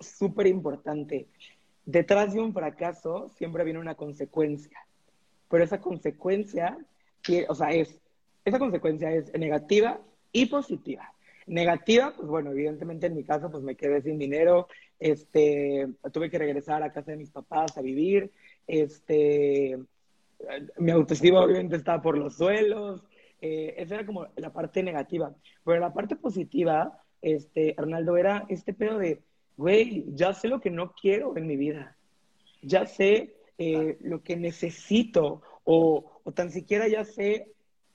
súper 0.00 0.46
importante. 0.46 1.28
Detrás 1.84 2.34
de 2.34 2.40
un 2.40 2.52
fracaso 2.52 3.30
siempre 3.36 3.64
viene 3.64 3.78
una 3.78 3.94
consecuencia, 3.94 4.78
pero 5.48 5.64
esa 5.64 5.80
consecuencia, 5.80 6.76
o 7.48 7.54
sea, 7.54 7.70
es, 7.70 8.00
esa 8.44 8.58
consecuencia 8.58 9.10
es 9.12 9.32
negativa 9.38 10.00
y 10.32 10.46
positiva. 10.46 11.12
Negativa, 11.46 12.12
pues 12.16 12.26
bueno, 12.26 12.50
evidentemente 12.50 13.06
en 13.06 13.14
mi 13.14 13.22
caso, 13.22 13.50
pues 13.50 13.62
me 13.62 13.76
quedé 13.76 14.02
sin 14.02 14.18
dinero, 14.18 14.66
este, 14.98 15.86
tuve 16.12 16.28
que 16.28 16.38
regresar 16.38 16.82
a 16.82 16.92
casa 16.92 17.12
de 17.12 17.18
mis 17.18 17.30
papás 17.30 17.78
a 17.78 17.82
vivir, 17.82 18.32
este, 18.66 19.78
mi 20.78 20.90
autoestima 20.90 21.40
obviamente 21.40 21.76
estaba 21.76 22.02
por 22.02 22.18
los 22.18 22.36
suelos, 22.36 23.04
eh, 23.40 23.74
esa 23.78 23.96
era 23.96 24.06
como 24.06 24.26
la 24.36 24.52
parte 24.52 24.82
negativa. 24.82 25.34
Pero 25.64 25.80
la 25.80 25.92
parte 25.92 26.16
positiva, 26.16 27.00
este, 27.22 27.74
Arnaldo, 27.76 28.16
era 28.16 28.46
este 28.48 28.72
pedo 28.72 28.98
de, 28.98 29.22
güey, 29.56 30.04
ya 30.14 30.32
sé 30.32 30.48
lo 30.48 30.60
que 30.60 30.70
no 30.70 30.92
quiero 30.92 31.36
en 31.36 31.46
mi 31.46 31.56
vida. 31.56 31.96
Ya 32.62 32.86
sé 32.86 33.36
eh, 33.58 33.96
lo 34.00 34.22
que 34.22 34.36
necesito 34.36 35.42
o, 35.64 36.20
o, 36.24 36.32
tan 36.32 36.50
siquiera 36.50 36.88
ya 36.88 37.04
sé, 37.04 37.52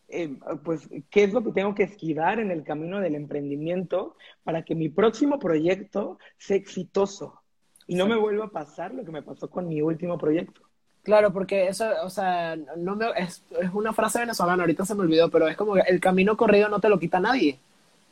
eh, 0.08 0.36
pues, 0.64 0.90
qué 1.10 1.24
es 1.24 1.34
lo 1.34 1.44
que 1.44 1.52
tengo 1.52 1.74
que 1.74 1.84
esquivar 1.84 2.40
en 2.40 2.52
el 2.52 2.64
camino 2.64 3.00
del 3.00 3.16
emprendimiento 3.16 4.16
para 4.44 4.64
que 4.64 4.76
mi 4.76 4.90
próximo 4.90 5.40
proyecto 5.40 6.20
sea 6.38 6.58
exitoso 6.58 7.42
y 7.88 7.96
no 7.96 8.08
me 8.08 8.16
vuelva 8.16 8.46
a 8.46 8.52
pasar 8.52 8.94
lo 8.94 9.04
que 9.04 9.12
me 9.12 9.24
pasó 9.24 9.50
con 9.50 9.68
mi 9.68 9.82
último 9.82 10.18
proyecto. 10.18 10.62
Claro, 11.04 11.34
porque 11.34 11.68
eso, 11.68 11.90
o 12.04 12.10
sea, 12.10 12.56
no 12.78 12.96
me, 12.96 13.08
es, 13.18 13.44
es, 13.60 13.74
una 13.74 13.92
frase 13.92 14.20
venezolana, 14.20 14.64
ahorita 14.64 14.86
se 14.86 14.94
me 14.94 15.02
olvidó, 15.02 15.30
pero 15.30 15.48
es 15.48 15.58
como 15.58 15.76
el 15.78 16.00
camino 16.00 16.38
corrido 16.38 16.70
no 16.70 16.80
te 16.80 16.90
lo 16.90 17.00
quita 17.00 17.20
nadie. 17.20 17.58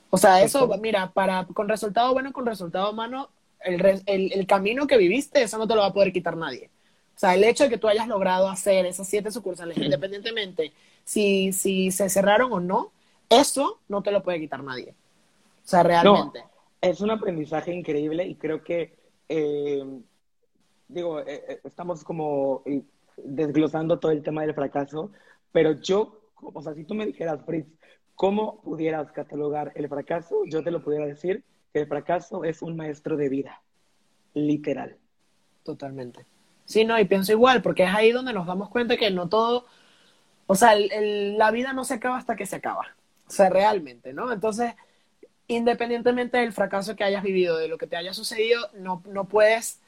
O 0.10 0.17
sea, 0.17 0.41
eso, 0.41 0.67
mira, 0.82 1.12
para 1.12 1.45
con 1.45 1.69
resultado 1.69 2.13
bueno, 2.13 2.34
con 2.34 2.45
resultado 2.47 2.91
malo, 2.93 3.30
el, 3.63 4.02
el, 4.08 4.34
el, 4.34 4.47
camino 4.47 4.88
que 4.88 4.97
viviste, 4.97 5.43
eso 5.43 5.60
no 5.60 5.67
te 5.67 5.75
lo 5.75 5.82
va 5.82 5.88
a 5.88 5.93
poder 5.93 6.12
quitar 6.12 6.36
nadie. 6.36 6.69
O 7.15 7.19
sea, 7.19 7.36
el 7.36 7.43
hecho 7.43 7.65
de 7.65 7.69
que 7.69 7.78
tú 7.78 7.88
hayas 7.88 8.08
logrado 8.08 8.49
hacer 8.49 8.86
esas 8.86 9.08
siete 9.08 9.30
sucursales, 9.30 9.78
independientemente 9.78 10.71
si, 11.04 11.54
si 11.54 11.91
se 11.91 12.10
cerraron 12.10 12.54
o 12.54 12.60
no, 12.60 12.91
eso 13.30 13.80
no 13.88 14.02
te 14.02 14.12
lo 14.12 14.23
puede 14.23 14.39
quitar 14.39 14.63
nadie. 14.63 14.93
O 15.65 15.67
sea, 15.67 15.84
realmente. 15.84 16.43
es 16.82 17.02
un 17.02 17.12
aprendizaje 17.12 17.73
increíble 17.73 18.25
y 18.25 18.36
creo 18.36 18.63
que 18.63 18.93
eh, 19.28 19.84
digo, 20.89 21.19
eh, 21.21 21.45
eh, 21.47 21.62
estamos 21.63 22.04
como 22.04 22.63
eh, 22.65 22.82
desglosando 23.17 23.99
todo 23.99 24.12
el 24.12 24.23
tema 24.23 24.41
del 24.41 24.54
fracaso, 24.54 25.12
pero 25.52 25.73
yo, 25.73 26.19
o 26.41 26.62
sea, 26.62 26.73
si 26.73 26.84
tú 26.84 26.95
me 26.95 27.06
dijeras, 27.06 27.39
Fritz, 27.45 27.67
¿cómo 28.15 28.60
pudieras 28.62 29.12
catalogar 29.12 29.71
el 29.75 29.88
fracaso? 29.88 30.41
Yo 30.45 30.63
te 30.63 30.71
lo 30.71 30.84
pudiera 30.84 31.06
decir 31.06 31.43
que 31.71 31.82
el 31.82 31.88
fracaso 31.88 32.43
es 32.43 32.62
un 32.62 32.75
maestro 32.75 33.15
de 33.15 33.30
vida, 33.30 33.62
literal. 34.34 34.97
Totalmente. 35.63 36.25
Sí, 36.65 36.84
no, 36.86 36.99
y 36.99 37.06
pienso 37.06 37.32
igual, 37.32 37.62
porque 37.62 37.84
es 37.84 37.93
ahí 37.93 38.12
donde 38.12 38.34
nos 38.34 38.47
damos 38.47 38.69
cuenta 38.69 38.97
que 38.97 39.12
no 39.12 39.30
todo, 39.30 39.65
o 40.47 40.56
sea, 40.56 40.75
la 40.75 41.52
vida 41.52 41.73
no 41.73 41.84
se 41.84 41.95
acaba 41.95 42.17
hasta 42.17 42.36
que 42.36 42.45
se 42.45 42.56
acaba, 42.56 42.95
o 43.28 43.32
sea, 43.32 43.49
realmente, 43.49 44.13
¿no? 44.13 44.32
Entonces, 44.32 44.73
independientemente 45.47 46.38
del 46.38 46.54
fracaso 46.54 46.95
que 46.95 47.04
hayas 47.04 47.23
vivido, 47.23 47.58
de 47.58 47.67
lo 47.67 47.78
que 47.78 47.88
te 47.88 47.95
haya 47.95 48.13
sucedido, 48.13 48.67
no, 48.73 49.04
no 49.08 49.25
puedes 49.25 49.80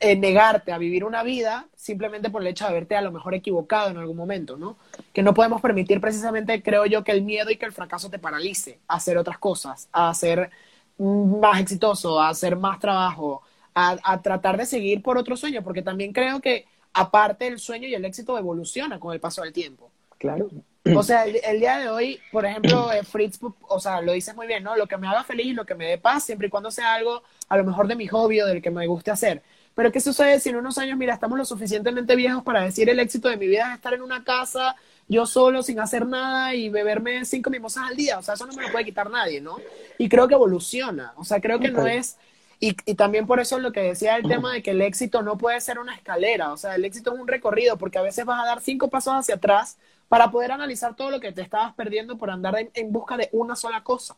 eh, 0.00 0.16
negarte 0.16 0.72
a 0.72 0.78
vivir 0.78 1.04
una 1.04 1.22
vida 1.22 1.66
simplemente 1.74 2.30
por 2.30 2.42
el 2.42 2.48
hecho 2.48 2.64
de 2.64 2.70
haberte 2.70 2.94
a 2.94 3.02
lo 3.02 3.10
mejor 3.10 3.34
equivocado 3.34 3.90
en 3.90 3.96
algún 3.96 4.16
momento, 4.16 4.56
¿no? 4.56 4.76
Que 5.12 5.22
no 5.22 5.34
podemos 5.34 5.60
permitir 5.60 6.00
precisamente, 6.00 6.62
creo 6.62 6.86
yo, 6.86 7.02
que 7.02 7.12
el 7.12 7.22
miedo 7.22 7.50
y 7.50 7.56
que 7.56 7.66
el 7.66 7.72
fracaso 7.72 8.08
te 8.10 8.18
paralice 8.18 8.78
a 8.86 8.96
hacer 8.96 9.18
otras 9.18 9.38
cosas, 9.38 9.88
a 9.92 10.12
ser 10.14 10.50
más 10.98 11.60
exitoso, 11.60 12.20
a 12.20 12.28
hacer 12.28 12.56
más 12.56 12.78
trabajo, 12.78 13.42
a, 13.74 14.20
tratar 14.22 14.56
de 14.56 14.66
seguir 14.66 15.02
por 15.02 15.18
otro 15.18 15.36
sueño, 15.36 15.62
porque 15.62 15.82
también 15.82 16.12
creo 16.12 16.40
que 16.40 16.66
aparte 16.92 17.46
el 17.46 17.58
sueño 17.58 17.86
y 17.86 17.94
el 17.94 18.04
éxito 18.04 18.36
evoluciona 18.36 18.98
con 18.98 19.12
el 19.12 19.20
paso 19.20 19.42
del 19.42 19.52
tiempo. 19.52 19.90
Claro. 20.18 20.48
O 20.96 21.02
sea, 21.02 21.26
el, 21.26 21.60
día 21.60 21.78
de 21.78 21.88
hoy, 21.90 22.20
por 22.32 22.44
ejemplo, 22.46 22.92
eh, 22.92 23.04
Fritz, 23.04 23.38
o 23.68 23.78
sea, 23.78 24.00
lo 24.00 24.12
dices 24.12 24.34
muy 24.34 24.46
bien, 24.46 24.62
¿no? 24.64 24.76
Lo 24.76 24.86
que 24.86 24.96
me 24.96 25.06
haga 25.06 25.22
feliz, 25.22 25.54
lo 25.54 25.66
que 25.66 25.74
me 25.74 25.86
dé 25.86 25.98
paz, 25.98 26.24
siempre 26.24 26.48
y 26.48 26.50
cuando 26.50 26.70
sea 26.70 26.94
algo 26.94 27.22
a 27.48 27.56
lo 27.56 27.64
mejor 27.64 27.86
de 27.86 27.94
mi 27.94 28.06
hobby 28.06 28.40
o 28.40 28.46
del 28.46 28.62
que 28.62 28.70
me 28.70 28.86
guste 28.86 29.10
hacer. 29.10 29.42
Pero 29.78 29.92
¿qué 29.92 30.00
sucede 30.00 30.40
si 30.40 30.48
en 30.48 30.56
unos 30.56 30.76
años, 30.78 30.98
mira, 30.98 31.14
estamos 31.14 31.38
lo 31.38 31.44
suficientemente 31.44 32.16
viejos 32.16 32.42
para 32.42 32.62
decir 32.62 32.90
el 32.90 32.98
éxito 32.98 33.28
de 33.28 33.36
mi 33.36 33.46
vida 33.46 33.68
es 33.68 33.76
estar 33.76 33.94
en 33.94 34.02
una 34.02 34.24
casa 34.24 34.74
yo 35.06 35.24
solo 35.24 35.62
sin 35.62 35.78
hacer 35.78 36.04
nada 36.04 36.52
y 36.52 36.68
beberme 36.68 37.24
cinco 37.24 37.48
mimosas 37.48 37.84
al 37.88 37.94
día? 37.94 38.18
O 38.18 38.22
sea, 38.24 38.34
eso 38.34 38.44
no 38.44 38.54
me 38.54 38.62
lo 38.64 38.72
puede 38.72 38.86
quitar 38.86 39.08
nadie, 39.08 39.40
¿no? 39.40 39.56
Y 39.96 40.08
creo 40.08 40.26
que 40.26 40.34
evoluciona, 40.34 41.12
o 41.14 41.22
sea, 41.22 41.40
creo 41.40 41.60
que 41.60 41.70
no 41.70 41.86
es... 41.86 42.16
Y, 42.58 42.76
y, 42.86 42.96
también 42.96 43.28
por 43.28 43.38
eso 43.38 43.60
lo 43.60 43.70
que 43.70 43.80
decía 43.80 44.16
el 44.16 44.26
tema 44.26 44.52
de 44.52 44.64
que 44.64 44.72
el 44.72 44.82
éxito 44.82 45.22
no 45.22 45.38
puede 45.38 45.60
ser 45.60 45.78
una 45.78 45.94
escalera, 45.94 46.52
o 46.52 46.56
sea, 46.56 46.74
el 46.74 46.84
éxito 46.84 47.14
es 47.14 47.20
un 47.20 47.28
recorrido, 47.28 47.78
porque 47.78 47.98
a 47.98 48.02
veces 48.02 48.24
vas 48.24 48.42
a 48.42 48.46
dar 48.46 48.60
cinco 48.60 48.88
pasos 48.88 49.14
hacia 49.14 49.36
atrás 49.36 49.78
para 50.08 50.32
poder 50.32 50.50
analizar 50.50 50.96
todo 50.96 51.12
lo 51.12 51.20
que 51.20 51.30
te 51.30 51.42
estabas 51.42 51.72
perdiendo 51.74 52.18
por 52.18 52.30
andar 52.30 52.56
en, 52.74 52.92
busca 52.92 53.16
de 53.16 53.28
una 53.30 53.54
sola 53.54 53.84
cosa. 53.84 54.16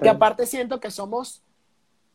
Que 0.00 0.08
aparte 0.08 0.46
siento 0.46 0.78
que 0.78 0.92
somos 0.92 1.42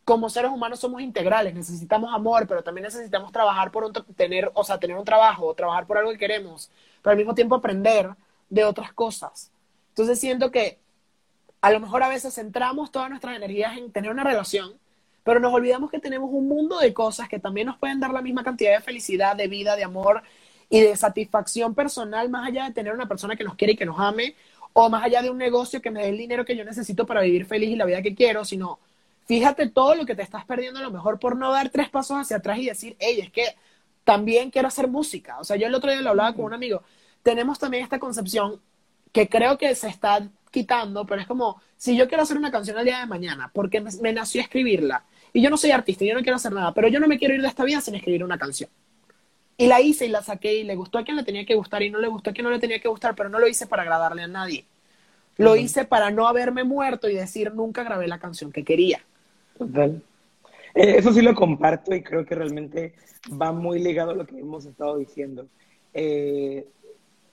como 0.10 0.28
seres 0.28 0.50
humanos 0.50 0.80
somos 0.80 1.04
integrales, 1.04 1.54
necesitamos 1.54 2.12
amor, 2.12 2.48
pero 2.48 2.64
también 2.64 2.86
necesitamos 2.86 3.32
trabajar 3.32 3.70
por 3.70 3.84
un, 3.84 3.94
tener, 4.16 4.50
o 4.56 4.64
sea, 4.64 4.80
tener 4.80 4.98
un 4.98 5.06
trabajo, 5.06 5.54
trabajar 5.54 5.86
por 5.86 6.00
algo 6.00 6.12
que 6.12 6.18
queremos, 6.18 6.72
pero 7.04 7.12
al 7.12 7.18
mismo 7.18 7.36
tiempo 7.36 7.54
aprender 7.54 8.10
de 8.50 8.64
otras 8.64 8.92
cosas. 8.92 9.52
Entonces 9.90 10.20
siento 10.20 10.50
que 10.50 10.80
a 11.62 11.70
lo 11.70 11.80
mejor 11.80 12.02
a 12.02 12.10
veces 12.10 12.34
centramos 12.34 12.92
todas 12.92 13.12
nuestras 13.12 13.36
energías 13.36 13.78
en 13.78 13.92
tener 13.92 14.10
una 14.10 14.24
relación, 14.24 14.74
pero 15.24 15.40
nos 15.40 15.54
olvidamos 15.54 15.92
que 15.92 16.00
tenemos 16.00 16.32
un 16.34 16.48
mundo 16.48 16.80
de 16.80 16.92
cosas 16.92 17.30
que 17.30 17.38
también 17.38 17.68
nos 17.68 17.78
pueden 17.78 18.00
dar 18.00 18.10
la 18.10 18.24
misma 18.24 18.44
cantidad 18.44 18.72
de 18.72 18.82
felicidad, 18.82 19.36
de 19.36 19.48
vida, 19.48 19.76
de 19.76 19.84
amor 19.84 20.24
y 20.72 20.82
de 20.82 20.96
satisfacción 20.96 21.76
personal, 21.76 22.30
más 22.30 22.48
allá 22.48 22.66
de 22.66 22.74
tener 22.74 22.96
una 22.96 23.08
persona 23.08 23.36
que 23.36 23.44
nos 23.44 23.54
quiere 23.54 23.74
y 23.74 23.78
que 23.78 23.86
nos 23.86 24.00
ame, 24.00 24.34
o 24.74 24.90
más 24.90 25.04
allá 25.04 25.22
de 25.22 25.30
un 25.30 25.38
negocio 25.38 25.84
que 25.84 25.92
me 25.92 26.02
dé 26.02 26.10
el 26.10 26.18
dinero 26.18 26.46
que 26.46 26.58
yo 26.58 26.66
necesito 26.66 27.06
para 27.06 27.22
vivir 27.22 27.46
feliz 27.46 27.70
y 27.70 27.76
la 27.76 27.86
vida 27.86 28.02
que 28.02 28.16
quiero, 28.16 28.44
sino 28.44 28.80
fíjate 29.30 29.70
todo 29.70 29.94
lo 29.94 30.08
que 30.08 30.16
te 30.16 30.24
estás 30.24 30.44
perdiendo 30.44 30.80
a 30.80 30.82
lo 30.82 30.90
mejor 30.90 31.20
por 31.20 31.36
no 31.36 31.52
dar 31.52 31.70
tres 31.70 31.88
pasos 31.88 32.18
hacia 32.18 32.38
atrás 32.38 32.58
y 32.58 32.66
decir, 32.66 32.98
hey, 33.00 33.20
es 33.22 33.32
que 33.32 33.56
también 34.04 34.50
quiero 34.50 34.68
hacer 34.68 34.88
música. 34.88 35.38
O 35.40 35.44
sea, 35.44 35.56
yo 35.56 35.68
el 35.68 35.76
otro 35.76 35.92
día 35.92 36.02
lo 36.02 36.10
hablaba 36.10 36.34
con 36.34 36.46
un 36.46 36.54
amigo, 36.56 36.82
tenemos 37.22 37.60
también 37.60 37.84
esta 37.84 38.00
concepción 38.00 38.60
que 39.12 39.30
creo 39.30 39.60
que 39.60 39.76
se 39.76 39.88
está 39.88 40.28
quitando, 40.50 41.06
pero 41.06 41.22
es 41.22 41.28
como, 41.28 41.62
si 41.78 41.96
yo 41.96 42.08
quiero 42.08 42.24
hacer 42.24 42.38
una 42.38 42.50
canción 42.50 42.80
el 42.80 42.86
día 42.86 43.02
de 43.02 43.06
mañana, 43.06 43.52
porque 43.54 43.82
me, 43.82 44.14
nació 44.14 44.42
escribirla, 44.42 45.06
y 45.32 45.44
yo 45.44 45.52
no 45.52 45.58
soy 45.58 45.70
artista, 45.70 46.06
yo 46.06 46.16
no 46.16 46.24
quiero 46.24 46.38
hacer 46.38 46.52
nada, 46.52 46.74
pero 46.74 46.88
yo 46.88 47.00
no 47.00 47.08
me 47.08 47.20
quiero 47.20 47.36
ir 47.36 47.44
de 47.44 47.50
esta 47.50 47.64
vida 47.64 47.82
sin 47.82 47.94
escribir 47.94 48.24
una 48.24 48.40
canción. 48.40 48.72
Y 49.58 49.68
la 49.68 49.80
hice 49.80 50.08
y 50.08 50.10
la 50.10 50.24
saqué 50.24 50.56
y 50.56 50.64
le 50.64 50.76
gustó 50.76 50.98
a 50.98 51.04
quien 51.04 51.18
le 51.18 51.24
tenía 51.24 51.46
que 51.46 51.54
gustar 51.54 51.84
y 51.84 51.92
no 51.92 52.00
le 52.00 52.08
gustó 52.08 52.32
a 52.32 52.34
quien 52.34 52.46
no 52.46 52.50
le 52.50 52.58
tenía 52.58 52.80
que 52.80 52.88
gustar, 52.88 53.14
pero 53.14 53.30
no 53.30 53.38
lo 53.38 53.48
hice 53.48 53.68
para 53.68 53.84
agradarle 53.84 54.24
a 54.24 54.28
nadie. 54.28 54.66
Lo 55.38 55.56
hice 55.56 55.86
para 55.86 56.10
no 56.10 56.28
haberme 56.28 56.64
muerto 56.64 57.08
y 57.08 57.14
decir 57.14 57.54
nunca 57.54 57.84
grabé 57.84 58.08
la 58.08 58.18
canción 58.18 58.52
que 58.52 58.64
quería. 58.66 59.06
Total. 59.60 60.02
Eh, 60.74 60.96
eso 60.98 61.12
sí 61.12 61.22
lo 61.22 61.36
comparto 61.36 61.94
y 61.94 62.02
creo 62.02 62.26
que 62.26 62.34
realmente 62.34 62.94
va 63.30 63.52
muy 63.52 63.80
ligado 63.80 64.12
a 64.12 64.16
lo 64.16 64.26
que 64.26 64.40
hemos 64.40 64.66
estado 64.66 64.98
diciendo. 64.98 65.48
Eh, 65.94 66.66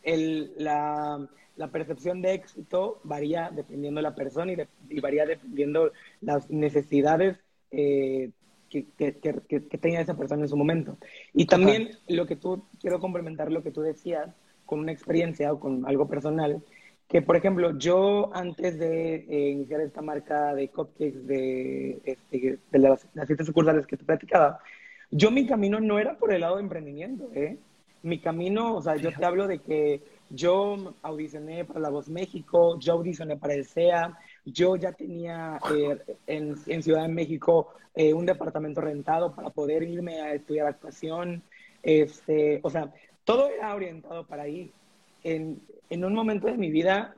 el, 0.03 0.53
la, 0.59 1.27
la 1.57 1.69
percepción 1.69 2.21
de 2.23 2.35
éxito 2.35 3.01
varía 3.05 3.51
dependiendo 3.55 3.99
de 3.99 4.03
la 4.03 4.15
persona 4.15 4.53
y, 4.53 5.01
varía 5.01 5.25
dependiendo 5.25 5.93
las 6.21 6.51
necesidades 6.51 7.39
eh, 7.71 8.31
que, 8.71 8.87
que, 8.99 9.15
que, 9.15 9.79
tenga 9.79 10.01
esa 10.01 10.17
persona 10.17 10.43
en 10.43 10.49
su 10.49 10.57
momento. 10.57 10.99
Y 11.33 11.47
también 11.47 11.91
lo 12.09 12.27
que 12.27 12.35
tú, 12.35 12.65
quiero 12.81 12.99
complementar 12.99 13.53
lo 13.53 13.63
que 13.63 13.71
tú 13.71 13.83
decías 13.83 14.35
con 14.65 14.81
una 14.81 14.93
experiencia 14.93 15.53
o 15.53 15.61
con 15.61 15.87
algo 15.87 16.09
personal, 16.09 16.63
que 17.09 17.23
por 17.23 17.37
ejemplo, 17.37 17.79
yo 17.79 18.31
antes 18.35 18.79
de 18.79 19.27
eh, 19.29 19.51
iniciar 19.51 19.81
esta 19.81 20.03
marca 20.03 20.55
de 20.55 20.69
cupcakes 20.69 21.27
de, 21.27 22.01
este, 22.05 22.59
de 22.71 22.79
las, 22.79 23.07
las 23.15 23.27
siete 23.27 23.45
sucursales 23.45 23.87
que 23.87 23.97
te 23.97 24.05
platicaba, 24.05 24.59
yo 25.11 25.31
mi 25.31 25.47
camino 25.47 25.81
no 25.81 25.99
era 25.99 26.19
por 26.19 26.33
el 26.33 26.41
lado 26.41 26.57
de 26.57 26.63
emprendimiento, 26.63 27.31
¿eh? 27.33 27.59
Mi 28.03 28.19
camino, 28.19 28.77
o 28.77 28.83
sea, 28.83 28.97
yo 28.97 29.13
te 29.13 29.25
hablo 29.25 29.47
de 29.47 29.59
que 29.61 30.01
yo 30.31 30.95
audicioné 31.03 31.65
para 31.65 31.81
La 31.81 31.91
Voz 31.91 32.09
México, 32.09 32.79
yo 32.79 32.95
audicioné 32.95 33.37
para 33.37 33.55
el 33.55 33.65
SEA, 33.65 34.17
yo 34.45 34.77
ya 34.77 34.93
tenía 34.93 35.59
eh, 35.75 35.99
en, 36.27 36.57
en, 36.67 36.83
Ciudad 36.83 37.03
de 37.03 37.09
México 37.09 37.73
eh, 37.95 38.13
un 38.13 38.27
departamento 38.27 38.81
rentado 38.81 39.35
para 39.35 39.51
poder 39.51 39.83
irme 39.83 40.21
a 40.21 40.35
estudiar 40.35 40.67
actuación. 40.67 41.43
Este, 41.83 42.61
o 42.63 42.71
sea, 42.71 42.93
todo 43.25 43.49
era 43.49 43.75
orientado 43.75 44.25
para 44.27 44.45
ahí. 44.45 44.71
En, 45.23 45.61
en 45.91 46.05
un 46.05 46.15
momento 46.15 46.47
de 46.47 46.57
mi 46.57 46.71
vida 46.71 47.15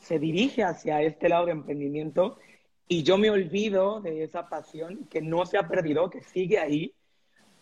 se 0.00 0.18
dirige 0.18 0.62
hacia 0.62 1.02
este 1.02 1.28
lado 1.28 1.46
de 1.46 1.52
emprendimiento 1.52 2.38
y 2.88 3.02
yo 3.02 3.18
me 3.18 3.30
olvido 3.30 4.00
de 4.00 4.24
esa 4.24 4.48
pasión 4.48 5.06
que 5.08 5.22
no 5.22 5.46
se 5.46 5.58
ha 5.58 5.68
perdido, 5.68 6.10
que 6.10 6.22
sigue 6.22 6.58
ahí, 6.58 6.92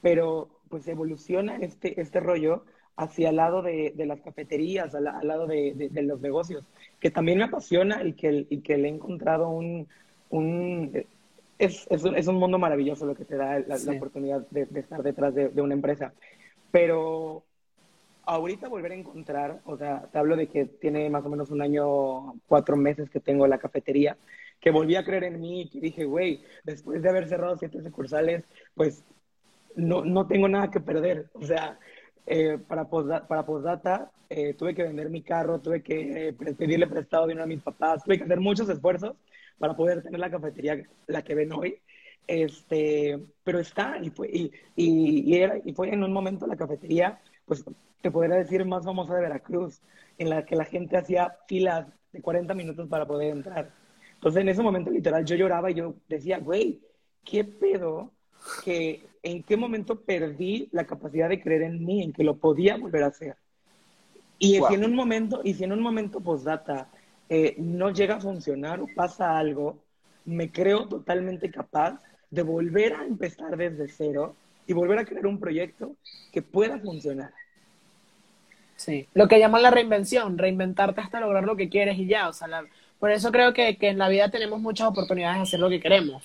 pero 0.00 0.48
pues 0.68 0.88
evoluciona 0.88 1.56
este, 1.56 2.00
este 2.00 2.20
rollo 2.20 2.64
hacia 2.96 3.30
el 3.30 3.36
lado 3.36 3.62
de, 3.62 3.92
las 3.96 4.20
cafeterías, 4.20 4.94
al, 4.94 5.04
lado 5.04 5.46
de, 5.46 5.90
los 6.02 6.20
negocios, 6.20 6.64
que 6.98 7.10
también 7.10 7.38
me 7.38 7.44
apasiona 7.44 8.02
y 8.02 8.14
que, 8.14 8.46
y 8.50 8.60
que 8.60 8.76
le 8.76 8.88
he 8.88 8.90
encontrado 8.90 9.48
un... 9.48 9.86
un 10.30 11.06
es, 11.58 11.86
es, 11.90 12.04
es, 12.04 12.26
un 12.26 12.36
mundo 12.36 12.58
maravilloso 12.58 13.04
lo 13.04 13.14
que 13.14 13.24
te 13.24 13.36
da 13.36 13.58
la, 13.60 13.76
oportunidad 13.92 14.46
de, 14.50 14.66
estar 14.80 15.02
detrás 15.02 15.34
de, 15.34 15.60
una 15.60 15.74
empresa. 15.74 16.12
Pero 16.70 17.44
ahorita 18.28 18.68
volver 18.68 18.92
a 18.92 18.96
encontrar, 18.96 19.60
o 19.64 19.76
sea, 19.78 20.02
te 20.12 20.18
hablo 20.18 20.36
de 20.36 20.48
que 20.48 20.66
tiene 20.66 21.08
más 21.08 21.24
o 21.24 21.30
menos 21.30 21.50
un 21.50 21.62
año, 21.62 22.34
cuatro 22.46 22.76
meses 22.76 23.08
que 23.08 23.20
tengo 23.20 23.46
la 23.46 23.58
cafetería, 23.58 24.18
que 24.60 24.70
volví 24.70 24.96
a 24.96 25.04
creer 25.04 25.24
en 25.24 25.40
mí 25.40 25.70
y 25.72 25.80
dije, 25.80 26.04
güey, 26.04 26.44
después 26.62 27.02
de 27.02 27.08
haber 27.08 27.26
cerrado 27.26 27.56
siete 27.56 27.82
sucursales, 27.82 28.44
pues 28.74 29.02
no, 29.76 30.04
no 30.04 30.26
tengo 30.26 30.46
nada 30.46 30.70
que 30.70 30.80
perder. 30.80 31.30
O 31.32 31.42
sea, 31.42 31.78
eh, 32.26 32.58
para, 32.68 32.84
postdata, 32.90 33.26
para 33.26 34.10
eh, 34.28 34.52
tuve 34.54 34.74
que 34.74 34.82
vender 34.82 35.08
mi 35.08 35.22
carro, 35.22 35.60
tuve 35.60 35.82
que 35.82 36.28
eh, 36.28 36.32
pedirle 36.34 36.86
prestado 36.86 37.26
dinero 37.26 37.44
a 37.44 37.46
mis 37.46 37.62
papás, 37.62 38.04
tuve 38.04 38.18
que 38.18 38.24
hacer 38.24 38.40
muchos 38.40 38.68
esfuerzos 38.68 39.16
para 39.58 39.74
poder 39.74 40.02
tener 40.02 40.20
la 40.20 40.30
cafetería, 40.30 40.82
la 41.06 41.22
que 41.22 41.34
ven 41.34 41.52
hoy. 41.52 41.80
Este, 42.26 43.18
pero 43.42 43.58
está, 43.58 43.96
y 44.02 44.10
fue, 44.10 44.28
y, 44.30 44.52
y, 44.76 45.34
era, 45.34 45.56
y 45.64 45.72
fue 45.72 45.88
en 45.94 46.04
un 46.04 46.12
momento 46.12 46.46
la 46.46 46.56
cafetería, 46.56 47.18
pues 47.48 47.64
te 48.00 48.10
podría 48.10 48.36
decir, 48.36 48.64
más 48.64 48.84
famosa 48.84 49.14
de 49.16 49.22
Veracruz, 49.22 49.80
en 50.18 50.30
la 50.30 50.44
que 50.44 50.54
la 50.54 50.64
gente 50.64 50.96
hacía 50.96 51.36
filas 51.48 51.88
de 52.12 52.22
40 52.22 52.54
minutos 52.54 52.88
para 52.88 53.06
poder 53.06 53.32
entrar. 53.32 53.72
Entonces, 54.14 54.42
en 54.42 54.48
ese 54.48 54.62
momento, 54.62 54.90
literal, 54.90 55.24
yo 55.24 55.34
lloraba 55.34 55.70
y 55.70 55.74
yo 55.74 55.94
decía, 56.08 56.38
güey, 56.38 56.80
¿qué 57.24 57.44
pedo 57.44 58.12
que 58.64 59.08
en 59.22 59.42
qué 59.42 59.56
momento 59.56 60.00
perdí 60.00 60.68
la 60.72 60.86
capacidad 60.86 61.28
de 61.28 61.40
creer 61.40 61.62
en 61.62 61.84
mí, 61.84 62.02
en 62.02 62.12
que 62.12 62.24
lo 62.24 62.36
podía 62.36 62.76
volver 62.76 63.02
a 63.02 63.08
hacer. 63.08 63.36
Y 64.38 64.60
si 64.68 64.74
en 64.74 64.84
un 64.84 64.94
momento, 64.94 65.40
y 65.42 65.54
si 65.54 65.64
en 65.64 65.72
un 65.72 65.80
momento 65.80 66.20
postdata 66.20 66.88
eh, 67.28 67.56
no 67.58 67.90
llega 67.90 68.16
a 68.16 68.20
funcionar 68.20 68.80
o 68.80 68.86
pasa 68.94 69.36
algo, 69.36 69.78
me 70.24 70.50
creo 70.52 70.86
totalmente 70.86 71.50
capaz 71.50 72.00
de 72.30 72.42
volver 72.42 72.94
a 72.94 73.04
empezar 73.04 73.56
desde 73.56 73.88
cero 73.88 74.36
y 74.68 74.74
volver 74.74 74.98
a 74.98 75.04
crear 75.04 75.26
un 75.26 75.40
proyecto 75.40 75.96
que 76.30 76.42
pueda 76.42 76.78
funcionar. 76.78 77.32
Sí, 78.76 79.08
lo 79.14 79.26
que 79.26 79.40
llaman 79.40 79.62
la 79.62 79.72
reinvención, 79.72 80.38
reinventarte 80.38 81.00
hasta 81.00 81.18
lograr 81.18 81.42
lo 81.42 81.56
que 81.56 81.68
quieres 81.68 81.98
y 81.98 82.06
ya. 82.06 82.28
O 82.28 82.32
sea, 82.32 82.46
por 83.00 83.10
eso 83.10 83.32
creo 83.32 83.52
que, 83.52 83.76
que 83.76 83.88
en 83.88 83.98
la 83.98 84.08
vida 84.08 84.30
tenemos 84.30 84.60
muchas 84.60 84.86
oportunidades 84.86 85.38
de 85.38 85.42
hacer 85.42 85.60
lo 85.60 85.70
que 85.70 85.80
queremos 85.80 86.22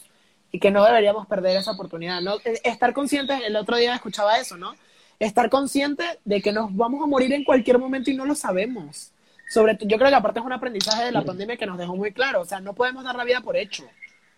y 0.51 0.59
que 0.59 0.69
no 0.69 0.85
deberíamos 0.85 1.25
perder 1.25 1.57
esa 1.57 1.71
oportunidad. 1.71 2.21
¿no? 2.21 2.35
E, 2.43 2.59
estar 2.65 2.93
conscientes, 2.93 3.41
el 3.43 3.55
otro 3.55 3.77
día 3.77 3.95
escuchaba 3.95 4.37
eso, 4.37 4.57
¿no? 4.57 4.75
Estar 5.19 5.49
consciente 5.49 6.03
de 6.25 6.41
que 6.41 6.51
nos 6.51 6.75
vamos 6.75 7.01
a 7.01 7.07
morir 7.07 7.31
en 7.31 7.45
cualquier 7.45 7.79
momento 7.79 8.11
y 8.11 8.15
no 8.15 8.25
lo 8.25 8.35
sabemos. 8.35 9.11
Sobre, 9.49 9.77
yo 9.81 9.97
creo 9.97 10.09
que 10.09 10.15
aparte 10.15 10.39
es 10.39 10.45
un 10.45 10.53
aprendizaje 10.53 11.05
de 11.05 11.11
la 11.11 11.23
pandemia 11.23 11.57
que 11.57 11.65
nos 11.65 11.77
dejó 11.77 11.95
muy 11.95 12.11
claro. 12.11 12.41
O 12.41 12.45
sea, 12.45 12.59
no 12.59 12.73
podemos 12.73 13.03
dar 13.05 13.15
la 13.15 13.23
vida 13.23 13.39
por 13.39 13.55
hecho. 13.55 13.83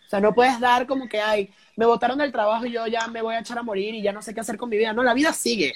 O 0.06 0.10
sea, 0.10 0.20
no 0.20 0.34
puedes 0.34 0.60
dar 0.60 0.86
como 0.86 1.10
que, 1.10 1.20
ay, 1.20 1.52
me 1.76 1.86
botaron 1.86 2.18
del 2.18 2.32
trabajo 2.32 2.66
y 2.66 2.72
yo 2.72 2.86
ya 2.88 3.08
me 3.08 3.22
voy 3.22 3.36
a 3.36 3.40
echar 3.40 3.58
a 3.58 3.64
morir 3.64 3.96
y 3.96 4.02
ya 4.02 4.12
no 4.12 4.22
sé 4.22 4.34
qué 4.34 4.40
hacer 4.40 4.58
con 4.58 4.70
mi 4.70 4.78
vida. 4.78 4.94
No, 4.94 5.04
la 5.04 5.14
vida 5.14 5.34
sigue. 5.34 5.74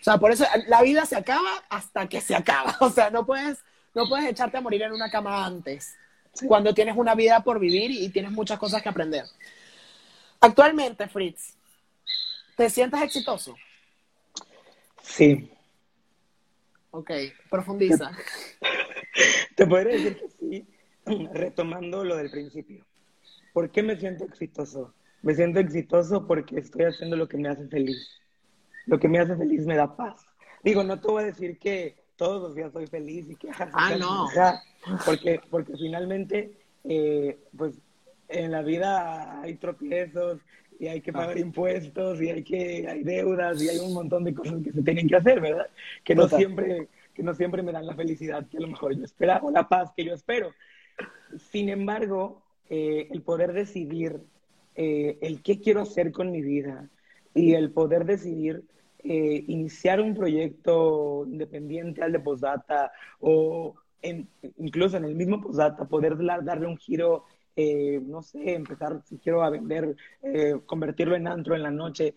O 0.00 0.04
sea, 0.04 0.18
por 0.18 0.30
eso 0.30 0.44
la 0.66 0.82
vida 0.82 1.06
se 1.06 1.16
acaba 1.16 1.64
hasta 1.68 2.08
que 2.08 2.20
se 2.20 2.34
acaba. 2.34 2.76
O 2.80 2.90
sea, 2.90 3.10
no 3.10 3.24
puedes, 3.24 3.58
no 3.94 4.08
puedes 4.08 4.26
echarte 4.26 4.58
a 4.58 4.60
morir 4.60 4.82
en 4.82 4.92
una 4.92 5.10
cama 5.10 5.44
antes, 5.44 5.96
cuando 6.46 6.74
tienes 6.74 6.96
una 6.96 7.14
vida 7.14 7.42
por 7.42 7.58
vivir 7.58 7.90
y 7.90 8.08
tienes 8.10 8.30
muchas 8.32 8.58
cosas 8.58 8.82
que 8.82 8.88
aprender. 8.88 9.24
Actualmente, 10.40 11.08
Fritz, 11.08 11.54
¿te 12.56 12.70
sientes 12.70 13.00
exitoso? 13.02 13.56
Sí. 15.02 15.50
Ok, 16.90 17.10
profundiza. 17.50 18.12
Te 19.56 19.66
podría 19.66 19.94
decir 19.94 20.16
que 20.16 20.28
sí, 20.38 20.66
retomando 21.32 22.04
lo 22.04 22.16
del 22.16 22.30
principio. 22.30 22.87
¿Por 23.52 23.70
qué 23.70 23.82
me 23.82 23.96
siento 23.96 24.24
exitoso? 24.24 24.94
Me 25.22 25.34
siento 25.34 25.60
exitoso 25.60 26.26
porque 26.26 26.58
estoy 26.58 26.84
haciendo 26.84 27.16
lo 27.16 27.28
que 27.28 27.36
me 27.36 27.48
hace 27.48 27.66
feliz. 27.68 28.20
Lo 28.86 28.98
que 28.98 29.08
me 29.08 29.18
hace 29.18 29.36
feliz 29.36 29.66
me 29.66 29.76
da 29.76 29.96
paz. 29.96 30.24
Digo, 30.62 30.82
no 30.84 31.00
te 31.00 31.08
voy 31.08 31.22
a 31.22 31.26
decir 31.26 31.58
que 31.58 31.96
todos 32.16 32.42
los 32.42 32.54
días 32.54 32.72
soy 32.72 32.86
feliz 32.86 33.28
y 33.30 33.36
que... 33.36 33.48
Ah, 33.72 33.96
no. 33.98 34.28
Porque, 35.04 35.40
porque 35.50 35.76
finalmente, 35.76 36.52
eh, 36.84 37.38
pues 37.56 37.74
en 38.28 38.52
la 38.52 38.62
vida 38.62 39.40
hay 39.40 39.54
tropiezos 39.54 40.40
y 40.78 40.86
hay 40.86 41.00
que 41.00 41.12
pagar 41.12 41.38
impuestos 41.38 42.20
y 42.20 42.30
hay 42.30 42.44
que 42.44 42.86
hay 42.88 43.02
deudas 43.02 43.60
y 43.62 43.68
hay 43.68 43.78
un 43.78 43.94
montón 43.94 44.24
de 44.24 44.34
cosas 44.34 44.62
que 44.62 44.72
se 44.72 44.82
tienen 44.82 45.08
que 45.08 45.16
hacer, 45.16 45.40
¿verdad? 45.40 45.68
Que 46.04 46.14
no 46.14 46.28
siempre 46.28 46.88
que 47.14 47.22
no 47.22 47.34
siempre 47.34 47.62
me 47.62 47.72
dan 47.72 47.86
la 47.86 47.96
felicidad 47.96 48.46
que 48.48 48.58
a 48.58 48.60
lo 48.60 48.68
mejor 48.68 48.96
yo 48.96 49.04
esperaba 49.04 49.44
o 49.44 49.50
la 49.50 49.68
paz 49.68 49.90
que 49.96 50.04
yo 50.04 50.14
espero. 50.14 50.52
Sin 51.50 51.68
embargo, 51.68 52.42
eh, 52.70 53.08
el 53.10 53.22
poder 53.22 53.54
decidir 53.54 54.20
eh, 54.74 55.18
el 55.22 55.42
qué 55.42 55.58
quiero 55.58 55.80
hacer 55.80 56.12
con 56.12 56.30
mi 56.30 56.42
vida 56.42 56.88
y 57.34 57.54
el 57.54 57.70
poder 57.70 58.04
decidir 58.04 58.62
eh, 59.04 59.44
iniciar 59.46 60.00
un 60.00 60.14
proyecto 60.14 61.24
independiente 61.26 62.02
al 62.02 62.12
de 62.12 62.20
postdata 62.20 62.92
o 63.20 63.74
incluso 64.58 64.98
en 64.98 65.04
el 65.04 65.14
mismo 65.14 65.40
postdata 65.40 65.86
poder 65.86 66.16
darle 66.44 66.66
un 66.66 66.76
giro 66.76 67.24
no 68.06 68.22
sé, 68.22 68.54
empezar, 68.54 69.02
si 69.04 69.18
quiero 69.18 69.42
a 69.42 69.50
vender, 69.50 69.96
convertirlo 70.64 71.16
en 71.16 71.26
antro 71.26 71.56
en 71.56 71.64
la 71.64 71.72
noche, 71.72 72.14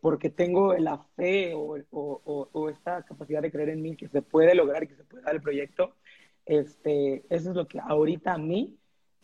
porque 0.00 0.30
tengo 0.30 0.74
la 0.74 0.98
fe 1.14 1.52
o, 1.54 2.68
esta 2.68 3.04
capacidad 3.04 3.40
de 3.40 3.52
creer 3.52 3.68
en 3.68 3.82
mí 3.82 3.94
que 3.94 4.08
se 4.08 4.20
puede 4.20 4.56
lograr 4.56 4.82
y 4.82 4.88
que 4.88 4.96
se 4.96 5.04
puede 5.04 5.22
dar 5.22 5.36
el 5.36 5.42
proyecto, 5.42 5.94
este, 6.44 7.22
eso 7.28 7.50
es 7.50 7.56
lo 7.56 7.68
que 7.68 7.78
ahorita 7.78 8.34
a 8.34 8.38
mí 8.38 8.77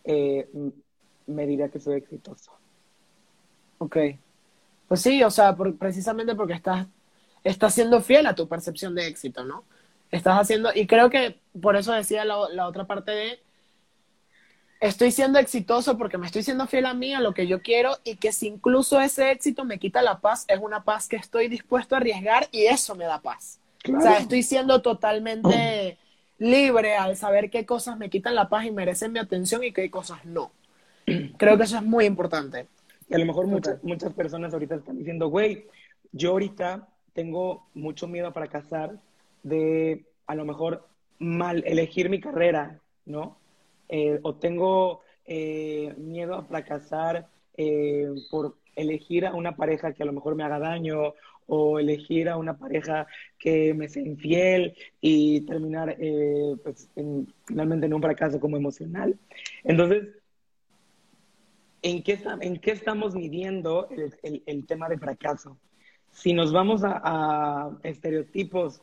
me 0.04 1.46
diría 1.46 1.68
que 1.68 1.80
soy 1.80 1.96
exitoso. 1.96 2.52
Ok. 3.78 3.96
Pues 4.88 5.00
sí, 5.00 5.22
o 5.22 5.30
sea, 5.30 5.56
precisamente 5.78 6.34
porque 6.34 6.52
estás, 6.52 6.86
estás 7.42 7.74
siendo 7.74 8.00
fiel 8.00 8.26
a 8.26 8.34
tu 8.34 8.48
percepción 8.48 8.94
de 8.94 9.06
éxito, 9.06 9.44
¿no? 9.44 9.64
Estás 10.10 10.38
haciendo, 10.38 10.70
y 10.74 10.86
creo 10.86 11.10
que 11.10 11.40
por 11.60 11.76
eso 11.76 11.92
decía 11.92 12.24
la, 12.24 12.48
la 12.50 12.68
otra 12.68 12.84
parte 12.84 13.10
de, 13.10 13.40
estoy 14.80 15.10
siendo 15.10 15.38
exitoso 15.38 15.96
porque 15.96 16.18
me 16.18 16.26
estoy 16.26 16.42
siendo 16.42 16.66
fiel 16.66 16.86
a 16.86 16.94
mí, 16.94 17.14
a 17.14 17.20
lo 17.20 17.32
que 17.32 17.46
yo 17.46 17.62
quiero, 17.62 17.98
y 18.04 18.16
que 18.16 18.32
si 18.32 18.46
incluso 18.46 19.00
ese 19.00 19.30
éxito 19.30 19.64
me 19.64 19.78
quita 19.78 20.02
la 20.02 20.20
paz, 20.20 20.44
es 20.46 20.60
una 20.60 20.84
paz 20.84 21.08
que 21.08 21.16
estoy 21.16 21.48
dispuesto 21.48 21.94
a 21.94 21.98
arriesgar 21.98 22.48
y 22.52 22.66
eso 22.66 22.94
me 22.94 23.06
da 23.06 23.20
paz. 23.20 23.58
O 23.96 24.00
sea, 24.00 24.18
estoy 24.18 24.42
siendo 24.42 24.80
totalmente 24.80 25.98
libre 26.38 26.96
al 26.96 27.16
saber 27.16 27.50
qué 27.50 27.64
cosas 27.64 27.96
me 27.96 28.10
quitan 28.10 28.34
la 28.34 28.48
paz 28.48 28.66
y 28.66 28.70
merecen 28.70 29.12
mi 29.12 29.18
atención 29.18 29.62
y 29.64 29.72
qué 29.72 29.90
cosas 29.90 30.24
no. 30.24 30.52
Creo 31.36 31.56
que 31.56 31.64
eso 31.64 31.76
es 31.76 31.82
muy 31.82 32.04
importante. 32.04 32.66
Y 33.08 33.14
a 33.14 33.18
lo 33.18 33.26
mejor 33.26 33.46
muchas, 33.46 33.82
muchas 33.84 34.12
personas 34.14 34.52
ahorita 34.52 34.76
están 34.76 34.98
diciendo, 34.98 35.28
güey, 35.28 35.66
yo 36.12 36.30
ahorita 36.30 36.88
tengo 37.12 37.66
mucho 37.74 38.06
miedo 38.06 38.28
a 38.28 38.32
fracasar 38.32 38.98
de 39.42 40.04
a 40.26 40.34
lo 40.34 40.44
mejor 40.44 40.86
mal 41.18 41.62
elegir 41.66 42.08
mi 42.08 42.20
carrera, 42.20 42.80
¿no? 43.06 43.38
Eh, 43.88 44.18
o 44.22 44.34
tengo 44.34 45.02
eh, 45.26 45.94
miedo 45.98 46.34
a 46.34 46.44
fracasar 46.44 47.28
eh, 47.56 48.08
por 48.30 48.56
elegir 48.74 49.26
a 49.26 49.34
una 49.34 49.56
pareja 49.56 49.92
que 49.92 50.02
a 50.02 50.06
lo 50.06 50.12
mejor 50.12 50.34
me 50.34 50.42
haga 50.42 50.58
daño 50.58 51.14
o 51.46 51.78
elegir 51.78 52.28
a 52.28 52.36
una 52.36 52.56
pareja 52.56 53.06
que 53.38 53.74
me 53.74 53.88
sea 53.88 54.02
infiel 54.02 54.74
y 55.00 55.42
terminar 55.42 55.96
pues, 56.62 56.90
finalmente 57.46 57.86
en 57.86 57.94
un 57.94 58.02
fracaso 58.02 58.40
como 58.40 58.56
emocional. 58.56 59.18
Entonces, 59.62 60.08
¿en 61.82 62.02
qué, 62.02 62.18
en 62.40 62.58
qué 62.58 62.70
estamos 62.70 63.14
midiendo 63.14 63.88
el, 64.22 64.66
tema 64.66 64.88
de 64.88 64.98
fracaso? 64.98 65.58
Si 66.10 66.32
nos 66.32 66.52
vamos 66.52 66.82
a, 66.84 67.76
estereotipos 67.82 68.80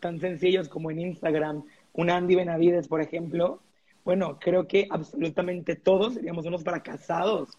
tan 0.00 0.20
sencillos 0.20 0.68
como 0.68 0.90
en 0.90 1.00
Instagram, 1.00 1.64
un 1.92 2.10
Andy 2.10 2.36
Benavides, 2.36 2.88
por 2.88 3.00
ejemplo, 3.00 3.60
bueno, 4.04 4.38
creo 4.40 4.66
que 4.66 4.88
absolutamente 4.90 5.76
todos 5.76 6.14
seríamos 6.14 6.46
unos 6.46 6.64
fracasados. 6.64 7.50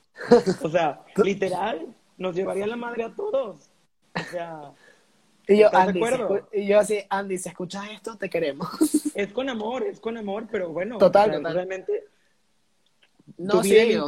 O 0.61 0.69
sea, 0.69 1.01
literal, 1.23 1.95
nos 2.17 2.35
llevaría 2.35 2.67
la 2.67 2.75
madre 2.75 3.03
a 3.03 3.13
todos. 3.13 3.69
O 4.15 4.31
sea, 4.31 4.71
y 5.47 5.57
yo, 5.57 5.75
Andy, 5.75 6.01
y 6.53 6.67
yo 6.67 6.79
así, 6.79 6.99
Andy, 7.09 7.37
si 7.37 7.49
escuchas 7.49 7.89
esto, 7.91 8.17
te 8.17 8.29
queremos. 8.29 8.69
Es 9.15 9.31
con 9.31 9.47
amor, 9.47 9.83
es 9.83 9.99
con 9.99 10.17
amor, 10.17 10.47
pero 10.51 10.69
bueno, 10.69 10.97
total, 10.97 11.43
realmente 11.43 12.05
no, 13.37 13.53
tu 13.53 13.61
vida 13.61 14.03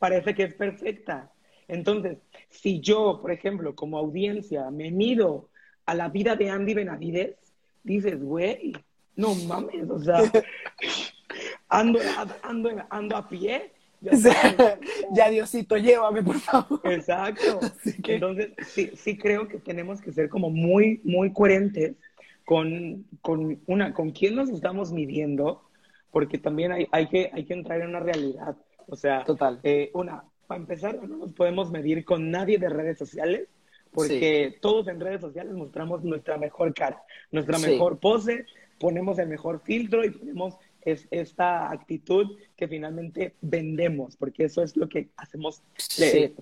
parece 0.00 0.34
que 0.34 0.44
es 0.44 0.54
perfecta. 0.54 1.30
Entonces, 1.68 2.18
si 2.48 2.80
yo, 2.80 3.20
por 3.20 3.30
ejemplo, 3.30 3.76
como 3.76 3.98
audiencia, 3.98 4.70
me 4.70 4.90
mido 4.90 5.48
a 5.86 5.94
la 5.94 6.08
vida 6.08 6.34
de 6.34 6.50
Andy 6.50 6.74
Benavides, 6.74 7.36
dices, 7.84 8.20
güey, 8.20 8.72
no 9.14 9.34
mames, 9.34 9.88
o 9.88 9.98
sea, 10.00 10.18
ando, 11.68 12.00
ando, 12.42 12.70
ando 12.90 13.16
a 13.16 13.28
pie. 13.28 13.72
Ya, 15.14 15.30
Diosito, 15.30 15.76
llévame, 15.76 16.22
por 16.22 16.38
favor. 16.38 16.80
Exacto. 16.84 17.60
Entonces, 18.04 18.52
sí, 18.68 18.92
sí 18.94 19.16
creo 19.16 19.48
que 19.48 19.58
tenemos 19.58 20.00
que 20.00 20.12
ser 20.12 20.28
como 20.28 20.50
muy, 20.50 21.00
muy 21.04 21.32
coherentes 21.32 21.96
con, 22.44 23.04
con, 23.20 23.60
una, 23.66 23.92
con 23.92 24.10
quién 24.10 24.34
nos 24.34 24.50
estamos 24.50 24.92
midiendo, 24.92 25.62
porque 26.10 26.38
también 26.38 26.72
hay, 26.72 26.86
hay, 26.92 27.08
que, 27.08 27.30
hay 27.32 27.44
que 27.44 27.54
entrar 27.54 27.80
en 27.80 27.88
una 27.88 28.00
realidad. 28.00 28.56
O 28.86 28.96
sea, 28.96 29.24
Total. 29.24 29.60
Eh, 29.62 29.90
una, 29.94 30.24
para 30.46 30.60
empezar, 30.60 31.06
no 31.06 31.16
nos 31.18 31.32
podemos 31.32 31.70
medir 31.70 32.04
con 32.04 32.30
nadie 32.30 32.58
de 32.58 32.68
redes 32.68 32.98
sociales, 32.98 33.48
porque 33.92 34.58
todos 34.60 34.88
en 34.88 35.00
redes 35.00 35.20
sociales 35.20 35.52
mostramos 35.54 36.04
nuestra 36.04 36.36
mejor 36.38 36.74
cara, 36.74 37.02
nuestra 37.30 37.58
mejor 37.58 37.98
pose, 37.98 38.46
ponemos 38.78 39.18
el 39.18 39.28
mejor 39.28 39.60
filtro 39.60 40.04
y 40.04 40.10
ponemos 40.10 40.54
es 40.92 41.08
esta 41.10 41.70
actitud 41.70 42.38
que 42.56 42.68
finalmente 42.68 43.34
vendemos, 43.40 44.16
porque 44.16 44.44
eso 44.44 44.62
es 44.62 44.76
lo 44.76 44.88
que 44.88 45.08
hacemos 45.16 45.62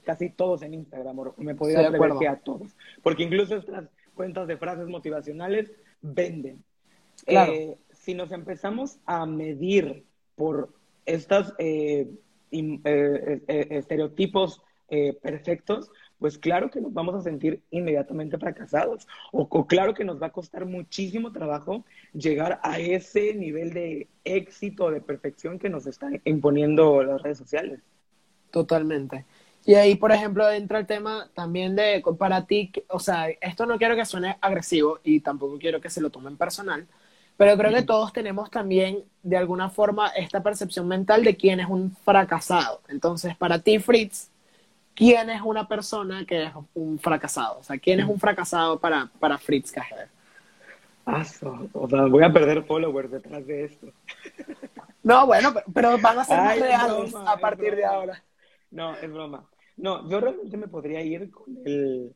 casi 0.04 0.30
todos 0.30 0.62
en 0.62 0.74
Instagram, 0.74 1.16
me 1.38 1.54
podría 1.54 1.88
atrever 1.88 2.12
que 2.18 2.28
a 2.28 2.36
todos, 2.36 2.76
porque 3.02 3.22
incluso 3.22 3.56
estas 3.56 3.88
cuentas 4.14 4.48
de 4.48 4.56
frases 4.56 4.88
motivacionales 4.88 5.72
venden. 6.00 6.62
Eh, 7.26 7.76
si 7.92 8.14
nos 8.14 8.32
empezamos 8.32 8.98
a 9.06 9.26
medir 9.26 10.04
por 10.34 10.70
estos 11.04 11.54
eh, 11.58 12.08
eh, 12.50 13.66
estereotipos 13.70 14.62
perfectos, 15.20 15.90
pues 16.18 16.38
claro 16.38 16.70
que 16.70 16.80
nos 16.80 16.92
vamos 16.92 17.14
a 17.14 17.20
sentir 17.20 17.62
inmediatamente 17.70 18.38
fracasados 18.38 19.06
o, 19.32 19.66
claro 19.66 19.94
que 19.94 20.04
nos 20.04 20.20
va 20.20 20.28
a 20.28 20.32
costar 20.32 20.64
muchísimo 20.64 21.32
trabajo 21.32 21.84
llegar 22.12 22.60
a 22.62 22.78
ese 22.78 23.34
nivel 23.34 23.72
de 23.72 24.08
éxito, 24.24 24.90
de 24.90 25.00
perfección 25.00 25.58
que 25.58 25.68
nos 25.68 25.86
están 25.86 26.20
imponiendo 26.24 27.02
las 27.02 27.22
redes 27.22 27.38
sociales. 27.38 27.80
Totalmente. 28.50 29.24
Y 29.64 29.74
ahí, 29.74 29.96
por 29.96 30.12
ejemplo, 30.12 30.48
entra 30.50 30.78
el 30.78 30.86
tema 30.86 31.28
también 31.34 31.74
de, 31.74 32.02
para 32.18 32.46
ti, 32.46 32.70
o 32.88 33.00
sea, 33.00 33.28
esto 33.40 33.66
no 33.66 33.78
quiero 33.78 33.96
que 33.96 34.04
suene 34.04 34.36
agresivo 34.40 35.00
y 35.02 35.20
tampoco 35.20 35.58
quiero 35.58 35.80
que 35.80 35.90
se 35.90 36.00
lo 36.00 36.10
tomen 36.10 36.36
personal, 36.36 36.86
pero 37.36 37.56
creo 37.58 37.74
que 37.74 37.82
todos 37.82 38.12
tenemos 38.12 38.50
también, 38.50 39.04
de 39.22 39.36
alguna 39.36 39.68
forma, 39.68 40.08
esta 40.08 40.42
percepción 40.42 40.88
mental 40.88 41.24
de 41.24 41.36
quién 41.36 41.60
es 41.60 41.68
un 41.68 41.94
fracasado. 41.96 42.80
Entonces, 42.88 43.36
para 43.36 43.58
ti, 43.58 43.78
Fritz, 43.78 44.30
quién 44.96 45.30
es 45.30 45.42
una 45.42 45.68
persona 45.68 46.24
que 46.24 46.44
es 46.44 46.52
un 46.74 46.98
fracasado. 46.98 47.58
O 47.58 47.62
sea, 47.62 47.78
quién 47.78 48.00
es 48.00 48.06
un 48.06 48.18
fracasado 48.18 48.80
para, 48.80 49.08
para 49.20 49.38
Fritz 49.38 49.70
Cajer. 49.70 50.08
Ah, 51.04 51.24
o 51.72 51.88
sea, 51.88 52.06
voy 52.06 52.24
a 52.24 52.32
perder 52.32 52.64
followers 52.64 53.12
detrás 53.12 53.46
de 53.46 53.64
esto. 53.64 53.86
No, 55.04 55.24
bueno, 55.24 55.54
pero, 55.72 55.96
van 55.98 56.18
a 56.18 56.24
ser 56.24 56.36
más 56.36 56.58
reales 56.58 57.14
a 57.14 57.36
partir 57.36 57.76
de 57.76 57.84
ahora. 57.84 58.24
No, 58.72 58.96
es 58.96 59.12
broma. 59.12 59.48
No, 59.76 60.08
yo 60.08 60.18
realmente 60.18 60.56
me 60.56 60.66
podría 60.66 61.00
ir 61.02 61.30
con 61.30 61.44
el, 61.64 62.12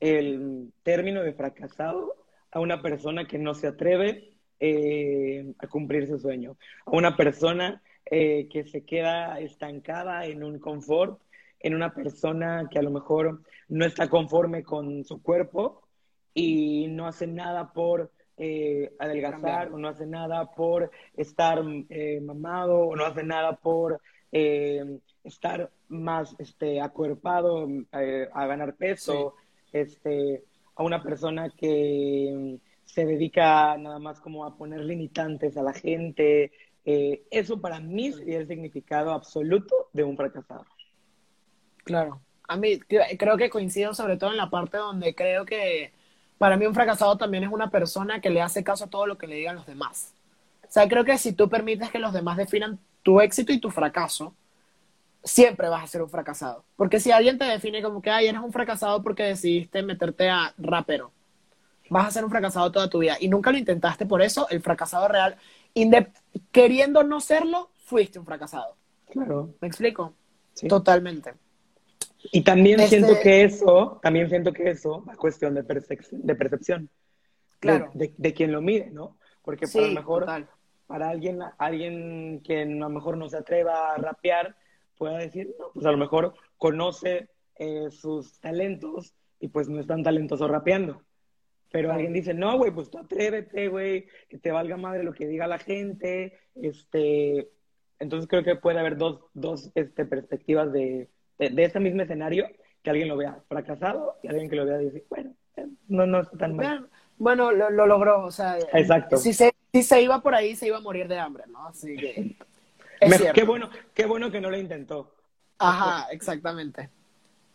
el 0.00 0.70
término 0.82 1.22
de 1.22 1.32
fracasado 1.32 2.14
a 2.50 2.60
una 2.60 2.82
persona 2.82 3.26
que 3.26 3.38
no 3.38 3.54
se 3.54 3.68
atreve 3.68 4.34
eh, 4.60 5.54
a 5.58 5.66
cumplir 5.66 6.06
su 6.06 6.18
sueño, 6.18 6.58
a 6.84 6.90
una 6.90 7.16
persona 7.16 7.82
eh, 8.04 8.48
que 8.52 8.64
se 8.64 8.84
queda 8.84 9.40
estancada 9.40 10.26
en 10.26 10.44
un 10.44 10.58
confort 10.58 11.20
en 11.60 11.74
una 11.74 11.92
persona 11.94 12.68
que 12.70 12.78
a 12.78 12.82
lo 12.82 12.90
mejor 12.90 13.42
no 13.68 13.84
está 13.84 14.08
conforme 14.08 14.62
con 14.62 15.04
su 15.04 15.22
cuerpo 15.22 15.82
y 16.34 16.86
no 16.88 17.06
hace 17.06 17.26
nada 17.26 17.72
por 17.72 18.10
eh, 18.38 18.92
adelgazar 18.98 19.72
o 19.72 19.78
no 19.78 19.88
hace 19.88 20.04
nada 20.04 20.50
por 20.52 20.90
estar 21.16 21.62
eh, 21.88 22.20
mamado 22.20 22.80
o 22.80 22.94
no 22.94 23.06
hace 23.06 23.22
nada 23.22 23.56
por 23.56 23.98
eh, 24.30 24.84
estar 25.24 25.70
más 25.88 26.36
este, 26.38 26.82
acuerpado 26.82 27.66
a 27.90 28.46
ganar 28.46 28.76
peso, 28.76 29.36
este, 29.72 30.44
a 30.74 30.82
una 30.82 31.02
persona 31.02 31.48
que 31.48 32.58
se 32.84 33.06
dedica 33.06 33.78
nada 33.78 33.98
más 33.98 34.20
como 34.20 34.44
a 34.44 34.54
poner 34.54 34.80
limitantes 34.80 35.56
a 35.56 35.62
la 35.62 35.72
gente. 35.72 36.52
eso 36.84 37.60
para 37.60 37.80
mí 37.80 38.12
sería 38.12 38.38
el 38.38 38.46
significado 38.46 39.12
absoluto 39.12 39.88
de 39.94 40.04
un 40.04 40.16
fracasado. 40.16 40.66
Claro. 41.86 42.20
A 42.48 42.56
mí 42.56 42.80
creo 42.80 43.36
que 43.36 43.48
coincido 43.48 43.94
sobre 43.94 44.16
todo 44.16 44.32
en 44.32 44.36
la 44.36 44.50
parte 44.50 44.76
donde 44.76 45.14
creo 45.14 45.46
que 45.46 45.92
para 46.36 46.56
mí 46.56 46.66
un 46.66 46.74
fracasado 46.74 47.16
también 47.16 47.44
es 47.44 47.50
una 47.50 47.70
persona 47.70 48.20
que 48.20 48.28
le 48.28 48.42
hace 48.42 48.64
caso 48.64 48.84
a 48.84 48.90
todo 48.90 49.06
lo 49.06 49.16
que 49.16 49.28
le 49.28 49.36
digan 49.36 49.54
los 49.54 49.66
demás. 49.66 50.12
O 50.62 50.66
sea, 50.68 50.88
creo 50.88 51.04
que 51.04 51.16
si 51.16 51.32
tú 51.32 51.48
permites 51.48 51.90
que 51.90 52.00
los 52.00 52.12
demás 52.12 52.36
definan 52.36 52.80
tu 53.04 53.20
éxito 53.20 53.52
y 53.52 53.60
tu 53.60 53.70
fracaso, 53.70 54.34
siempre 55.22 55.68
vas 55.68 55.84
a 55.84 55.86
ser 55.86 56.02
un 56.02 56.10
fracasado. 56.10 56.64
Porque 56.74 56.98
si 56.98 57.12
alguien 57.12 57.38
te 57.38 57.44
define 57.44 57.80
como 57.82 58.02
que, 58.02 58.10
ay, 58.10 58.26
eres 58.26 58.40
un 58.40 58.52
fracasado 58.52 59.00
porque 59.02 59.22
decidiste 59.22 59.82
meterte 59.82 60.28
a 60.28 60.52
rapero, 60.58 61.12
vas 61.88 62.08
a 62.08 62.10
ser 62.10 62.24
un 62.24 62.30
fracasado 62.30 62.72
toda 62.72 62.90
tu 62.90 62.98
vida. 62.98 63.16
Y 63.20 63.28
nunca 63.28 63.52
lo 63.52 63.58
intentaste 63.58 64.06
por 64.06 64.22
eso, 64.22 64.48
el 64.50 64.60
fracasado 64.60 65.06
real, 65.06 65.36
queriendo 66.50 67.04
no 67.04 67.20
serlo, 67.20 67.70
fuiste 67.84 68.18
un 68.18 68.26
fracasado. 68.26 68.74
Claro. 69.08 69.50
¿Me 69.60 69.68
explico? 69.68 70.14
Sí. 70.52 70.66
Totalmente. 70.66 71.34
Y 72.32 72.42
también 72.42 72.80
siento 72.80 73.12
este 73.12 73.22
que 73.22 73.44
eso, 73.44 73.98
también 74.02 74.28
siento 74.28 74.52
que 74.52 74.70
eso 74.70 75.04
es 75.10 75.16
cuestión 75.16 75.54
de 75.54 75.64
percepción, 75.64 76.20
de 76.24 76.34
percepción. 76.34 76.90
Claro. 77.60 77.90
De, 77.94 78.34
quien 78.34 78.52
lo 78.52 78.60
mide, 78.60 78.90
¿no? 78.90 79.16
Porque 79.42 79.64
a 79.64 79.80
lo 79.80 79.92
mejor 79.92 80.26
para 80.86 81.08
alguien, 81.08 81.40
alguien 81.58 82.40
que 82.44 82.62
a 82.62 82.66
lo 82.66 82.88
mejor 82.90 83.16
no 83.16 83.28
se 83.28 83.38
atreva 83.38 83.92
a 83.92 83.96
rapear, 83.96 84.56
pueda 84.96 85.18
decir, 85.18 85.54
no, 85.58 85.70
pues 85.72 85.86
a 85.86 85.90
lo 85.90 85.98
mejor 85.98 86.34
conoce 86.58 87.28
eh, 87.56 87.90
sus 87.90 88.38
talentos 88.40 89.14
y 89.40 89.48
pues 89.48 89.68
no 89.68 89.80
es 89.80 89.86
tan 89.86 90.02
talentoso 90.02 90.48
rapeando. 90.48 91.02
Pero 91.70 91.92
alguien 91.92 92.12
dice, 92.12 92.32
no, 92.32 92.56
güey, 92.56 92.70
pues 92.70 92.90
tú 92.90 92.98
atrévete, 92.98 93.68
güey, 93.68 94.06
que 94.28 94.38
te 94.38 94.52
valga 94.52 94.76
madre 94.76 95.02
lo 95.02 95.12
que 95.12 95.26
diga 95.26 95.46
la 95.46 95.58
gente. 95.58 96.38
Este, 96.54 97.50
entonces 97.98 98.28
creo 98.28 98.44
que 98.44 98.56
puede 98.56 98.78
haber 98.78 98.96
dos, 98.96 99.20
dos 99.34 99.70
este, 99.74 100.06
perspectivas 100.06 100.72
de, 100.72 101.08
de, 101.38 101.64
ese 101.64 101.80
mismo 101.80 102.02
escenario, 102.02 102.46
que 102.82 102.90
alguien 102.90 103.08
lo 103.08 103.16
vea 103.16 103.38
fracasado 103.48 104.16
y 104.22 104.28
alguien 104.28 104.48
que 104.48 104.56
lo 104.56 104.66
vea 104.66 104.78
dice, 104.78 105.04
bueno, 105.08 105.34
eh, 105.56 105.66
no, 105.88 106.06
no 106.06 106.20
está 106.20 106.36
tan 106.36 106.56
mal. 106.56 106.88
Bueno, 107.18 107.50
lo, 107.50 107.70
lo 107.70 107.86
logró, 107.86 108.24
o 108.24 108.30
sea, 108.30 108.58
Exacto. 108.72 109.16
Si, 109.16 109.32
se, 109.32 109.54
si 109.72 109.82
se 109.82 110.02
iba 110.02 110.20
por 110.20 110.34
ahí, 110.34 110.54
se 110.54 110.66
iba 110.66 110.76
a 110.76 110.82
morir 110.82 111.08
de 111.08 111.18
hambre, 111.18 111.44
¿no? 111.48 111.66
Así 111.66 111.96
que... 111.96 112.36
qué, 113.34 113.44
bueno, 113.44 113.70
qué 113.94 114.06
bueno 114.06 114.30
que 114.30 114.40
no 114.40 114.50
lo 114.50 114.58
intentó. 114.58 115.14
Ajá, 115.58 116.08
exactamente. 116.10 116.90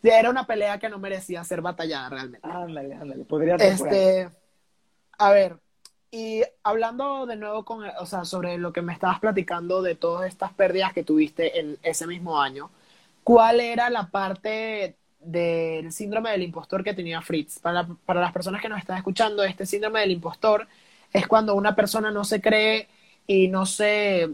Era 0.03 0.29
una 0.29 0.47
pelea 0.47 0.79
que 0.79 0.89
no 0.89 0.97
merecía 0.97 1.43
ser 1.43 1.61
batallada 1.61 2.09
realmente. 2.09 2.47
Ándale, 2.47 2.95
ándale, 2.95 3.23
podría 3.25 3.57
ser. 3.59 3.73
Este, 3.73 4.29
a 5.17 5.31
ver, 5.31 5.57
y 6.09 6.41
hablando 6.63 7.25
de 7.25 7.35
nuevo 7.35 7.63
con, 7.63 7.85
o 7.85 8.05
sea, 8.05 8.25
sobre 8.25 8.57
lo 8.57 8.73
que 8.73 8.81
me 8.81 8.93
estabas 8.93 9.19
platicando 9.19 9.81
de 9.81 9.95
todas 9.95 10.27
estas 10.27 10.51
pérdidas 10.53 10.93
que 10.93 11.03
tuviste 11.03 11.59
en 11.59 11.77
ese 11.83 12.07
mismo 12.07 12.41
año, 12.41 12.69
¿cuál 13.23 13.59
era 13.59 13.89
la 13.89 14.09
parte 14.09 14.97
del 15.19 15.91
síndrome 15.91 16.31
del 16.31 16.43
impostor 16.43 16.83
que 16.83 16.93
tenía 16.93 17.21
Fritz? 17.21 17.59
Para, 17.59 17.87
para 18.05 18.21
las 18.21 18.31
personas 18.31 18.61
que 18.61 18.69
nos 18.69 18.79
están 18.79 18.97
escuchando, 18.97 19.43
este 19.43 19.65
síndrome 19.65 20.01
del 20.01 20.11
impostor 20.11 20.67
es 21.13 21.27
cuando 21.27 21.55
una 21.55 21.75
persona 21.75 22.11
no 22.11 22.23
se 22.23 22.41
cree 22.41 22.87
y 23.27 23.47
no 23.47 23.65
se 23.65 24.29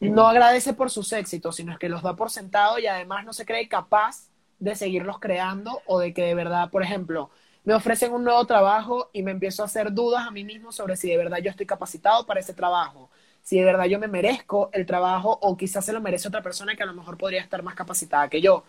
no 0.00 0.28
agradece 0.28 0.74
por 0.74 0.90
sus 0.90 1.12
éxitos, 1.12 1.56
sino 1.56 1.78
que 1.78 1.88
los 1.88 2.02
da 2.02 2.14
por 2.14 2.30
sentado 2.30 2.78
y 2.78 2.86
además 2.86 3.24
no 3.24 3.32
se 3.32 3.44
cree 3.44 3.68
capaz 3.68 4.28
de 4.58 4.74
seguirlos 4.74 5.18
creando 5.18 5.82
o 5.86 5.98
de 5.98 6.14
que 6.14 6.22
de 6.22 6.34
verdad, 6.34 6.70
por 6.70 6.82
ejemplo, 6.82 7.30
me 7.64 7.74
ofrecen 7.74 8.12
un 8.12 8.24
nuevo 8.24 8.44
trabajo 8.46 9.10
y 9.12 9.22
me 9.22 9.32
empiezo 9.32 9.62
a 9.62 9.66
hacer 9.66 9.92
dudas 9.92 10.26
a 10.26 10.30
mí 10.30 10.44
mismo 10.44 10.72
sobre 10.72 10.96
si 10.96 11.08
de 11.08 11.16
verdad 11.16 11.38
yo 11.38 11.50
estoy 11.50 11.66
capacitado 11.66 12.26
para 12.26 12.40
ese 12.40 12.54
trabajo, 12.54 13.10
si 13.48 13.58
de 13.58 13.64
verdad 13.64 13.86
yo 13.86 13.98
me 13.98 14.08
merezco 14.08 14.68
el 14.74 14.84
trabajo 14.84 15.38
o 15.40 15.56
quizás 15.56 15.82
se 15.82 15.94
lo 15.94 16.02
merece 16.02 16.28
otra 16.28 16.42
persona 16.42 16.76
que 16.76 16.82
a 16.82 16.86
lo 16.86 16.92
mejor 16.92 17.16
podría 17.16 17.40
estar 17.40 17.62
más 17.62 17.74
capacitada 17.74 18.28
que 18.28 18.42
yo. 18.42 18.62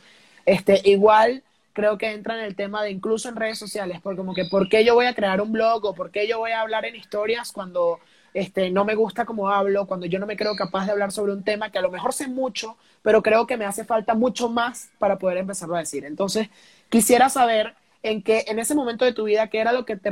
Este, 0.45 0.79
igual 0.85 1.43
creo 1.73 1.97
que 1.97 2.13
entra 2.13 2.39
en 2.39 2.45
el 2.45 2.55
tema 2.55 2.81
de 2.81 2.91
incluso 2.91 3.27
en 3.27 3.35
redes 3.35 3.59
sociales, 3.59 3.99
porque 4.01 4.15
como 4.15 4.33
que 4.33 4.45
por 4.45 4.69
qué 4.69 4.85
yo 4.85 4.93
voy 4.95 5.05
a 5.07 5.13
crear 5.13 5.41
un 5.41 5.51
blog 5.51 5.83
o 5.83 5.93
por 5.93 6.11
qué 6.11 6.29
yo 6.29 6.39
voy 6.39 6.51
a 6.51 6.61
hablar 6.61 6.85
en 6.85 6.95
historias 6.95 7.51
cuando 7.51 7.99
este, 8.33 8.69
no 8.71 8.85
me 8.85 8.95
gusta 8.95 9.25
cómo 9.25 9.49
hablo, 9.49 9.85
cuando 9.85 10.05
yo 10.05 10.17
no 10.17 10.25
me 10.25 10.37
creo 10.37 10.55
capaz 10.55 10.85
de 10.85 10.93
hablar 10.93 11.11
sobre 11.11 11.33
un 11.33 11.43
tema 11.43 11.69
que 11.71 11.79
a 11.79 11.81
lo 11.81 11.91
mejor 11.91 12.13
sé 12.13 12.29
mucho, 12.29 12.77
pero 13.01 13.21
creo 13.21 13.47
que 13.47 13.57
me 13.57 13.65
hace 13.65 13.83
falta 13.83 14.13
mucho 14.13 14.47
más 14.47 14.91
para 14.97 15.19
poder 15.19 15.39
empezarlo 15.39 15.75
a 15.75 15.79
decir. 15.79 16.05
Entonces, 16.05 16.47
quisiera 16.87 17.27
saber 17.27 17.75
en 18.01 18.23
que 18.23 18.45
en 18.47 18.59
ese 18.59 18.75
momento 18.75 19.03
de 19.03 19.11
tu 19.11 19.25
vida, 19.25 19.47
¿qué 19.49 19.59
era 19.59 19.73
lo 19.73 19.83
que 19.83 19.97
te, 19.97 20.09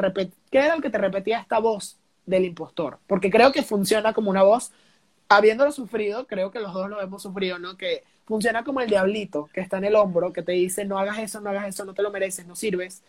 qué 0.52 0.58
era 0.60 0.76
lo 0.76 0.82
que 0.82 0.90
te 0.90 0.98
repetía 0.98 1.40
esta 1.40 1.60
voz 1.60 1.98
del 2.28 2.46
impostor? 2.46 3.00
Porque 3.08 3.32
creo 3.32 3.52
que 3.52 3.64
funciona 3.64 4.14
como 4.14 4.30
una 4.30 4.44
voz, 4.44 4.72
habiéndolo 5.28 5.72
sufrido, 5.72 6.28
creo 6.28 6.52
que 6.52 6.60
los 6.60 6.74
dos 6.74 6.90
lo 6.90 7.02
hemos 7.02 7.24
sufrido, 7.24 7.58
¿no? 7.58 7.76
Que 7.76 8.04
funciona 8.26 8.64
como 8.64 8.82
el 8.82 8.90
diablito 8.90 9.50
que 9.52 9.62
está 9.62 9.78
en 9.80 9.86
el 9.86 9.96
hombro, 9.96 10.34
que 10.34 10.44
te 10.44 10.52
dice, 10.52 10.86
no 10.86 11.00
hagas 11.00 11.18
eso, 11.18 11.42
no 11.42 11.50
hagas 11.50 11.68
eso, 11.68 11.86
no 11.86 11.96
te 11.96 12.04
lo 12.04 12.12
mereces, 12.12 12.46
no 12.46 12.56
sirves. 12.56 13.02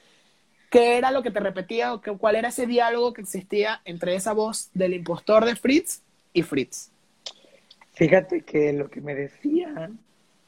¿Qué 0.70 0.96
era 0.96 1.10
lo 1.10 1.22
que 1.22 1.30
te 1.30 1.40
repetía 1.40 1.92
o 1.92 2.00
cuál 2.00 2.36
era 2.36 2.48
ese 2.48 2.66
diálogo 2.66 3.12
que 3.12 3.22
existía 3.22 3.80
entre 3.84 4.14
esa 4.14 4.32
voz 4.32 4.70
del 4.74 4.94
impostor 4.94 5.44
de 5.44 5.56
Fritz 5.56 6.02
y 6.32 6.42
Fritz? 6.42 6.90
Fíjate 7.94 8.42
que 8.42 8.72
lo 8.72 8.88
que 8.88 9.00
me 9.00 9.14
decía, 9.14 9.90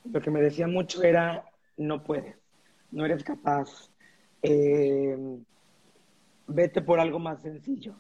lo 0.05 0.21
que 0.21 0.31
me 0.31 0.41
decía 0.41 0.68
mucho 0.68 1.03
era, 1.03 1.45
no 1.77 2.05
puedes, 2.05 2.37
no 2.93 3.05
eres 3.05 3.25
capaz, 3.25 3.91
eh, 4.43 5.16
vete 6.47 6.83
por 6.83 7.01
algo 7.01 7.18
más 7.18 7.43
sencillo. 7.43 7.95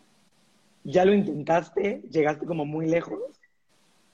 Ya 0.84 1.04
lo 1.04 1.12
intentaste, 1.12 2.02
llegaste 2.10 2.46
como 2.46 2.64
muy 2.64 2.86
lejos. 2.86 3.20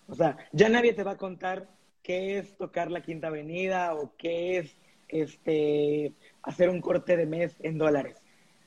O 0.08 0.14
sea, 0.14 0.36
ya 0.52 0.68
nadie 0.68 0.92
te 0.92 1.04
va 1.04 1.12
a 1.12 1.16
contar 1.16 1.68
qué 2.02 2.38
es 2.38 2.56
tocar 2.56 2.90
la 2.90 3.02
Quinta 3.02 3.28
Avenida 3.28 3.94
o 3.94 4.12
qué 4.16 4.58
es 4.58 4.76
este 5.08 6.12
hacer 6.42 6.68
un 6.68 6.80
corte 6.80 7.16
de 7.16 7.26
mes 7.26 7.56
en 7.60 7.78
dólares, 7.78 8.16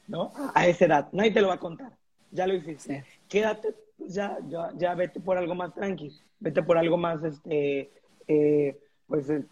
¿no? 0.08 0.32
A 0.54 0.68
esa 0.68 0.86
edad. 0.86 1.10
Nadie 1.12 1.32
te 1.32 1.41
lo 1.41 1.47
va 1.47 1.56
a 1.56 1.60
contar. 1.60 1.93
Ya 2.32 2.47
lo 2.47 2.54
hiciste. 2.54 3.04
Quédate, 3.28 3.74
pues 3.97 4.14
ya, 4.14 4.38
ya, 4.47 4.72
ya 4.76 4.93
vete 4.95 5.20
por 5.20 5.38
algo 5.38 5.56
más 5.56 5.74
tranqui, 5.74 6.12
vete 6.39 6.64
por 6.64 6.78
algo 6.78 6.97
más, 6.97 7.24
este, 7.24 7.91
eh, 8.28 8.78
pues, 9.08 9.30
eh, 9.30 9.45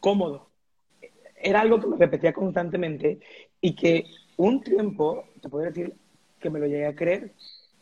cómodo. 0.00 0.50
Era 1.36 1.62
algo 1.62 1.80
que 1.80 1.86
me 1.86 1.96
repetía 1.96 2.32
constantemente 2.32 3.20
y 3.60 3.74
que 3.74 4.04
un 4.36 4.62
tiempo, 4.62 5.24
te 5.40 5.48
podría 5.48 5.70
decir 5.70 5.94
que 6.38 6.50
me 6.50 6.60
lo 6.60 6.66
llegué 6.66 6.86
a 6.86 6.94
creer, 6.94 7.32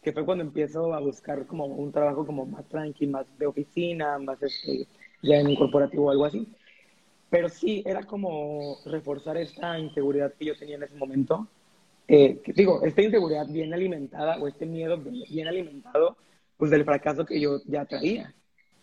que 0.09 0.15
fue 0.15 0.25
cuando 0.25 0.43
empiezo 0.43 0.95
a 0.95 1.01
buscar 1.01 1.45
como 1.47 1.67
un 1.67 1.93
trabajo 1.93 2.25
como 2.25 2.47
más 2.47 2.67
tranqui, 2.67 3.07
más 3.07 3.27
de 3.39 3.45
oficina, 3.45 4.19
más 4.19 4.43
este, 4.43 4.87
ya 5.21 5.37
en 5.37 5.49
un 5.49 5.55
corporativo 5.55 6.07
o 6.07 6.11
algo 6.11 6.25
así. 6.25 6.49
Pero 7.29 7.51
sí, 7.51 7.83
era 7.85 8.03
como 8.05 8.79
reforzar 8.87 9.37
esta 9.37 9.79
inseguridad 9.79 10.33
que 10.33 10.47
yo 10.47 10.57
tenía 10.57 10.77
en 10.77 10.85
ese 10.85 10.95
momento. 10.95 11.47
Eh, 12.07 12.41
digo, 12.55 12.83
esta 12.87 13.03
inseguridad 13.03 13.47
bien 13.49 13.75
alimentada 13.75 14.39
o 14.39 14.49
este 14.49 14.65
miedo 14.65 14.97
bien 14.97 15.47
alimentado, 15.47 16.17
pues 16.57 16.71
del 16.71 16.87
fracaso 16.87 17.27
que 17.27 17.39
yo 17.39 17.61
ya 17.67 17.85
traía, 17.85 18.35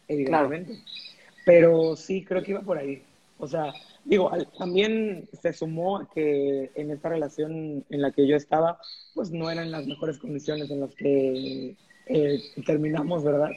evidentemente. 0.08 0.78
Pero 1.44 1.96
sí, 1.96 2.24
creo 2.24 2.44
que 2.44 2.52
iba 2.52 2.62
por 2.62 2.78
ahí. 2.78 3.02
O 3.38 3.48
sea, 3.48 3.74
digo, 4.06 4.32
también 4.58 5.28
se 5.42 5.52
sumó 5.54 5.98
a 5.98 6.10
que 6.10 6.72
en 6.76 6.92
esta 6.92 7.10
relación 7.10 7.86
en 7.90 8.02
la 8.02 8.12
que 8.12 8.28
yo 8.28 8.36
estaba, 8.36 8.80
pues 9.14 9.32
no 9.32 9.50
eran 9.50 9.72
las 9.72 9.86
mejores 9.86 10.18
condiciones 10.18 10.70
en 10.70 10.80
las 10.80 10.96
que 10.96 11.76
eh, 12.08 12.42
terminamos, 12.66 13.24
¿verdad? 13.24 13.52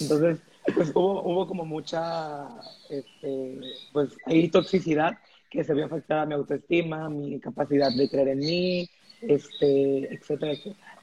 Entonces, 0.00 0.38
pues 0.74 0.90
hubo, 0.94 1.22
hubo 1.22 1.46
como 1.46 1.64
mucha, 1.64 2.48
este, 2.88 3.60
pues 3.92 4.10
ahí 4.26 4.48
toxicidad 4.48 5.18
que 5.50 5.64
se 5.64 5.74
vio 5.74 5.86
afectada 5.86 6.26
mi 6.26 6.34
autoestima, 6.34 7.08
mi 7.08 7.38
capacidad 7.40 7.90
de 7.92 8.08
creer 8.08 8.28
en 8.28 8.38
mí, 8.38 8.90
este, 9.22 10.14
etcétera, 10.14 10.52
etcétera. 10.52 11.02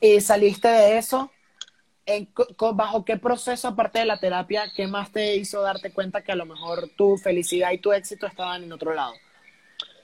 ¿Y 0.00 0.20
saliste 0.20 0.68
de 0.68 0.98
eso? 0.98 1.30
¿En, 2.10 2.26
¿Bajo 2.74 3.04
qué 3.04 3.18
proceso, 3.18 3.68
aparte 3.68 3.98
de 3.98 4.06
la 4.06 4.18
terapia, 4.18 4.72
qué 4.74 4.86
más 4.86 5.12
te 5.12 5.36
hizo 5.36 5.60
darte 5.60 5.92
cuenta 5.92 6.22
que 6.22 6.32
a 6.32 6.36
lo 6.36 6.46
mejor 6.46 6.88
tu 6.96 7.18
felicidad 7.18 7.70
y 7.72 7.78
tu 7.78 7.92
éxito 7.92 8.26
estaban 8.26 8.64
en 8.64 8.72
otro 8.72 8.94
lado? 8.94 9.12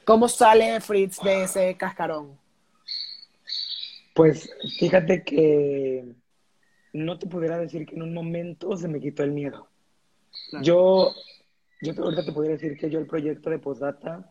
¿Cómo 0.05 0.29
sale 0.29 0.83
Fritz 0.83 1.19
de 1.23 1.45
ese 1.45 1.75
cascarón? 1.79 2.39
Pues 4.15 4.51
fíjate 4.79 5.25
que 5.25 6.05
no 6.93 7.19
te 7.19 7.27
pudiera 7.27 7.57
decir 7.57 7.87
que 7.87 7.95
en 7.95 8.03
un 8.03 8.13
momento 8.13 8.77
se 8.77 8.87
me 8.87 9.01
quitó 9.01 9.23
el 9.23 9.33
miedo. 9.33 9.67
Yo, 10.61 11.15
yo 11.81 11.95
ahorita 11.97 12.27
te 12.27 12.33
podría 12.33 12.53
decir 12.53 12.77
que 12.77 12.91
yo 12.91 12.99
el 12.99 13.07
proyecto 13.07 13.49
de 13.49 13.59
Postdata 13.59 14.31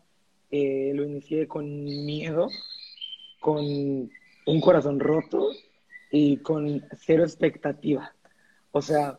eh, 0.52 0.92
lo 0.94 1.02
inicié 1.02 1.48
con 1.48 1.66
miedo, 1.84 2.48
con 3.40 3.58
un 3.58 4.60
corazón 4.60 5.00
roto 5.00 5.50
y 6.14 6.36
con 6.36 6.80
cero 6.96 7.24
expectativa. 7.24 8.14
O 8.70 8.80
sea, 8.80 9.18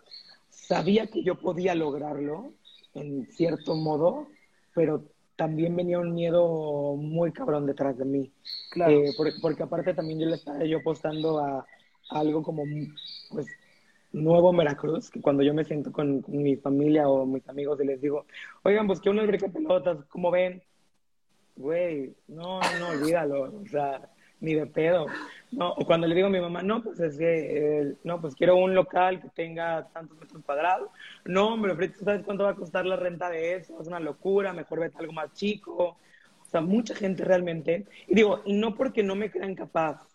sabía 0.50 1.08
que 1.08 1.24
yo 1.24 1.36
podía 1.36 1.76
lograrlo 1.76 2.54
en 2.94 3.28
cierto 3.32 3.76
modo, 3.76 4.30
pero 4.74 5.04
también 5.36 5.76
venía 5.76 6.00
un 6.00 6.14
miedo 6.14 6.96
muy 6.96 7.34
cabrón 7.34 7.66
detrás 7.66 7.98
de 7.98 8.06
mí. 8.06 8.32
Claro. 8.72 8.94
Eh, 8.94 9.14
porque, 9.18 9.34
porque, 9.42 9.64
aparte 9.64 9.94
también 9.94 10.22
yo 10.22 10.28
le 10.28 10.36
estaba 10.36 10.64
yo 10.64 10.78
apostando 10.78 11.40
a, 11.40 11.66
algo 12.12 12.42
como, 12.42 12.64
pues, 13.30 13.48
nuevo 14.14 14.54
Veracruz, 14.54 15.10
que 15.10 15.22
cuando 15.22 15.44
yo 15.44 15.54
me 15.54 15.66
siento 15.66 15.92
con, 15.92 16.24
mi 16.30 16.56
familia 16.56 17.10
o 17.10 17.26
mis 17.26 17.46
amigos 17.50 17.78
y 17.82 17.88
les 17.88 18.00
digo, 18.00 18.26
oigan, 18.64 18.88
pues 18.88 19.02
que 19.02 19.10
uno 19.10 19.22
es 19.22 19.44
pelotas, 19.52 19.98
¿cómo 20.08 20.32
ven? 20.32 20.64
Güey, 21.58 22.16
no, 22.30 22.62
no, 22.80 22.88
olvídalo, 22.92 23.54
o 23.62 23.68
sea, 23.68 24.10
ni 24.40 24.54
de 24.54 24.66
pedo. 24.66 25.08
No, 25.52 25.72
o 25.72 25.86
cuando 25.86 26.08
le 26.08 26.16
digo 26.16 26.28
a 26.28 26.32
mi 26.32 26.42
mamá, 26.42 26.62
no, 26.62 26.84
pues 26.84 27.00
es 27.00 27.18
que, 27.18 27.80
eh, 27.82 27.94
no, 28.04 28.20
pues 28.20 28.36
quiero 28.36 28.58
un 28.58 28.76
local 28.76 29.22
que 29.22 29.30
tenga 29.30 29.88
tantos 29.94 30.18
metros 30.20 30.44
cuadrados. 30.44 30.90
No, 31.24 31.54
hombre, 31.54 31.90
¿tú 31.90 32.04
sabes 32.04 32.24
cuánto 32.24 32.44
va 32.44 32.52
a 32.52 32.56
costar 32.56 32.86
la 32.86 32.96
renta 32.96 33.30
de 33.30 33.56
eso? 33.56 33.80
Es 33.80 33.88
una 33.88 34.00
locura, 34.00 34.54
mejor 34.54 34.80
vete 34.82 34.98
algo 35.00 35.14
más 35.14 35.34
chico. 35.34 35.98
O 36.42 36.50
sea, 36.50 36.62
mucha 36.62 36.94
gente 36.96 37.24
realmente, 37.24 37.86
y 38.08 38.16
digo, 38.16 38.42
y 38.46 38.54
no 38.54 38.76
porque 38.76 39.02
no 39.02 39.16
me 39.16 39.32
crean 39.32 39.56
capaz, 39.56 40.08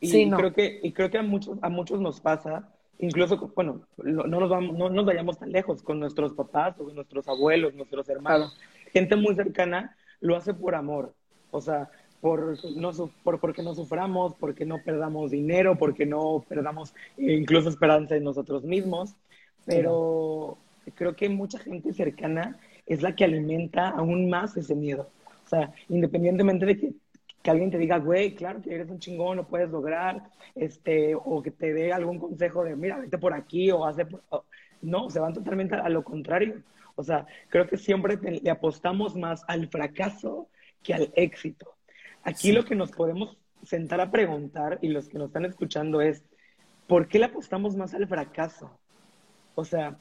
y 0.00 0.30
creo 0.30 0.52
que, 0.52 0.80
y 0.82 0.92
creo 0.92 1.10
que 1.10 1.18
a 1.18 1.22
muchos, 1.22 1.58
a 1.62 1.68
muchos 1.68 2.00
nos 2.00 2.20
pasa, 2.20 2.68
incluso, 2.98 3.50
bueno, 3.54 3.80
no 3.96 4.26
nos, 4.26 4.50
vamos, 4.50 4.76
no 4.76 4.90
nos 4.90 5.04
vayamos 5.06 5.38
tan 5.38 5.50
lejos 5.50 5.82
con 5.82 5.98
nuestros 5.98 6.34
papás 6.34 6.78
o 6.78 6.90
nuestros 6.92 7.26
abuelos, 7.28 7.74
nuestros 7.74 8.08
hermanos. 8.08 8.58
Gente 8.92 9.16
muy 9.16 9.34
cercana 9.34 9.96
lo 10.20 10.36
hace 10.36 10.52
por 10.52 10.74
amor. 10.74 11.14
O 11.50 11.60
sea, 11.60 11.90
por, 12.24 12.56
no, 12.74 12.90
por 13.22 13.38
porque 13.38 13.62
no 13.62 13.74
suframos, 13.74 14.34
porque 14.36 14.64
no 14.64 14.82
perdamos 14.82 15.30
dinero, 15.30 15.76
porque 15.76 16.06
no 16.06 16.42
perdamos 16.48 16.94
incluso 17.18 17.68
esperanza 17.68 18.16
en 18.16 18.24
nosotros 18.24 18.64
mismos, 18.64 19.14
pero 19.66 20.56
creo 20.94 21.14
que 21.14 21.28
mucha 21.28 21.58
gente 21.58 21.92
cercana 21.92 22.58
es 22.86 23.02
la 23.02 23.14
que 23.14 23.24
alimenta 23.24 23.90
aún 23.90 24.30
más 24.30 24.56
ese 24.56 24.74
miedo. 24.74 25.10
O 25.44 25.48
sea, 25.50 25.70
independientemente 25.90 26.64
de 26.64 26.78
que, 26.78 26.92
que 27.42 27.50
alguien 27.50 27.70
te 27.70 27.76
diga, 27.76 27.98
güey, 27.98 28.34
claro 28.34 28.62
que 28.62 28.74
eres 28.74 28.88
un 28.88 29.00
chingón, 29.00 29.36
lo 29.36 29.46
puedes 29.46 29.68
lograr, 29.68 30.22
este, 30.54 31.14
o 31.14 31.42
que 31.42 31.50
te 31.50 31.74
dé 31.74 31.92
algún 31.92 32.18
consejo 32.18 32.64
de, 32.64 32.74
mira, 32.74 33.00
vete 33.00 33.18
por 33.18 33.34
aquí 33.34 33.70
o 33.70 33.84
hace... 33.84 34.06
No, 34.80 35.10
se 35.10 35.20
van 35.20 35.34
totalmente 35.34 35.74
a, 35.74 35.90
lo 35.90 36.02
contrario. 36.02 36.62
O 36.94 37.02
sea, 37.02 37.26
creo 37.50 37.66
que 37.66 37.76
siempre 37.76 38.16
le 38.16 38.50
apostamos 38.50 39.14
más 39.14 39.44
al 39.46 39.68
fracaso 39.68 40.48
que 40.82 40.94
al 40.94 41.12
éxito. 41.16 41.73
Aquí 42.24 42.52
lo 42.52 42.64
que 42.64 42.74
nos 42.74 42.90
podemos 42.90 43.36
sentar 43.62 44.00
a 44.00 44.10
preguntar 44.10 44.78
y 44.82 44.88
los 44.88 45.08
que 45.08 45.18
nos 45.18 45.28
están 45.28 45.44
escuchando 45.44 46.00
es, 46.00 46.24
¿por 46.86 47.08
qué 47.08 47.18
le 47.18 47.26
apostamos 47.26 47.76
más 47.76 47.94
al 47.94 48.08
fracaso? 48.08 48.78
O 49.54 49.64
sea, 49.64 49.98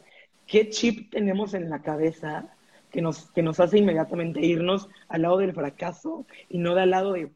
¿qué 0.48 0.70
chip 0.70 1.12
tenemos 1.12 1.54
en 1.54 1.70
la 1.70 1.82
cabeza 1.82 2.50
que 2.92 3.02
nos, 3.02 3.32
que 3.32 3.44
nos 3.44 3.60
hace 3.60 3.80
inmediatamente 3.80 4.40
irnos 4.42 4.88
al 5.08 5.24
lado 5.24 5.38
del 5.38 5.54
fracaso 5.54 6.26
y 6.50 6.60
no 6.60 6.76
del 6.76 6.92
lado 6.92 7.14
de 7.14 7.32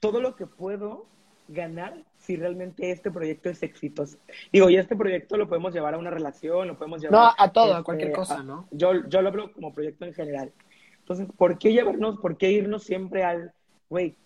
todo 0.00 0.20
lo 0.20 0.36
que 0.36 0.46
puedo 0.46 1.06
ganar 1.48 2.04
si 2.16 2.36
realmente 2.36 2.90
este 2.90 3.10
proyecto 3.10 3.50
es 3.50 3.62
exitoso. 3.62 4.18
Digo, 4.52 4.70
y 4.70 4.76
este 4.76 4.96
proyecto 4.96 5.36
lo 5.36 5.48
podemos 5.48 5.74
llevar 5.74 5.94
a 5.94 5.98
una 5.98 6.10
relación, 6.10 6.68
lo 6.68 6.78
podemos 6.78 7.00
llevar... 7.00 7.20
No, 7.20 7.34
a 7.36 7.52
todo, 7.52 7.74
a 7.74 7.78
este, 7.78 7.84
cualquier 7.84 8.12
cosa, 8.12 8.42
¿no? 8.42 8.68
yo, 8.70 9.06
yo 9.08 9.20
lo 9.20 9.28
hablo 9.28 9.52
como 9.52 9.74
proyecto 9.74 10.04
en 10.04 10.14
general. 10.14 10.52
Entonces, 11.00 11.26
¿por 11.36 11.58
qué 11.58 11.72
llevarnos, 11.72 12.20
por 12.20 12.36
qué 12.36 12.52
irnos 12.52 12.84
siempre 12.84 13.24
al, 13.24 13.52
güey, 13.88 14.16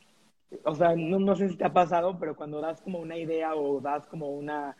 o 0.64 0.74
sea, 0.74 0.94
no, 0.96 1.18
no 1.18 1.36
sé 1.36 1.48
si 1.48 1.56
te 1.56 1.64
ha 1.64 1.72
pasado, 1.72 2.18
pero 2.18 2.36
cuando 2.36 2.60
das 2.60 2.80
como 2.80 2.98
una 2.98 3.16
idea 3.16 3.54
o 3.54 3.80
das 3.80 4.06
como 4.06 4.30
una 4.30 4.76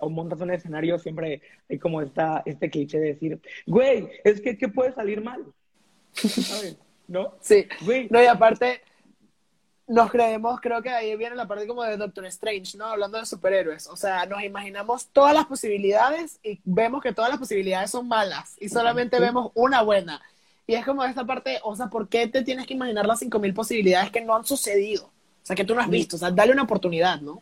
o 0.00 0.08
montas 0.08 0.40
un 0.40 0.50
escenario, 0.50 0.98
siempre 0.98 1.42
hay 1.68 1.78
como 1.78 2.00
esta, 2.00 2.42
este 2.46 2.70
cliché 2.70 2.98
de 2.98 3.08
decir, 3.08 3.40
güey, 3.66 4.08
es 4.24 4.40
que 4.40 4.56
¿qué 4.56 4.68
puede 4.68 4.92
salir 4.92 5.22
mal? 5.22 5.44
¿Sabes? 6.12 6.78
¿No? 7.08 7.34
Sí. 7.40 7.66
Güey. 7.82 8.08
No, 8.10 8.22
y 8.22 8.26
aparte, 8.26 8.80
nos 9.86 10.10
creemos, 10.10 10.60
creo 10.60 10.82
que 10.82 10.90
ahí 10.90 11.14
viene 11.16 11.36
la 11.36 11.46
parte 11.46 11.66
como 11.66 11.84
de 11.84 11.96
Doctor 11.96 12.26
Strange, 12.26 12.76
¿no? 12.76 12.86
Hablando 12.86 13.18
de 13.18 13.26
superhéroes. 13.26 13.86
O 13.86 13.96
sea, 13.96 14.26
nos 14.26 14.42
imaginamos 14.42 15.08
todas 15.08 15.34
las 15.34 15.46
posibilidades 15.46 16.40
y 16.42 16.60
vemos 16.64 17.02
que 17.02 17.12
todas 17.12 17.30
las 17.30 17.38
posibilidades 17.38 17.90
son 17.90 18.08
malas 18.08 18.56
y 18.58 18.68
solamente 18.68 19.20
vemos 19.20 19.52
una 19.54 19.82
buena. 19.82 20.20
Y 20.66 20.74
es 20.74 20.84
como 20.84 21.04
esta 21.04 21.24
parte, 21.24 21.60
o 21.62 21.76
sea, 21.76 21.86
¿por 21.86 22.08
qué 22.08 22.26
te 22.26 22.42
tienes 22.42 22.66
que 22.66 22.74
imaginar 22.74 23.06
las 23.06 23.22
5.000 23.22 23.54
posibilidades 23.54 24.10
que 24.10 24.22
no 24.22 24.34
han 24.34 24.44
sucedido? 24.44 25.12
O 25.46 25.48
sea, 25.48 25.54
que 25.54 25.64
tú 25.64 25.76
no 25.76 25.80
has 25.80 25.88
visto. 25.88 26.16
O 26.16 26.18
sea, 26.18 26.32
dale 26.32 26.50
una 26.50 26.64
oportunidad, 26.64 27.20
¿no? 27.20 27.40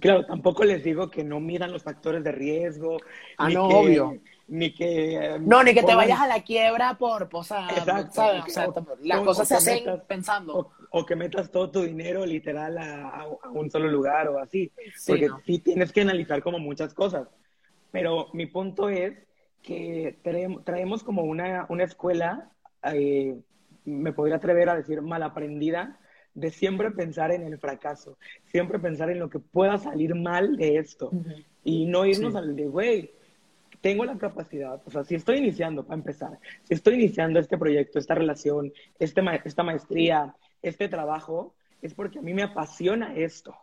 Claro, 0.00 0.26
tampoco 0.26 0.64
les 0.64 0.82
digo 0.82 1.08
que 1.08 1.22
no 1.22 1.38
miran 1.38 1.70
los 1.70 1.84
factores 1.84 2.24
de 2.24 2.32
riesgo. 2.32 2.96
Ah, 3.38 3.48
no, 3.48 3.68
obvio. 3.68 4.18
Ni 4.48 4.74
que. 4.74 5.38
No, 5.42 5.62
ni 5.62 5.72
que 5.72 5.84
te 5.84 5.94
vayas 5.94 6.18
a 6.18 6.26
la 6.26 6.42
quiebra 6.42 6.98
por. 6.98 7.28
O 7.30 7.44
sea, 7.44 7.68
¿sabes? 7.84 8.48
O 8.48 8.50
sea, 8.50 8.68
las 9.00 9.20
cosas 9.20 9.46
se 9.46 9.54
hacen 9.54 9.84
pensando. 10.08 10.72
O, 10.90 11.06
que 11.06 11.14
metas 11.14 11.52
todo 11.52 11.70
tu 11.70 11.82
dinero 11.82 12.26
literal 12.26 12.78
a, 12.78 13.28
un 13.52 13.70
solo 13.70 13.86
lugar 13.86 14.26
o 14.26 14.40
así. 14.40 14.72
porque 15.06 15.28
sí 15.46 15.60
tienes 15.60 15.92
que 15.92 16.00
analizar 16.00 16.42
como 16.42 16.58
muchas 16.58 16.94
cosas. 16.94 17.28
Pero 17.92 18.26
mi 18.32 18.46
punto 18.46 18.88
es 18.88 19.14
que 19.62 20.18
traemos, 20.64 21.04
como 21.04 21.22
una, 21.22 21.66
una 21.68 21.84
escuela, 21.84 22.50
eh, 22.92 23.36
me 23.84 24.12
podría 24.12 24.34
atrever 24.34 24.68
a 24.68 24.74
decir 24.74 25.00
mal 25.00 25.22
aprendida, 25.22 26.00
de 26.36 26.50
siempre 26.50 26.90
pensar 26.90 27.32
en 27.32 27.42
el 27.42 27.58
fracaso, 27.58 28.18
siempre 28.44 28.78
pensar 28.78 29.10
en 29.10 29.18
lo 29.18 29.30
que 29.30 29.38
pueda 29.38 29.78
salir 29.78 30.14
mal 30.14 30.56
de 30.56 30.76
esto 30.76 31.10
y 31.64 31.86
no 31.86 32.04
irnos 32.04 32.36
al 32.36 32.54
de, 32.54 32.66
güey, 32.66 33.10
tengo 33.80 34.04
la 34.04 34.18
capacidad, 34.18 34.80
o 34.84 34.90
sea, 34.90 35.02
si 35.02 35.14
estoy 35.14 35.38
iniciando, 35.38 35.82
para 35.84 35.96
empezar, 35.96 36.38
si 36.64 36.74
estoy 36.74 36.94
iniciando 36.94 37.40
este 37.40 37.56
proyecto, 37.56 37.98
esta 37.98 38.14
relación, 38.14 38.72
este 38.98 39.22
esta 39.44 39.62
maestría, 39.62 40.36
este 40.62 40.88
trabajo, 40.88 41.54
es 41.80 41.94
porque 41.94 42.18
a 42.18 42.22
mí 42.22 42.34
me 42.34 42.42
apasiona 42.42 43.14
esto. 43.16 43.56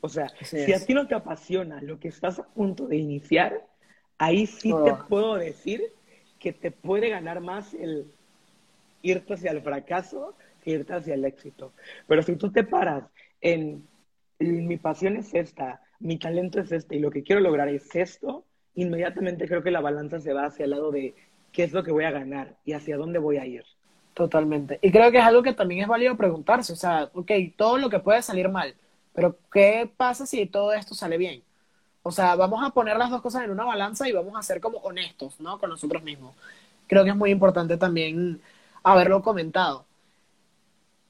O 0.00 0.08
sea, 0.08 0.28
si 0.42 0.72
a 0.72 0.84
ti 0.84 0.94
no 0.94 1.08
te 1.08 1.16
apasiona 1.16 1.82
lo 1.82 1.98
que 1.98 2.08
estás 2.08 2.38
a 2.38 2.46
punto 2.46 2.86
de 2.86 2.96
iniciar, 2.96 3.66
ahí 4.18 4.46
sí 4.46 4.70
te 4.70 4.92
oh. 4.92 5.06
puedo 5.08 5.34
decir 5.34 5.82
que 6.38 6.52
te 6.52 6.70
puede 6.70 7.08
ganar 7.08 7.40
más 7.40 7.74
el 7.74 8.06
irte 9.02 9.34
hacia 9.34 9.50
el 9.50 9.62
fracaso 9.62 10.34
irte 10.70 10.94
hacia 10.94 11.14
el 11.14 11.24
éxito. 11.24 11.72
Pero 12.06 12.22
si 12.22 12.36
tú 12.36 12.50
te 12.50 12.64
paras 12.64 13.04
en 13.40 13.86
mi 14.38 14.76
pasión 14.76 15.16
es 15.16 15.34
esta, 15.34 15.82
mi 16.00 16.18
talento 16.18 16.60
es 16.60 16.70
este 16.72 16.96
y 16.96 17.00
lo 17.00 17.10
que 17.10 17.22
quiero 17.22 17.40
lograr 17.40 17.68
es 17.68 17.94
esto, 17.94 18.44
inmediatamente 18.74 19.48
creo 19.48 19.62
que 19.62 19.70
la 19.70 19.80
balanza 19.80 20.20
se 20.20 20.32
va 20.32 20.46
hacia 20.46 20.64
el 20.64 20.70
lado 20.70 20.92
de 20.92 21.14
qué 21.52 21.64
es 21.64 21.72
lo 21.72 21.82
que 21.82 21.92
voy 21.92 22.04
a 22.04 22.10
ganar 22.10 22.56
y 22.64 22.72
hacia 22.72 22.96
dónde 22.96 23.18
voy 23.18 23.38
a 23.38 23.46
ir. 23.46 23.64
Totalmente. 24.14 24.78
Y 24.82 24.90
creo 24.90 25.10
que 25.12 25.18
es 25.18 25.24
algo 25.24 25.42
que 25.42 25.52
también 25.52 25.82
es 25.82 25.88
válido 25.88 26.16
preguntarse. 26.16 26.72
O 26.72 26.76
sea, 26.76 27.10
ok, 27.14 27.30
todo 27.56 27.78
lo 27.78 27.88
que 27.88 28.00
puede 28.00 28.20
salir 28.22 28.48
mal, 28.48 28.74
pero 29.14 29.38
¿qué 29.52 29.90
pasa 29.96 30.26
si 30.26 30.46
todo 30.46 30.72
esto 30.72 30.94
sale 30.94 31.16
bien? 31.16 31.42
O 32.02 32.10
sea, 32.10 32.36
vamos 32.36 32.64
a 32.64 32.70
poner 32.70 32.96
las 32.96 33.10
dos 33.10 33.20
cosas 33.20 33.44
en 33.44 33.50
una 33.50 33.64
balanza 33.64 34.08
y 34.08 34.12
vamos 34.12 34.34
a 34.36 34.42
ser 34.42 34.60
como 34.60 34.78
honestos, 34.78 35.40
¿no? 35.40 35.58
Con 35.58 35.70
nosotros 35.70 36.02
mismos. 36.02 36.34
Creo 36.86 37.04
que 37.04 37.10
es 37.10 37.16
muy 37.16 37.30
importante 37.30 37.76
también 37.76 38.40
haberlo 38.82 39.22
comentado. 39.22 39.84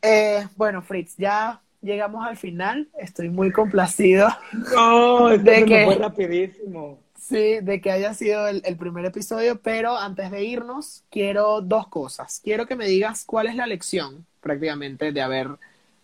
Eh, 0.02 0.46
bueno, 0.56 0.82
Fritz, 0.82 1.14
ya 1.16 1.60
llegamos 1.80 2.26
al 2.26 2.36
final. 2.36 2.88
Estoy 2.98 3.28
muy 3.28 3.52
complacido. 3.52 4.28
No, 4.74 5.28
de 5.28 5.64
que 5.64 5.84
fue 5.84 5.96
rapidísimo. 5.96 6.98
Sí, 7.18 7.60
de 7.60 7.80
que 7.80 7.90
haya 7.90 8.14
sido 8.14 8.48
el, 8.48 8.76
primer 8.78 9.04
episodio, 9.04 9.60
pero 9.60 9.96
antes 9.96 10.30
de 10.30 10.44
irnos, 10.44 11.04
quiero 11.10 11.60
dos 11.60 11.88
cosas. 11.88 12.40
Quiero 12.42 12.66
que 12.66 12.76
me 12.76 12.86
digas 12.86 13.24
cuál 13.26 13.48
es 13.48 13.54
la 13.54 13.66
lección, 13.66 14.24
prácticamente, 14.40 15.12
de 15.12 15.20
haber 15.20 15.48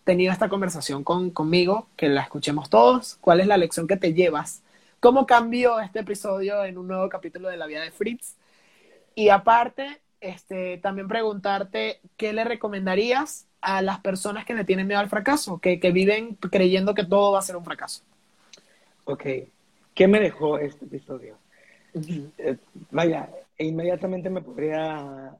tenido 0.03 0.31
esta 0.31 0.49
conversación 0.49 1.03
con, 1.03 1.31
conmigo, 1.31 1.87
que 1.95 2.09
la 2.09 2.21
escuchemos 2.21 2.69
todos. 2.69 3.17
¿Cuál 3.21 3.39
es 3.39 3.47
la 3.47 3.57
lección 3.57 3.87
que 3.87 3.97
te 3.97 4.13
llevas? 4.13 4.61
¿Cómo 4.99 5.25
cambió 5.25 5.79
este 5.79 5.99
episodio 5.99 6.63
en 6.63 6.77
un 6.77 6.87
nuevo 6.87 7.09
capítulo 7.09 7.49
de 7.49 7.57
la 7.57 7.65
vida 7.65 7.81
de 7.81 7.91
Fritz? 7.91 8.35
Y 9.15 9.29
aparte, 9.29 10.01
este, 10.21 10.77
también 10.77 11.07
preguntarte 11.07 12.01
qué 12.17 12.33
le 12.33 12.43
recomendarías 12.43 13.47
a 13.65 13.81
las 13.81 13.99
personas 13.99 14.45
que 14.45 14.53
le 14.53 14.63
tienen 14.63 14.85
miedo 14.85 14.99
al 14.99 15.09
fracaso, 15.09 15.57
que, 15.57 15.77
viven 15.91 16.35
creyendo 16.35 16.93
que 16.93 17.03
todo 17.03 17.31
va 17.31 17.39
a 17.39 17.41
ser 17.41 17.55
un 17.55 17.65
fracaso. 17.65 18.03
Ok, 19.05 19.25
¿qué 19.95 20.07
me 20.07 20.19
dejó 20.19 20.59
este 20.59 20.85
episodio? 20.85 21.35
Eh, 22.37 22.57
vaya, 22.91 23.27
inmediatamente 23.57 24.29
me 24.29 24.41
podría 24.41 25.35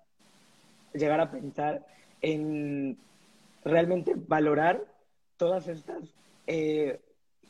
llegar 0.93 1.19
a 1.19 1.29
pensar 1.29 1.85
en 2.23 2.97
realmente 3.63 4.15
valorar 4.15 4.81
todas 5.37 5.67
estas 5.67 6.01
eh, 6.47 6.99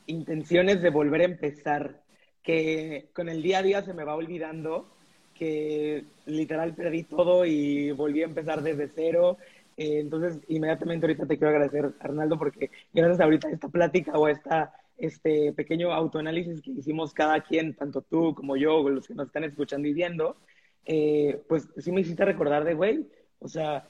intenciones 0.08 0.82
de 0.82 0.90
volver 0.90 1.22
a 1.22 1.26
empezar, 1.26 2.02
que 2.44 3.08
con 3.14 3.30
el 3.30 3.42
día 3.42 3.60
a 3.60 3.64
día 3.64 3.82
se 3.82 3.94
me 3.94 4.04
va 4.04 4.16
olvidando 4.16 4.90
que 5.36 6.04
literal 6.26 6.74
perdí 6.74 7.04
todo 7.04 7.46
y 7.46 7.92
volví 7.92 8.24
a 8.24 8.26
empezar 8.26 8.62
desde 8.62 8.90
cero 8.90 9.38
eh, 9.78 10.00
entonces, 10.00 10.40
inmediatamente 10.48 11.06
ahorita 11.06 11.26
te 11.26 11.38
quiero 11.38 11.50
agradecer, 11.50 11.94
Arnaldo, 12.00 12.38
porque 12.38 12.72
gracias 12.94 13.20
ahorita 13.20 13.50
a 13.50 13.52
esta 13.52 13.68
plática 13.68 14.14
o 14.18 14.26
a 14.26 14.32
esta, 14.32 14.74
este 14.98 15.52
pequeño 15.52 15.92
autoanálisis 15.92 16.62
que 16.62 16.72
hicimos 16.72 17.14
cada 17.14 17.42
quien, 17.42 17.76
tanto 17.76 18.02
tú 18.02 18.34
como 18.34 18.56
yo, 18.56 18.88
los 18.90 19.08
que 19.08 19.16
nos 19.16 19.28
están 19.28 19.44
escuchando 19.44 19.88
y 19.88 19.94
viendo, 19.94 20.38
eh, 20.86 21.42
pues 21.50 21.68
sí 21.78 21.92
me 21.92 22.02
hiciste 22.02 22.24
recordar 22.24 22.64
de, 22.64 22.74
güey, 22.74 23.06
o 23.40 23.50
sea, 23.50 23.90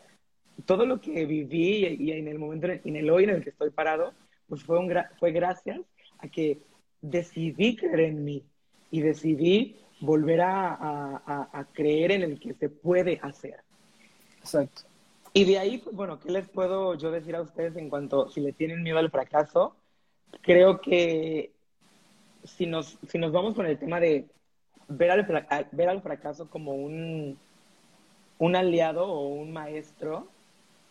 todo 0.65 0.85
lo 0.85 0.99
que 1.01 1.25
viví 1.25 1.85
y, 1.85 2.11
en 2.11 2.27
el 2.29 2.39
momento, 2.39 2.67
en 2.67 2.95
el 2.95 3.09
hoy 3.09 3.25
en 3.25 3.31
el 3.31 3.43
que 3.43 3.51
estoy 3.51 3.69
parado, 3.69 4.13
pues 4.47 4.63
fue, 4.63 4.79
un 4.79 4.91
fue 5.19 5.31
gracias 5.31 5.81
a 6.17 6.27
que 6.29 6.59
decidí 7.01 7.75
creer 7.75 7.99
en 7.99 8.23
mí 8.23 8.43
y 8.89 9.01
decidí 9.01 9.75
volver 9.99 10.41
a, 10.41 10.73
a, 10.73 11.49
a 11.51 11.65
creer 11.73 12.11
en 12.11 12.23
el 12.23 12.39
que 12.39 12.53
se 12.53 12.69
puede 12.69 13.19
hacer. 13.21 13.57
Exacto. 14.39 14.83
Y 15.37 15.43
de 15.43 15.59
ahí, 15.59 15.79
pues 15.79 15.93
bueno, 15.93 16.17
¿qué 16.17 16.31
les 16.31 16.47
puedo 16.47 16.95
yo 16.95 17.11
decir 17.11 17.35
a 17.35 17.41
ustedes 17.41 17.75
en 17.75 17.89
cuanto 17.89 18.29
si 18.29 18.39
le 18.39 18.53
tienen 18.53 18.81
miedo 18.81 18.99
al 18.99 19.11
fracaso? 19.11 19.75
Creo 20.41 20.79
que 20.79 21.51
si 22.45 22.65
nos, 22.65 22.97
si 23.09 23.17
nos 23.17 23.33
vamos 23.33 23.53
con 23.53 23.65
el 23.65 23.77
tema 23.77 23.99
de 23.99 24.29
ver 24.87 25.11
al, 25.11 25.67
ver 25.73 25.89
al 25.89 26.01
fracaso 26.01 26.49
como 26.49 26.71
un, 26.75 27.37
un 28.37 28.55
aliado 28.55 29.11
o 29.11 29.27
un 29.27 29.51
maestro, 29.51 30.29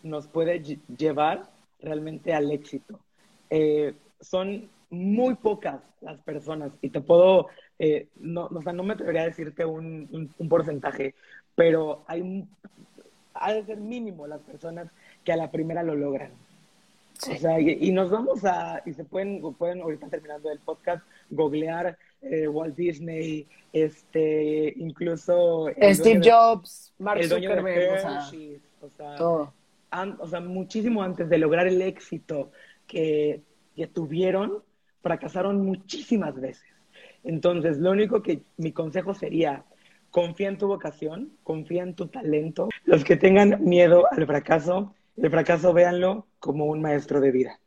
nos 0.02 0.26
puede 0.26 0.62
llevar 0.94 1.48
realmente 1.80 2.34
al 2.34 2.52
éxito. 2.52 3.00
Eh, 3.48 3.94
son 4.20 4.68
muy 4.90 5.36
pocas 5.36 5.80
las 6.02 6.20
personas 6.20 6.70
y 6.82 6.90
te 6.90 7.00
puedo, 7.00 7.46
eh, 7.78 8.08
no, 8.16 8.50
o 8.54 8.60
sea, 8.60 8.74
no 8.74 8.82
me 8.82 8.92
atrevería 8.92 9.22
a 9.22 9.26
decirte 9.26 9.64
un, 9.64 10.30
un 10.36 10.48
porcentaje, 10.50 11.14
pero 11.54 12.04
hay 12.06 12.46
ha 13.34 13.52
de 13.52 13.64
ser 13.64 13.78
mínimo 13.78 14.26
las 14.26 14.40
personas 14.40 14.88
que 15.24 15.32
a 15.32 15.36
la 15.36 15.50
primera 15.50 15.82
lo 15.82 15.94
logran. 15.94 16.32
O 17.30 17.36
sea, 17.36 17.60
y, 17.60 17.92
nos 17.92 18.10
vamos 18.10 18.44
a, 18.44 18.82
y 18.84 18.92
se 18.92 19.04
pueden, 19.04 19.40
pueden 19.54 19.80
ahorita 19.80 20.08
terminando 20.08 20.50
el 20.50 20.58
podcast, 20.58 21.06
googlear 21.30 21.96
eh, 22.22 22.48
Walt 22.48 22.74
Disney, 22.74 23.46
este, 23.72 24.74
incluso... 24.76 25.68
Steve 25.92 26.20
Jobs, 26.22 26.92
Mark 26.98 27.22
Zuckerberg, 27.24 27.94
o 28.80 28.90
sea, 28.90 29.16
todo. 29.16 29.52
o 30.18 30.26
sea, 30.26 30.40
muchísimo 30.40 31.02
antes 31.02 31.28
de 31.28 31.38
lograr 31.38 31.66
el 31.66 31.80
éxito 31.82 32.50
que, 32.86 33.40
que 33.76 33.86
tuvieron, 33.86 34.62
fracasaron 35.02 35.64
muchísimas 35.64 36.34
veces. 36.40 36.66
Entonces, 37.22 37.78
lo 37.78 37.92
único 37.92 38.22
que 38.22 38.42
mi 38.56 38.72
consejo 38.72 39.14
sería, 39.14 39.64
confía 40.14 40.46
en 40.46 40.58
tu 40.58 40.68
vocación, 40.68 41.36
confía 41.42 41.82
en 41.82 41.96
tu 41.96 42.06
talento. 42.06 42.68
Los 42.84 43.02
que 43.02 43.16
tengan 43.16 43.64
miedo 43.64 44.04
al 44.12 44.24
fracaso, 44.28 44.94
el 45.16 45.28
fracaso 45.28 45.72
véanlo 45.72 46.28
como 46.38 46.66
un 46.66 46.80
maestro 46.80 47.20
de 47.20 47.32
vida. 47.32 47.58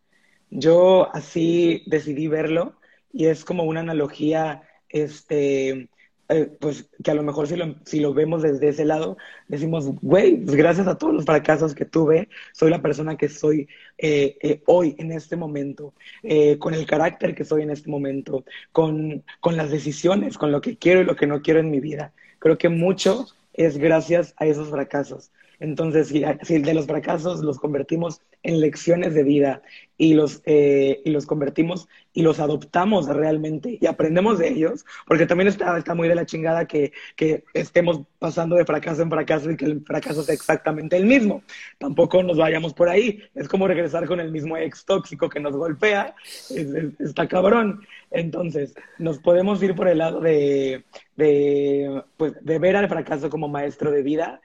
Yo 0.49 1.13
así 1.13 1.83
decidí 1.87 2.29
verlo 2.29 2.75
y 3.11 3.25
es 3.25 3.43
como 3.43 3.65
una 3.65 3.81
analogía, 3.81 4.61
este, 4.87 5.89
eh, 6.29 6.49
pues 6.61 6.89
que 7.03 7.11
a 7.11 7.15
lo 7.15 7.23
mejor 7.23 7.47
si 7.47 7.57
lo, 7.57 7.75
si 7.83 7.99
lo 7.99 8.13
vemos 8.13 8.43
desde 8.43 8.69
ese 8.69 8.85
lado, 8.85 9.17
decimos, 9.49 9.85
güey, 10.01 10.37
pues 10.37 10.55
gracias 10.55 10.87
a 10.87 10.97
todos 10.97 11.13
los 11.13 11.25
fracasos 11.25 11.75
que 11.75 11.83
tuve, 11.83 12.29
soy 12.53 12.69
la 12.69 12.81
persona 12.81 13.17
que 13.17 13.27
soy 13.27 13.67
eh, 13.97 14.37
eh, 14.41 14.61
hoy, 14.67 14.95
en 14.99 15.11
este 15.11 15.35
momento, 15.35 15.93
con 16.59 16.73
el 16.73 16.85
carácter 16.85 17.35
que 17.35 17.43
soy 17.43 17.63
en 17.63 17.71
este 17.71 17.89
momento, 17.89 18.45
con, 18.71 19.25
con 19.41 19.57
las 19.57 19.69
decisiones, 19.69 20.37
con 20.37 20.53
lo 20.53 20.61
que 20.61 20.77
quiero 20.77 21.01
y 21.01 21.03
lo 21.03 21.17
que 21.17 21.27
no 21.27 21.41
quiero 21.41 21.59
en 21.59 21.71
mi 21.71 21.81
vida. 21.81 22.13
Creo 22.39 22.57
que 22.57 22.69
mucho 22.69 23.27
es 23.53 23.77
gracias 23.77 24.33
a 24.37 24.45
esos 24.45 24.69
fracasos. 24.69 25.31
Entonces, 25.59 26.09
si, 26.09 26.19
de 26.59 26.73
los 26.73 26.85
fracasos 26.85 27.41
los 27.41 27.59
convertimos 27.59 28.21
en 28.43 28.59
lecciones 28.59 29.15
de 29.15 29.23
vida 29.23 29.61
y 29.97 30.13
los, 30.13 30.41
eh, 30.45 31.01
y 31.03 31.09
los 31.09 31.25
convertimos 31.25 31.87
y 32.13 32.21
los 32.21 32.39
adoptamos 32.39 33.07
realmente 33.07 33.79
y 33.81 33.85
aprendemos 33.87 34.37
de 34.37 34.49
ellos, 34.49 34.85
porque 35.07 35.25
también 35.25 35.47
está, 35.47 35.75
está 35.77 35.95
muy 35.95 36.07
de 36.07 36.15
la 36.15 36.27
chingada 36.27 36.67
que, 36.67 36.93
que 37.15 37.43
estemos 37.55 38.01
pasando 38.19 38.55
de 38.55 38.65
fracaso 38.65 39.01
en 39.01 39.09
fracaso 39.09 39.49
y 39.49 39.57
que 39.57 39.65
el 39.65 39.81
fracaso 39.81 40.21
sea 40.21 40.35
exactamente 40.35 40.95
el 40.95 41.05
mismo. 41.05 41.41
Tampoco 41.79 42.21
nos 42.21 42.37
vayamos 42.37 42.73
por 42.75 42.89
ahí. 42.89 43.23
Es 43.33 43.47
como 43.47 43.67
regresar 43.67 44.05
con 44.05 44.19
el 44.19 44.31
mismo 44.31 44.57
ex 44.57 44.85
tóxico 44.85 45.27
que 45.27 45.39
nos 45.39 45.55
golpea. 45.55 46.15
está 46.99 47.27
cabrón. 47.27 47.81
Entonces, 48.11 48.75
nos 48.99 49.17
podemos 49.17 49.61
ir 49.63 49.73
por 49.73 49.87
el 49.87 49.97
lado 49.97 50.19
de, 50.21 50.83
de, 51.15 52.03
pues, 52.15 52.33
de 52.41 52.59
ver 52.59 52.75
al 52.75 52.87
fracaso 52.87 53.29
como 53.29 53.47
maestro 53.47 53.91
de 53.91 54.03
vida 54.03 54.39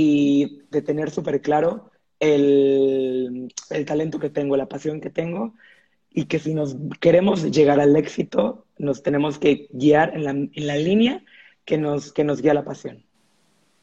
y 0.00 0.62
de 0.70 0.80
tener 0.80 1.10
súper 1.10 1.42
claro 1.42 1.90
el, 2.20 3.52
el, 3.68 3.84
talento 3.84 4.20
que 4.20 4.30
tengo, 4.30 4.56
la 4.56 4.68
pasión 4.68 5.00
que 5.00 5.10
tengo 5.10 5.54
y 6.08 6.26
que 6.26 6.38
si 6.38 6.54
nos 6.54 6.76
queremos 7.00 7.50
llegar 7.50 7.80
al 7.80 7.96
éxito, 7.96 8.64
nos 8.76 9.02
tenemos 9.02 9.40
que 9.40 9.66
guiar 9.72 10.14
en 10.14 10.22
la, 10.22 10.30
en 10.30 10.66
la 10.68 10.76
línea 10.76 11.24
que 11.64 11.78
nos, 11.78 12.12
que 12.12 12.22
nos 12.22 12.40
guía 12.42 12.54
la 12.54 12.64
pasión. 12.64 13.04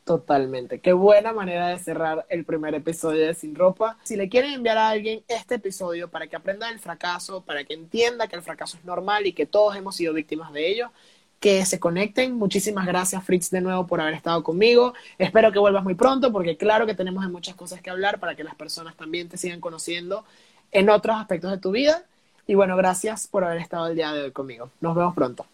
Totalmente. 0.05 0.79
Qué 0.79 0.93
buena 0.93 1.33
manera 1.33 1.67
de 1.67 1.79
cerrar 1.79 2.25
el 2.29 2.45
primer 2.45 2.75
episodio 2.75 3.27
de 3.27 3.33
Sin 3.33 3.53
Ropa. 3.53 3.97
Si 4.03 4.15
le 4.15 4.29
quieren 4.29 4.53
enviar 4.53 4.77
a 4.77 4.89
alguien 4.91 5.21
este 5.27 5.55
episodio 5.55 6.09
para 6.09 6.27
que 6.27 6.37
aprenda 6.37 6.69
del 6.69 6.79
fracaso, 6.79 7.43
para 7.43 7.65
que 7.65 7.73
entienda 7.73 8.29
que 8.29 8.37
el 8.37 8.41
fracaso 8.41 8.77
es 8.77 8.85
normal 8.85 9.27
y 9.27 9.33
que 9.33 9.47
todos 9.47 9.75
hemos 9.75 9.97
sido 9.97 10.13
víctimas 10.13 10.53
de 10.53 10.69
ello, 10.69 10.91
que 11.39 11.65
se 11.65 11.79
conecten. 11.79 12.35
Muchísimas 12.35 12.85
gracias, 12.85 13.23
Fritz, 13.23 13.49
de 13.49 13.61
nuevo 13.61 13.87
por 13.87 14.01
haber 14.01 14.13
estado 14.13 14.43
conmigo. 14.43 14.93
Espero 15.17 15.51
que 15.51 15.59
vuelvas 15.59 15.83
muy 15.83 15.95
pronto, 15.95 16.31
porque 16.31 16.57
claro 16.57 16.85
que 16.85 16.95
tenemos 16.95 17.27
muchas 17.29 17.55
cosas 17.55 17.81
que 17.81 17.89
hablar 17.89 18.19
para 18.19 18.35
que 18.35 18.43
las 18.43 18.55
personas 18.55 18.95
también 18.95 19.29
te 19.29 19.37
sigan 19.37 19.61
conociendo 19.61 20.25
en 20.71 20.89
otros 20.89 21.17
aspectos 21.17 21.51
de 21.51 21.57
tu 21.57 21.71
vida. 21.71 22.03
Y 22.47 22.55
bueno, 22.55 22.75
gracias 22.77 23.27
por 23.27 23.43
haber 23.43 23.59
estado 23.59 23.87
el 23.87 23.95
día 23.95 24.11
de 24.13 24.23
hoy 24.23 24.31
conmigo. 24.31 24.69
Nos 24.81 24.95
vemos 24.95 25.15
pronto. 25.15 25.45